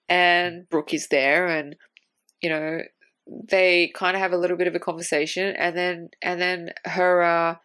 [0.07, 1.75] and Brooke is there, and
[2.41, 2.81] you know
[3.49, 7.23] they kind of have a little bit of a conversation, and then and then her
[7.23, 7.55] uh,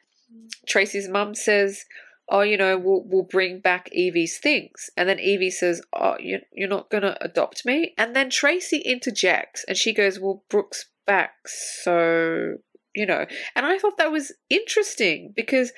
[0.67, 1.85] Tracy's mum says,
[2.31, 6.39] "Oh, you know, we'll we'll bring back Evie's things," and then Evie says, "Oh, you
[6.51, 11.33] you're not gonna adopt me," and then Tracy interjects, and she goes, "Well, Brooke's back,
[11.49, 12.59] so
[12.95, 13.27] you know,"
[13.57, 15.73] and I thought that was interesting because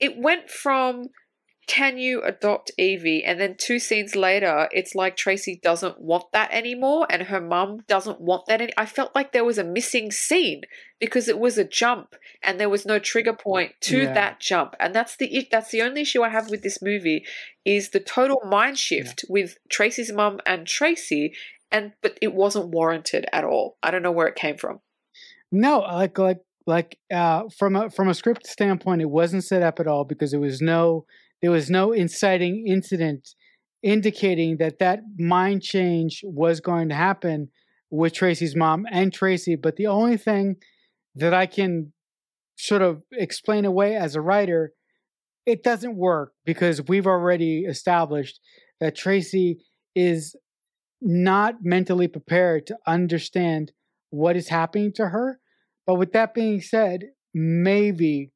[0.00, 1.08] it went from
[1.66, 3.24] can you adopt Evie?
[3.24, 7.78] And then two scenes later, it's like Tracy doesn't want that anymore, and her mum
[7.88, 8.60] doesn't want that.
[8.60, 10.62] Any- I felt like there was a missing scene
[11.00, 14.12] because it was a jump, and there was no trigger point to Yeah.
[14.12, 14.76] that jump.
[14.78, 17.24] And that's the that's the only issue I have with this movie
[17.64, 21.34] is the total mind shift with Tracy's mum and Tracy,
[21.74, 23.76] and but it wasn't warranted at all.
[23.82, 24.80] I don't know where it came from.
[25.50, 29.80] No, like like like uh, from a from a script standpoint, it wasn't set up
[29.80, 31.04] at all because there was no
[31.42, 33.28] there was no inciting incident
[33.82, 37.48] indicating that that mind change was going to happen
[37.90, 39.56] with Tracy's mom and Tracy.
[39.56, 40.56] But the only thing
[41.16, 41.92] that I can
[42.56, 44.72] sort of explain away as a writer,
[45.44, 48.40] it doesn't work because we've already established
[48.80, 49.58] that Tracy
[49.94, 50.34] is
[51.04, 53.72] not mentally prepared to understand
[54.10, 55.38] what is happening to her
[55.86, 58.32] But with that being said, maybe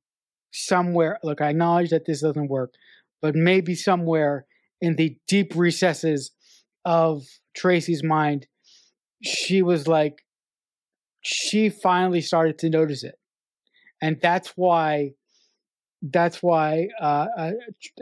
[0.53, 2.75] somewhere, look, I acknowledge that this doesn't work,
[3.23, 4.45] but maybe somewhere
[4.83, 6.33] in the deep recesses
[6.85, 7.23] of
[7.57, 8.47] Tracy's mind,
[9.23, 10.19] she was like,
[11.23, 13.15] she finally started to notice it.
[14.03, 15.13] And that's why,
[16.03, 17.53] that's why uh, uh,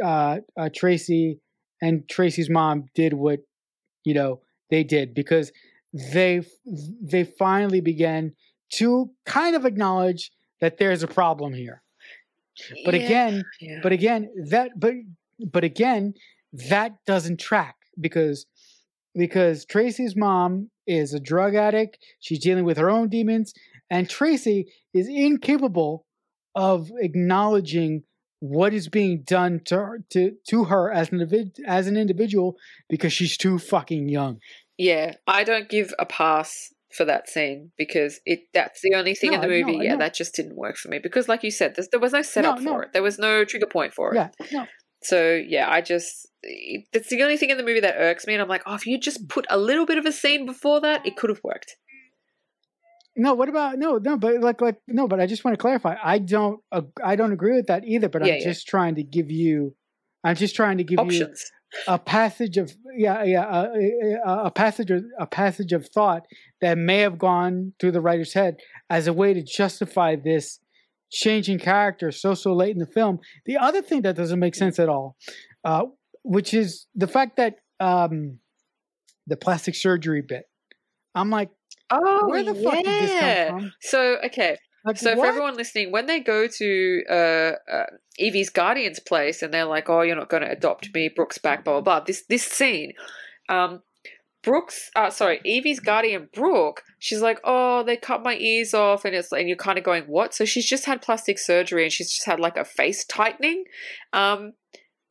[0.05, 1.41] uh, uh Tracy
[1.81, 3.41] and Tracy's mom did what,
[4.05, 4.41] you know,
[4.71, 5.53] they did because
[5.93, 6.43] they
[7.01, 8.33] they finally began
[8.75, 10.31] to kind of acknowledge
[10.61, 11.83] that there's a problem here.
[12.85, 13.81] But yeah, again, yeah.
[13.83, 14.95] but again, that but
[15.39, 16.15] but again,
[16.53, 18.47] that doesn't track because
[19.15, 21.99] because Tracy's mom is a drug addict.
[22.21, 23.53] She's dealing with her own demons,
[23.91, 26.07] and Tracy is incapable
[26.55, 28.03] of acknowledging
[28.41, 32.57] what is being done to her, to to her as an as an individual
[32.89, 34.39] because she's too fucking young.
[34.79, 39.31] Yeah, I don't give a pass for that scene because it that's the only thing
[39.31, 39.77] no, in the movie.
[39.77, 39.99] No, yeah, no.
[39.99, 42.83] that just didn't work for me because, like you said, there was no setup for
[42.83, 42.93] it.
[42.93, 44.31] There was no trigger point for it.
[44.51, 44.67] Yeah,
[45.03, 46.27] So yeah, I just
[46.93, 48.87] that's the only thing in the movie that irks me, and I'm like, oh, if
[48.87, 51.77] you just put a little bit of a scene before that, it could have worked.
[53.17, 55.97] No, what about no, no, but like, like no, but I just want to clarify.
[56.03, 58.09] I don't, uh, I don't agree with that either.
[58.09, 58.45] But yeah, I'm yeah.
[58.45, 59.75] just trying to give you,
[60.23, 61.21] I'm just trying to give Options.
[61.21, 61.29] you
[61.89, 66.25] a passage of yeah yeah a, a, a passage of, a passage of thought
[66.61, 68.57] that may have gone through the writer's head
[68.89, 70.61] as a way to justify this
[71.11, 73.19] changing character so so late in the film.
[73.47, 75.17] The other thing that doesn't make sense at all,
[75.65, 75.85] uh,
[76.23, 78.39] which is the fact that um,
[79.27, 80.45] the plastic surgery bit.
[81.15, 81.51] I'm like,
[81.91, 82.71] oh, where the yeah.
[82.71, 83.73] fuck did this come from?
[83.81, 84.57] So okay,
[84.87, 85.25] like, so what?
[85.25, 87.87] for everyone listening, when they go to uh, uh,
[88.19, 91.65] Evie's guardian's place and they're like, "Oh, you're not going to adopt me," Brooke's back,
[91.65, 92.05] blah blah blah.
[92.05, 92.93] This this scene,
[93.49, 93.83] um,
[94.45, 99.13] Brooks, uh, sorry, Evie's guardian Brooke, she's like, "Oh, they cut my ears off," and
[99.13, 102.13] it's and you're kind of going, "What?" So she's just had plastic surgery and she's
[102.13, 103.65] just had like a face tightening,
[104.13, 104.53] um,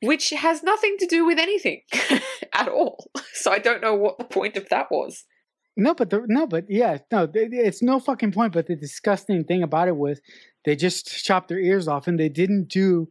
[0.02, 1.82] which has nothing to do with anything
[2.54, 3.12] at all.
[3.34, 5.26] So I don't know what the point of that was.
[5.78, 8.54] No, but the, no, but yeah, no, it's no fucking point.
[8.54, 10.22] But the disgusting thing about it was
[10.64, 13.10] they just chopped their ears off and they didn't do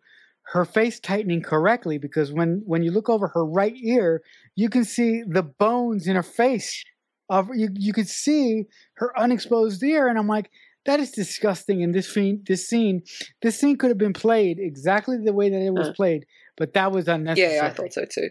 [0.48, 4.22] her face tightening correctly because when when you look over her right ear,
[4.56, 6.84] you can see the bones in her face.
[7.30, 10.50] Of you, you could see her unexposed ear, and I'm like,
[10.84, 11.80] that is disgusting.
[11.80, 13.02] In this scene, this scene,
[13.40, 15.92] this scene could have been played exactly the way that it was uh.
[15.94, 16.26] played
[16.56, 17.56] but that was unnecessary.
[17.56, 18.30] Yeah, I thought so too.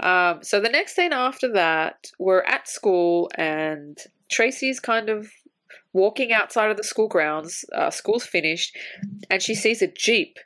[0.00, 3.98] Um, so the next scene after that, we're at school and
[4.30, 5.28] Tracy's kind of
[5.92, 7.64] walking outside of the school grounds.
[7.74, 8.76] Uh, school's finished,
[9.30, 10.38] and she sees a jeep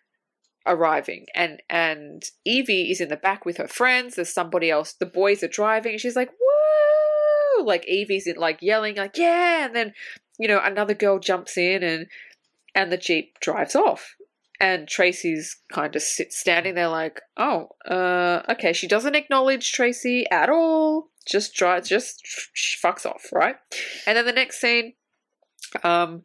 [0.66, 4.16] arriving, and and Evie is in the back with her friends.
[4.16, 4.92] There's somebody else.
[4.92, 9.66] The boys are driving, and she's like, "Woo!" Like Evie's in, like yelling, like "Yeah!"
[9.66, 9.92] And then
[10.38, 12.06] you know another girl jumps in, and
[12.74, 14.14] and the jeep drives off
[14.60, 18.74] and Tracy's kind of sits standing there like, oh, uh, okay.
[18.74, 21.08] She doesn't acknowledge Tracy at all.
[21.26, 22.22] Just try, just
[22.84, 23.56] fucks off, right?
[24.06, 24.94] And then the next scene,
[25.82, 26.22] um,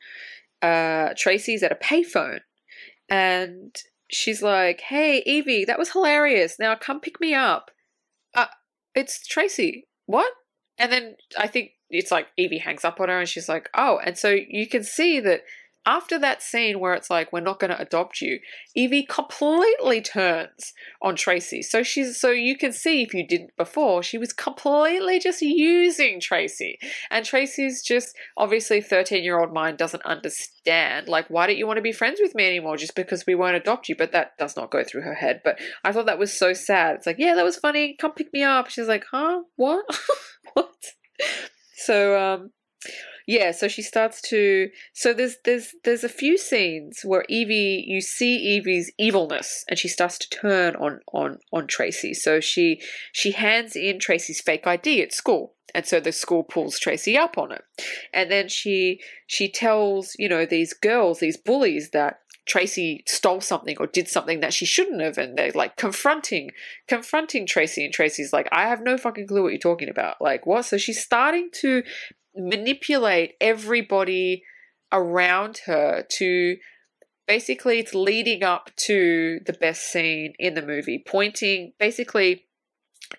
[0.61, 2.39] uh, Tracy's at a payphone,
[3.09, 3.75] and
[4.09, 6.57] she's like, "Hey, Evie, that was hilarious.
[6.59, 7.71] Now come pick me up."
[8.33, 8.47] Uh,
[8.95, 9.87] it's Tracy.
[10.05, 10.31] What?
[10.77, 13.99] And then I think it's like Evie hangs up on her, and she's like, "Oh,"
[14.03, 15.41] and so you can see that
[15.85, 18.39] after that scene where it's like we're not going to adopt you
[18.73, 21.61] evie completely turns on tracy.
[21.61, 26.19] So she's so you can see if you didn't before she was completely just using
[26.19, 26.77] tracy.
[27.09, 31.77] And tracy's just obviously 13 year old mind doesn't understand like why don't you want
[31.77, 33.95] to be friends with me anymore just because we won't adopt you?
[33.95, 35.41] But that does not go through her head.
[35.43, 36.95] But i thought that was so sad.
[36.95, 37.95] It's like yeah that was funny.
[37.99, 38.69] Come pick me up.
[38.69, 39.41] She's like huh?
[39.55, 39.85] What?
[40.53, 40.73] What?
[41.75, 42.51] So um
[43.27, 48.01] yeah, so she starts to so there's there's there's a few scenes where Evie you
[48.01, 52.13] see Evie's evilness and she starts to turn on on on Tracy.
[52.13, 52.81] So she
[53.11, 55.53] she hands in Tracy's fake ID at school.
[55.73, 57.63] And so the school pulls Tracy up on it.
[58.13, 63.75] And then she she tells, you know, these girls, these bullies that Tracy stole something
[63.79, 66.51] or did something that she shouldn't have, and they're like confronting,
[66.87, 70.21] confronting Tracy, and Tracy's like, I have no fucking clue what you're talking about.
[70.21, 70.65] Like, what?
[70.65, 71.81] So she's starting to
[72.35, 74.43] manipulate everybody
[74.91, 76.57] around her to
[77.27, 82.45] basically it's leading up to the best scene in the movie pointing basically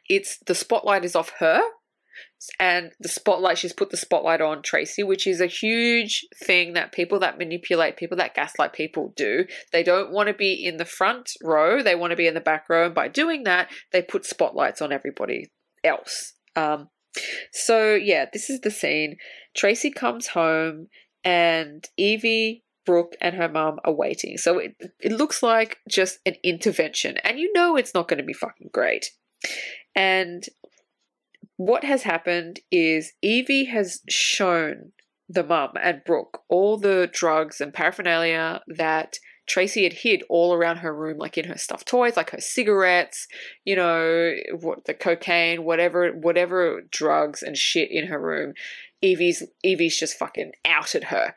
[0.08, 1.60] it's the spotlight is off her
[2.58, 6.92] and the spotlight she's put the spotlight on Tracy which is a huge thing that
[6.92, 9.46] people that manipulate people that gaslight people do.
[9.72, 12.40] They don't want to be in the front row they want to be in the
[12.40, 15.50] back row and by doing that they put spotlights on everybody
[15.82, 16.34] else.
[16.54, 16.88] Um,
[17.52, 19.16] so, yeah, this is the scene.
[19.56, 20.88] Tracy comes home
[21.24, 24.36] and Evie, Brooke, and her mum are waiting.
[24.38, 27.16] So it, it looks like just an intervention.
[27.24, 29.06] And you know it's not going to be fucking great.
[29.94, 30.44] And
[31.56, 34.92] what has happened is Evie has shown
[35.28, 40.78] the mum and Brooke all the drugs and paraphernalia that Tracy had hid all around
[40.78, 43.28] her room, like in her stuffed toys, like her cigarettes,
[43.64, 48.54] you know, what the cocaine, whatever, whatever drugs and shit in her room.
[49.02, 51.36] Evie's Evie's just fucking outed her,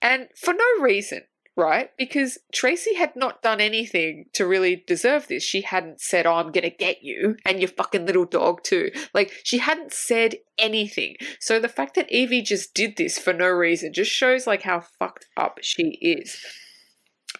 [0.00, 1.22] and for no reason,
[1.56, 1.90] right?
[1.96, 5.42] Because Tracy had not done anything to really deserve this.
[5.42, 9.32] She hadn't said, "Oh, I'm gonna get you and your fucking little dog too." Like
[9.42, 11.16] she hadn't said anything.
[11.40, 14.80] So the fact that Evie just did this for no reason just shows like how
[14.80, 16.38] fucked up she is.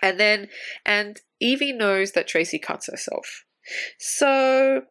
[0.03, 0.49] And then,
[0.85, 3.45] and Evie knows that Tracy cuts herself.
[3.99, 4.83] So,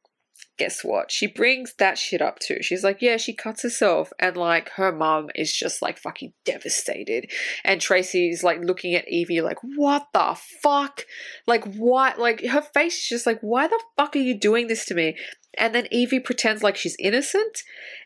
[0.58, 1.12] guess what?
[1.12, 2.58] She brings that shit up too.
[2.62, 4.12] She's like, yeah, she cuts herself.
[4.20, 7.32] And like, her mom is just like fucking devastated.
[7.64, 11.06] And Tracy's like looking at Evie like, what the fuck?
[11.48, 12.20] Like, what?
[12.20, 15.16] Like, her face is just like, why the fuck are you doing this to me?
[15.58, 17.62] And then Evie pretends like she's innocent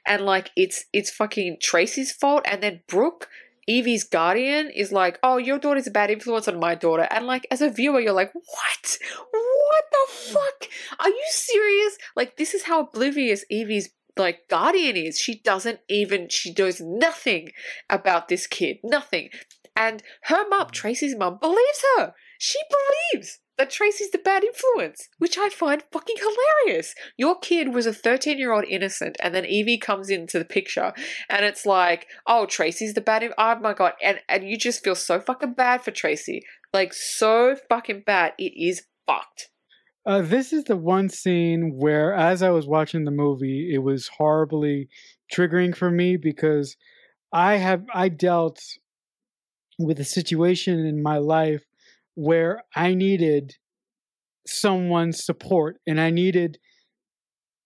[0.05, 2.43] and like it's it's fucking Tracy's fault.
[2.45, 3.29] And then Brooke
[3.67, 7.07] Evie's guardian is like, oh, your daughter's a bad influence on my daughter.
[7.11, 8.97] And like, as a viewer, you're like, what?
[9.31, 10.69] What the fuck?
[10.99, 11.97] Are you serious?
[12.15, 15.19] Like, this is how oblivious Evie's like guardian is.
[15.19, 17.49] She doesn't even, she does nothing
[17.89, 18.77] about this kid.
[18.83, 19.29] Nothing.
[19.75, 22.13] And her mum, Tracy's mum, believes her.
[22.39, 22.59] She
[23.13, 26.93] believes that Tracy's the bad influence, which I find fucking hilarious.
[27.17, 30.93] Your kid was a 13 year old innocent, and then Evie comes into the picture,
[31.29, 33.27] and it's like, oh, Tracy's the bad.
[33.37, 36.43] Oh my god, and and you just feel so fucking bad for Tracy,
[36.73, 38.33] like so fucking bad.
[38.37, 39.49] It is fucked.
[40.05, 44.09] Uh, this is the one scene where, as I was watching the movie, it was
[44.17, 44.87] horribly
[45.33, 46.77] triggering for me because
[47.33, 48.59] I have I dealt
[49.79, 51.63] with a situation in my life
[52.17, 53.57] where I needed
[54.47, 56.57] someone's support and I needed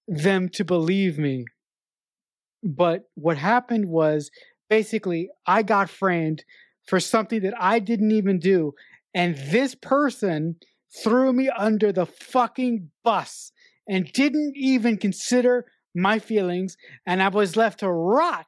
[0.10, 1.46] them to believe me.
[2.62, 4.30] But what happened was
[4.70, 6.44] basically I got framed
[6.86, 8.74] for something that I didn't even do.
[9.14, 10.58] And this person
[11.02, 13.54] threw me under the fucking bus
[13.88, 15.66] and didn't even consider
[15.96, 16.76] my feelings.
[17.06, 18.48] And I was left to rot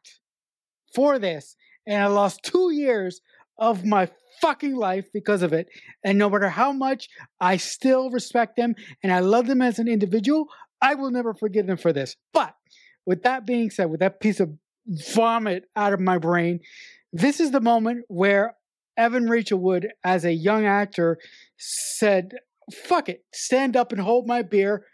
[0.93, 1.55] for this.
[1.87, 3.21] And I lost two years
[3.57, 4.09] of my
[4.43, 5.69] fucking life because of it.
[6.03, 7.07] And no matter how much
[7.39, 10.47] I still respect them and I love them as an individual,
[10.81, 12.17] I will never forgive them for this.
[12.33, 12.53] But
[13.05, 14.49] with that being said, with that piece of
[15.15, 16.59] vomit out of my brain,
[17.13, 18.57] this is the moment where
[18.97, 21.17] Evan Rachel Wood, as a young actor,
[21.57, 22.33] said,
[22.85, 24.85] Fuck it, stand up and hold my beer.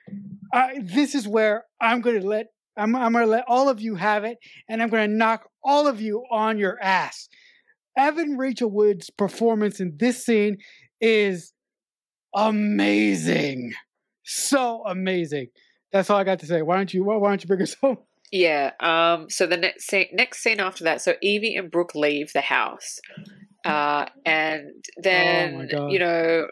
[0.53, 2.47] I, this is where I'm going to let
[2.77, 4.38] I'm, I'm going to let all of you have it,
[4.69, 7.27] and I'm going to knock all of you on your ass.
[7.98, 10.57] Evan Rachel Wood's performance in this scene
[11.02, 11.53] is
[12.36, 13.74] amazing.
[14.24, 15.48] So amazing.
[15.91, 16.61] That's all I got to say.
[16.61, 17.98] Why don't you why, why don't you bring us home?
[18.32, 18.72] Yeah.
[18.80, 22.41] Um so the next scene, next scene after that, so Evie and Brooke leave the
[22.41, 22.99] house.
[23.66, 26.48] Uh and then oh you know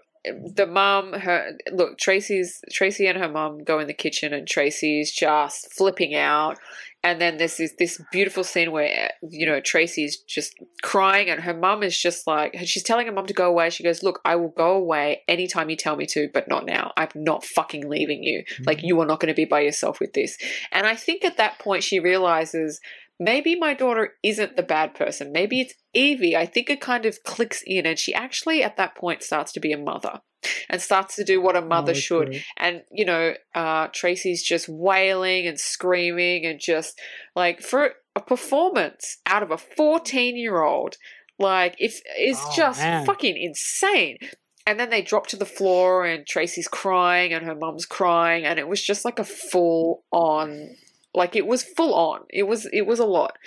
[0.56, 5.12] the mom her look tracy's tracy and her mom go in the kitchen and tracy's
[5.12, 6.58] just flipping out
[7.04, 11.54] and then there's this this beautiful scene where you know Tracy's just crying, and her
[11.54, 13.70] mum is just like she's telling her mum to go away.
[13.70, 16.92] She goes, "Look, I will go away anytime you tell me to, but not now.
[16.98, 18.44] I'm not fucking leaving you.
[18.44, 18.64] Mm-hmm.
[18.66, 20.38] Like you are not going to be by yourself with this."
[20.72, 22.80] And I think at that point she realizes
[23.20, 25.32] maybe my daughter isn't the bad person.
[25.32, 26.36] Maybe it's Evie.
[26.36, 29.60] I think it kind of clicks in, and she actually at that point starts to
[29.60, 30.22] be a mother
[30.70, 32.44] and starts to do what a mother oh, should.
[32.58, 37.00] And you know, uh, Tracy's just wailing and screaming and just
[37.36, 40.96] like for a performance out of a fourteen-year-old,
[41.40, 43.06] like if it's oh, just man.
[43.06, 44.18] fucking insane.
[44.66, 48.60] And then they drop to the floor, and Tracy's crying, and her mum's crying, and
[48.60, 50.76] it was just like a full on
[51.14, 52.22] like it was full on.
[52.30, 53.38] It was it was a lot.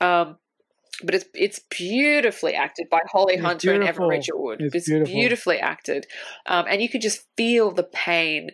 [0.00, 0.36] Um,
[1.02, 3.88] but it's it's beautifully acted by Holly it's Hunter beautiful.
[3.88, 4.60] and Evan Rachel Wood.
[4.60, 5.14] It's, it's beautiful.
[5.14, 6.06] beautifully acted,
[6.46, 8.50] um, and you could just feel the pain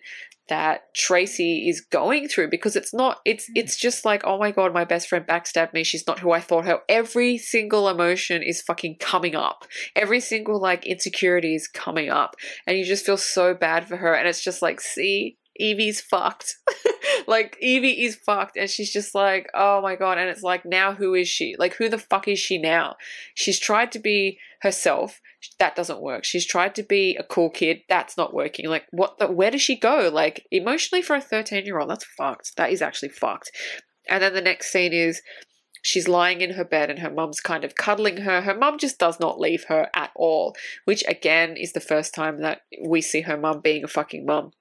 [0.49, 4.75] that Tracy is going through because it's not it's it's just like oh my god
[4.75, 8.61] my best friend backstabbed me she's not who I thought her every single emotion is
[8.61, 9.65] fucking coming up
[9.95, 12.35] every single like insecurity is coming up
[12.67, 16.57] and you just feel so bad for her and it's just like see Evie's fucked.
[17.27, 20.95] like Evie is fucked and she's just like, "Oh my god." And it's like, "Now
[20.95, 21.55] who is she?
[21.59, 22.97] Like who the fuck is she now?"
[23.35, 25.21] She's tried to be herself.
[25.59, 26.25] That doesn't work.
[26.25, 27.83] She's tried to be a cool kid.
[27.89, 28.69] That's not working.
[28.69, 30.11] Like what the where does she go?
[30.13, 32.57] Like emotionally for a 13-year-old, that's fucked.
[32.57, 33.51] That is actually fucked.
[34.09, 35.23] And then the next scene is
[35.85, 38.43] She's lying in her bed and her mum's kind of cuddling her.
[38.43, 40.55] Her mum just does not leave her at all,
[40.85, 44.53] which again is the first time that we see her mum being a fucking mum.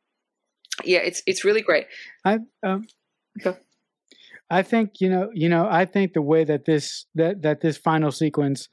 [0.84, 1.88] Yeah, it's it's really great.
[2.26, 2.85] I um,
[3.41, 3.57] Go.
[4.49, 7.77] I think you know you know I think the way that this that that this
[7.77, 8.68] final sequence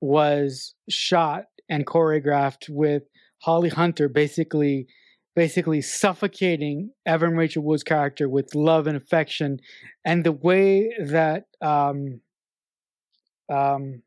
[0.00, 3.04] was shot and choreographed with
[3.42, 4.86] Holly Hunter basically
[5.34, 9.58] basically suffocating Evan Rachel Wood's character with love and affection,
[10.04, 12.20] and the way that um,
[13.52, 14.02] um,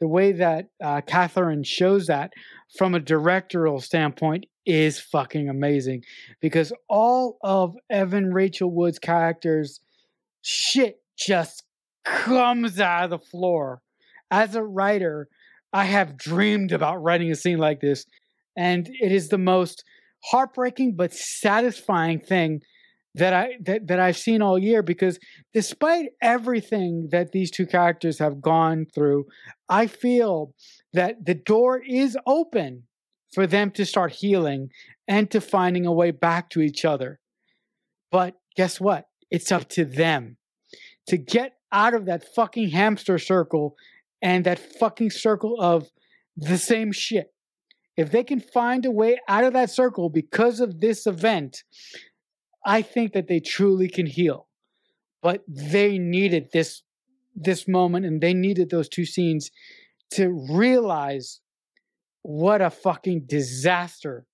[0.00, 2.32] the way that uh, Catherine shows that
[2.76, 6.04] from a directorial standpoint is fucking amazing
[6.40, 9.80] because all of Evan Rachel Wood's characters
[10.42, 11.64] shit just
[12.04, 13.80] comes out of the floor.
[14.30, 15.28] As a writer,
[15.72, 18.06] I have dreamed about writing a scene like this,
[18.56, 19.84] and it is the most
[20.24, 22.60] heartbreaking but satisfying thing
[23.14, 25.18] that I that, that I've seen all year because
[25.52, 29.26] despite everything that these two characters have gone through,
[29.68, 30.54] I feel
[30.92, 32.84] that the door is open
[33.34, 34.70] for them to start healing
[35.08, 37.18] and to finding a way back to each other.
[38.10, 39.08] But guess what?
[39.30, 40.36] It's up to them
[41.08, 43.76] to get out of that fucking hamster circle
[44.22, 45.90] and that fucking circle of
[46.36, 47.32] the same shit.
[47.96, 51.64] If they can find a way out of that circle because of this event,
[52.64, 54.48] I think that they truly can heal.
[55.22, 56.82] But they needed this
[57.36, 59.50] this moment and they needed those two scenes
[60.12, 61.40] to realize
[62.24, 64.26] what a fucking disaster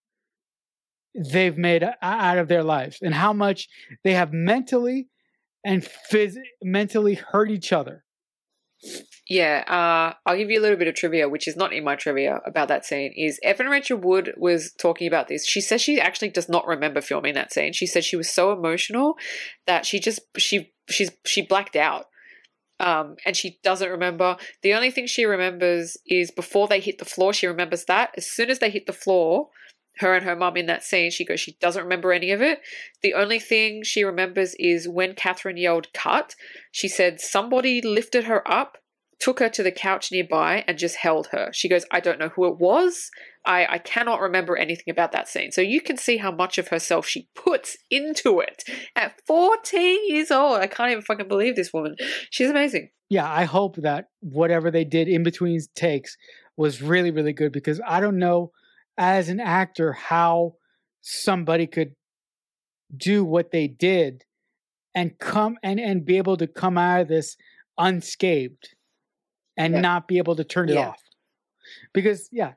[1.15, 3.69] they've made out of their lives and how much
[4.05, 5.09] they have mentally
[5.65, 8.05] and phys- mentally hurt each other.
[9.29, 11.97] Yeah, uh, I'll give you a little bit of trivia, which is not in my
[11.97, 13.13] trivia about that scene.
[13.15, 15.47] Is Evan Rachel Wood was talking about this.
[15.47, 17.73] She says she actually does not remember filming that scene.
[17.73, 19.17] She said she was so emotional
[19.67, 22.07] that she just she she's she blacked out.
[22.81, 24.37] Um, and she doesn't remember.
[24.63, 27.33] The only thing she remembers is before they hit the floor.
[27.33, 29.51] She remembers that as soon as they hit the floor,
[29.99, 31.11] her and her mum in that scene.
[31.11, 32.61] She goes, she doesn't remember any of it.
[33.03, 36.35] The only thing she remembers is when Catherine yelled cut,
[36.73, 38.79] she said somebody lifted her up,
[39.21, 41.51] took her to the couch nearby, and just held her.
[41.53, 43.11] She goes, I don't know who it was.
[43.45, 45.53] I, I cannot remember anything about that scene.
[45.53, 48.65] So you can see how much of herself she puts into it
[48.97, 50.59] at 14 years old.
[50.59, 51.97] I can't even fucking believe this woman.
[52.31, 52.91] She's amazing.
[53.09, 56.17] Yeah, I hope that whatever they did in between takes
[56.57, 58.53] was really, really good because I don't know
[58.97, 60.55] as an actor how
[61.01, 61.93] somebody could
[62.97, 64.25] do what they did
[64.95, 67.37] and come and and be able to come out of this
[67.79, 68.75] unscathed
[69.57, 69.81] and Yeah.
[69.81, 70.89] not be able to turn it Yeah.
[70.91, 71.01] off
[71.93, 72.53] because yeah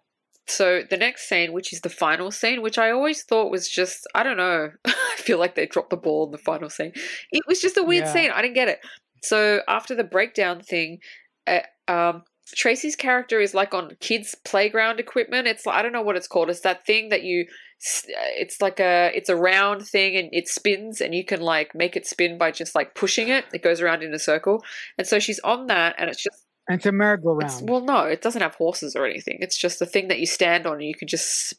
[0.48, 4.06] So the next scene, which is the final scene, which I always thought was just,
[4.14, 6.92] I don't know, I feel like they dropped the ball in the final scene.
[7.32, 8.14] It was just a weird Yeah.
[8.14, 8.32] scene.
[8.32, 8.80] I didn't get it.
[9.24, 11.00] So after the breakdown thing,
[11.48, 12.24] uh, um,
[12.56, 15.48] Tracy's character is like on kids' playground equipment.
[15.48, 16.50] It's I don't know what it's called.
[16.50, 17.46] It's that thing that you.
[17.48, 21.74] uh, It's like a it's a round thing and it spins and you can like
[21.74, 23.46] make it spin by just like pushing it.
[23.54, 24.62] It goes around in a circle,
[24.98, 28.56] and so she's on that and it's just it's, merry-go-round well, no, it doesn't have
[28.56, 29.38] horses or anything.
[29.42, 31.54] It's just a thing that you stand on and you can just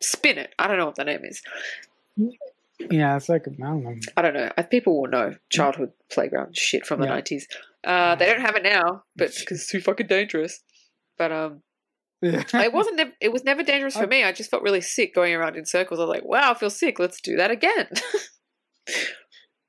[0.00, 0.54] spin it.
[0.58, 1.42] I don't know what the name is.
[2.90, 4.50] yeah it's like i don't know I don't know.
[4.70, 7.14] People will know childhood playground shit from the Yeah.
[7.14, 7.46] nineties.
[7.84, 10.60] Uh, they don't have it now, but because it's too fucking dangerous.
[11.16, 11.62] But um,
[12.22, 12.96] it wasn't.
[12.96, 14.24] Nev- it was never dangerous for me.
[14.24, 16.00] I just felt really sick going around in circles.
[16.00, 16.98] I was like, "Wow, I feel sick.
[16.98, 17.88] Let's do that again."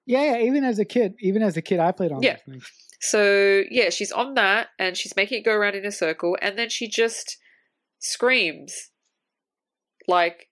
[0.06, 2.34] yeah yeah even as a kid even as a kid i played on Yeah.
[2.34, 5.92] those things So yeah, she's on that and she's making it go around in a
[5.92, 7.38] circle, and then she just
[8.00, 8.90] screams,
[10.08, 10.50] like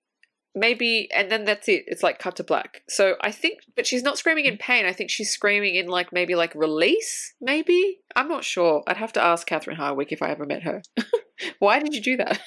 [0.55, 1.83] maybe, and then that's it.
[1.87, 2.81] It's like cut to black.
[2.89, 4.85] So I think, but she's not screaming in pain.
[4.85, 7.33] I think she's screaming in like maybe like release.
[7.39, 8.83] Maybe I'm not sure.
[8.87, 10.81] I'd have to ask Catherine Hardwicke if I ever met her.
[11.59, 12.41] Why did you do that?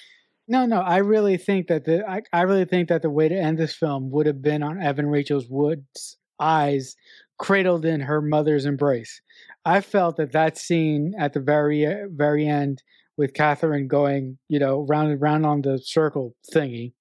[0.49, 3.35] No, no, I really think that the I, I really think that the way to
[3.35, 6.97] end this film would have been on Evan Rachel's Wood's eyes
[7.39, 9.21] cradled in her mother's embrace.
[9.65, 12.83] I felt that that scene at the very uh, very end
[13.17, 16.93] with Catherine going, you know, round and round on the circle thingy,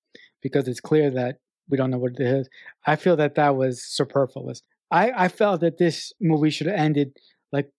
[0.41, 1.37] because it's clear that
[1.69, 2.49] we don't know what it is.
[2.85, 4.61] I feel that that was superfluous.
[4.91, 7.13] I, I felt that this movie should have ended
[7.51, 7.71] like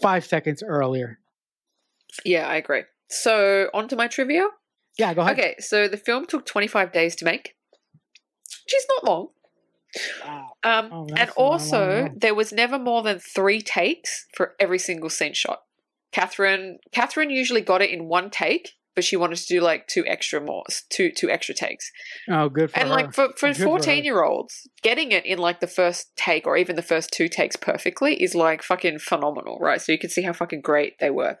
[0.00, 1.18] five seconds earlier.
[2.24, 2.84] Yeah, I agree.
[3.10, 4.46] So on to my trivia.
[4.98, 5.38] Yeah, go ahead.
[5.38, 7.54] Okay, so the film took 25 days to make,
[8.64, 9.28] which is not long.
[10.24, 10.48] Wow.
[10.62, 14.26] Um, Oh, and that's not long at also, there was never more than three takes
[14.34, 15.60] for every single scene shot.
[16.12, 20.04] Catherine, Catherine usually got it in one take, but she wanted to do like two
[20.06, 21.90] extra more, two two extra takes.
[22.28, 22.94] Oh, good for and her.
[22.94, 26.46] like for for Good for fourteen year olds, getting it in like the first take
[26.46, 29.80] or even the first two takes perfectly is like fucking phenomenal, right?
[29.80, 31.38] So you can see how fucking great they were.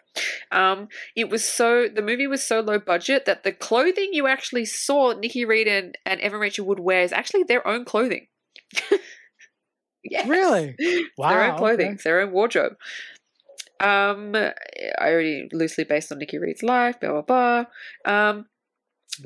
[0.50, 4.64] Um, it was so the movie was so low budget that the clothing you actually
[4.64, 8.26] saw Nikki Reed and and Evan Rachel Wood wear is actually their own clothing.
[10.04, 10.26] yes.
[10.28, 10.76] Really?
[11.18, 11.30] Wow.
[11.30, 12.00] their own clothing, okay.
[12.04, 12.74] their own wardrobe.
[13.80, 14.52] Um, I
[15.00, 17.64] already loosely based on Nikki Reed's life, blah blah blah.
[18.04, 18.46] Um,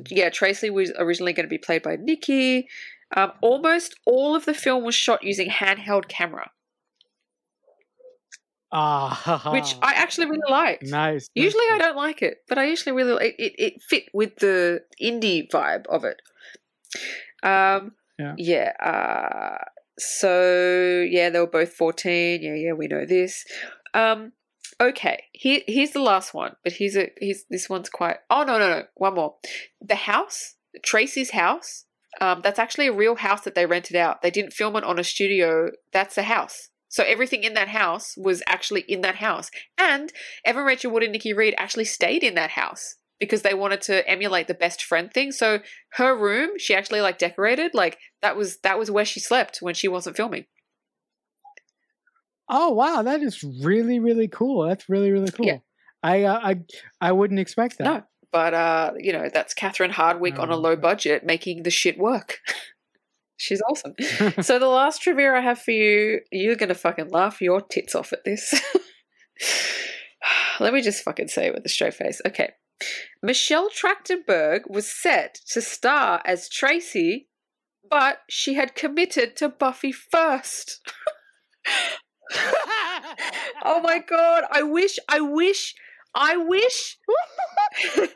[0.09, 2.67] yeah, Tracy was originally going to be played by Nikki.
[3.15, 6.51] Um, almost all of the film was shot using handheld camera,
[8.71, 10.83] Ah, which I actually really liked.
[10.83, 11.27] nice.
[11.33, 14.81] Usually I don't like it, but I usually really it, it, it fit with the
[15.01, 16.21] indie vibe of it.
[17.41, 17.93] Um,
[18.37, 18.71] Yeah.
[18.79, 19.63] Uh,
[19.97, 22.41] so yeah, they were both fourteen.
[22.41, 23.45] Yeah, yeah, we know this.
[23.93, 24.33] Um,
[24.79, 28.17] okay, here here's the last one, but here's a here's this one's quite.
[28.29, 29.35] Oh no no no, one more.
[29.81, 31.85] The house, Tracy's house.
[32.21, 34.21] Um, that's actually a real house that they rented out.
[34.21, 35.71] They didn't film it on a studio.
[35.93, 36.69] That's a house.
[36.87, 39.51] So everything in that house was actually in that house.
[39.77, 40.11] And
[40.43, 44.07] Evan Rachel Wood and Nikki Reed actually stayed in that house because they wanted to
[44.09, 45.31] emulate the best friend thing.
[45.31, 45.59] So
[45.93, 49.73] her room, she actually like decorated like that was that was where she slept when
[49.73, 50.45] she wasn't filming.
[52.49, 54.67] Oh wow, that is really really cool.
[54.67, 55.45] That's really really cool.
[55.45, 55.59] Yeah.
[56.01, 56.61] I uh, I
[57.01, 57.83] I wouldn't expect that.
[57.83, 61.69] No, but uh, you know that's Catherine Hardwicke on a Oh, low budget making the
[61.69, 62.39] shit work.
[63.37, 63.93] She's awesome.
[64.43, 68.11] so the last trivia I have for you, you're gonna fucking laugh your tits off
[68.11, 68.53] at this.
[70.59, 72.21] Let me just fucking say it with a straight face.
[72.25, 72.51] Okay.
[73.21, 77.27] Michelle Trachtenberg was set to star as Tracy,
[77.89, 80.79] but she had committed to Buffy first.
[83.63, 85.75] oh my god, I wish, I wish,
[86.15, 86.97] I wish.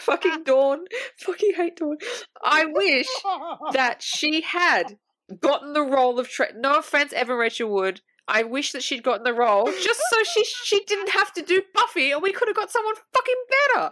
[0.00, 0.84] fucking Dawn.
[1.18, 1.96] Fucking hate Dawn.
[2.42, 3.08] I wish
[3.72, 4.98] that she had
[5.40, 9.24] gotten the role of Tra- no offense Evan Rachel Wood I wish that she'd gotten
[9.24, 12.56] the role just so she she didn't have to do Buffy and we could have
[12.56, 13.90] got someone fucking better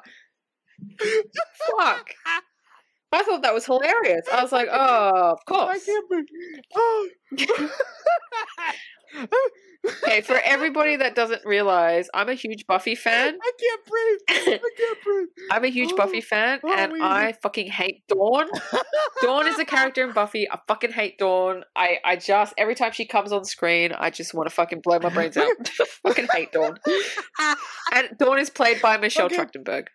[1.78, 2.10] fuck
[3.12, 6.26] I thought that was hilarious I was like oh of I course can't believe.
[6.74, 7.08] Oh.
[10.04, 14.20] okay for everybody that doesn't realize I'm a huge Buffy fan I can't breathe.
[14.28, 15.28] I can't breathe.
[15.50, 18.48] I'm a huge Buffy fan oh, and we- I fucking hate Dawn
[19.22, 20.50] Dawn is a character in Buffy.
[20.50, 21.64] I fucking hate Dawn.
[21.74, 24.98] I, I just every time she comes on screen, I just want to fucking blow
[24.98, 25.48] my brains out.
[25.80, 26.76] I fucking hate Dawn.
[27.92, 29.36] And Dawn is played by Michelle Okay.
[29.36, 29.86] Trachtenberg.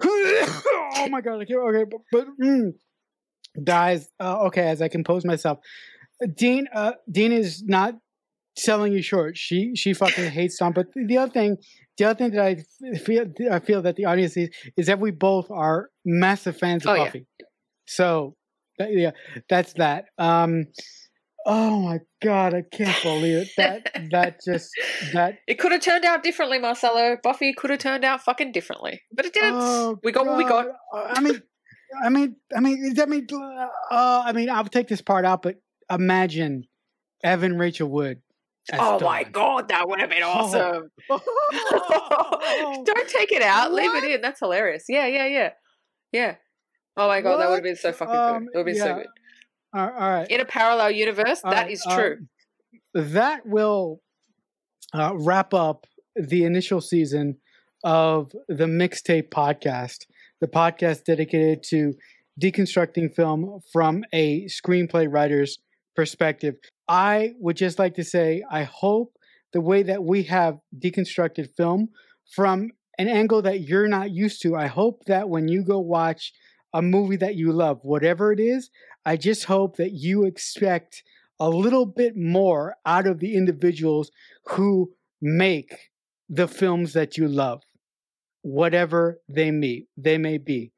[0.04, 1.40] oh my god!
[1.40, 2.72] I can't, okay, but, but mm,
[3.64, 4.62] guys, uh, okay.
[4.68, 5.58] As I compose myself,
[6.36, 7.94] Dean, uh, Dean is not
[8.58, 9.36] selling you short.
[9.36, 10.72] She she fucking hates Dawn.
[10.72, 11.56] But the other thing,
[11.96, 12.64] the other thing that
[12.94, 16.84] I feel I feel that the audience is is that we both are massive fans
[16.84, 17.04] of Oh, yeah.
[17.04, 17.26] Buffy.
[17.86, 18.36] So
[18.78, 19.12] that, yeah,
[19.48, 20.06] that's that.
[20.18, 20.66] Um,
[21.46, 23.48] oh my god, I can't believe it.
[23.56, 24.70] That that just
[25.12, 27.16] that It could have turned out differently, Marcelo.
[27.22, 29.54] Buffy could have turned out fucking differently, but it didn't.
[29.54, 30.66] Oh, we got what we got.
[30.94, 31.42] I mean,
[32.04, 35.56] I mean, I mean, I mean, uh, I mean, I'll take this part out, but
[35.90, 36.64] imagine
[37.24, 38.20] Evan Rachel Wood.
[38.74, 40.90] Oh my god, that would have been awesome.
[41.08, 42.82] Oh.
[42.86, 43.72] Don't take it out.
[43.72, 44.20] Leave it in.
[44.20, 44.84] That's hilarious.
[44.88, 45.50] Yeah, yeah, yeah.
[46.12, 46.34] Yeah.
[46.96, 48.50] Oh my god, that would have been so fucking Um, good.
[48.54, 49.06] It would have been so good.
[49.74, 50.28] All right, all right.
[50.30, 52.16] In a parallel universe, that is um, true.
[52.94, 54.00] that will
[54.92, 55.86] uh, wrap up
[56.16, 57.36] the initial season
[57.84, 60.06] of the Mixtape Podcast,
[60.40, 61.94] the podcast dedicated to
[62.40, 65.58] deconstructing film from a screenplay writer's
[65.94, 66.56] perspective.
[66.88, 69.12] I would just like to say, I hope
[69.52, 71.90] the way that we have deconstructed film
[72.34, 76.32] from an angle that you're not used to, I hope that when you go watch
[76.72, 78.70] a movie that you love, whatever it is,
[79.04, 81.02] I just hope that you expect
[81.40, 84.10] a little bit more out of the individuals
[84.48, 84.92] who
[85.22, 85.90] make
[86.28, 87.62] the films that you love,
[88.42, 90.72] whatever they may they may be.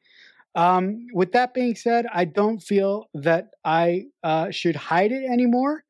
[0.54, 5.84] Um, with that being said, I don't feel that I uh, should hide it anymore,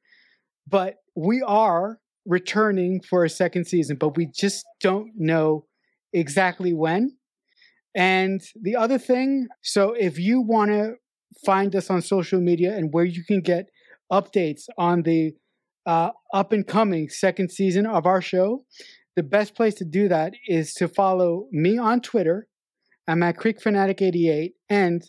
[0.71, 5.67] but we are returning for a second season, but we just don't know
[6.13, 7.17] exactly when.
[7.95, 10.95] And the other thing, so if you want to
[11.45, 13.67] find us on social media and where you can get
[14.13, 15.33] updates on the
[15.87, 18.65] uh, up and coming second season of our show,
[19.17, 22.47] the best place to do that is to follow me on Twitter.
[23.09, 24.53] I'm at CreekFanatic88.
[24.69, 25.03] And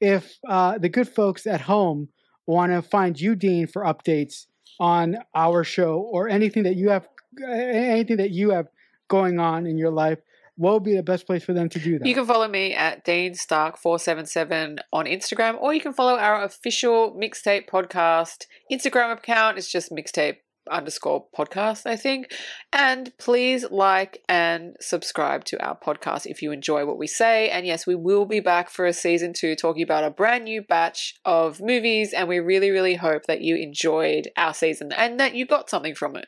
[0.00, 2.08] if uh, the good folks at home
[2.46, 4.46] want to find you, Dean, for updates
[4.78, 7.08] on our show or anything that you have,
[7.42, 8.68] anything that you have
[9.08, 10.18] going on in your life,
[10.56, 12.08] what would be the best place for them to do that?
[12.08, 17.14] You can follow me at Dean Stark477 on Instagram, or you can follow our official
[17.14, 19.58] mixtape podcast Instagram account.
[19.58, 20.38] It's just mixtape
[20.70, 22.32] underscore podcast, I think.
[22.72, 27.48] And please like and subscribe to our podcast if you enjoy what we say.
[27.50, 30.62] And yes, we will be back for a season two talking about a brand new
[30.62, 32.12] batch of movies.
[32.12, 35.94] And we really, really hope that you enjoyed our season and that you got something
[35.94, 36.26] from it.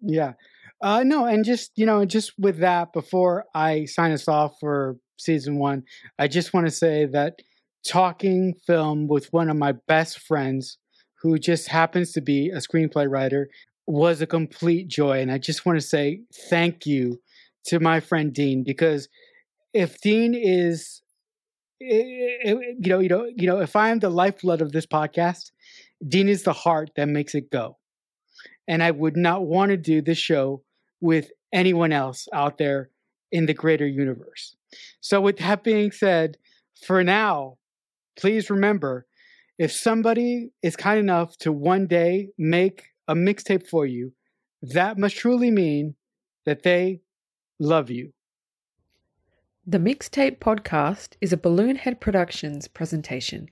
[0.00, 0.32] Yeah.
[0.82, 4.96] Uh, no, and just, you know, just with that, before I sign us off for
[5.16, 5.84] season one,
[6.18, 7.40] I just want to say that
[7.86, 10.78] talking film with one of my best friends
[11.24, 13.48] who just happens to be a screenplay writer,
[13.86, 15.20] was a complete joy.
[15.20, 16.20] And I just want to say
[16.50, 17.18] thank you
[17.68, 19.08] to my friend Dean because
[19.72, 21.00] if Dean is,
[21.80, 25.50] you know, you know, you know, if I am the lifeblood of this podcast,
[26.06, 27.78] Dean is the heart that makes it go.
[28.68, 30.62] And I would not want to do this show
[31.00, 32.90] with anyone else out there
[33.32, 34.56] in the greater universe.
[35.00, 36.36] So, with that being said,
[36.84, 37.56] for now,
[38.14, 39.06] please remember
[39.58, 44.12] if somebody is kind enough to one day make a mixtape for you,
[44.62, 45.94] that must truly mean
[46.44, 47.00] that they
[47.58, 48.12] love you.
[49.66, 53.48] The Mixtape Podcast is a Balloonhead Productions presentation.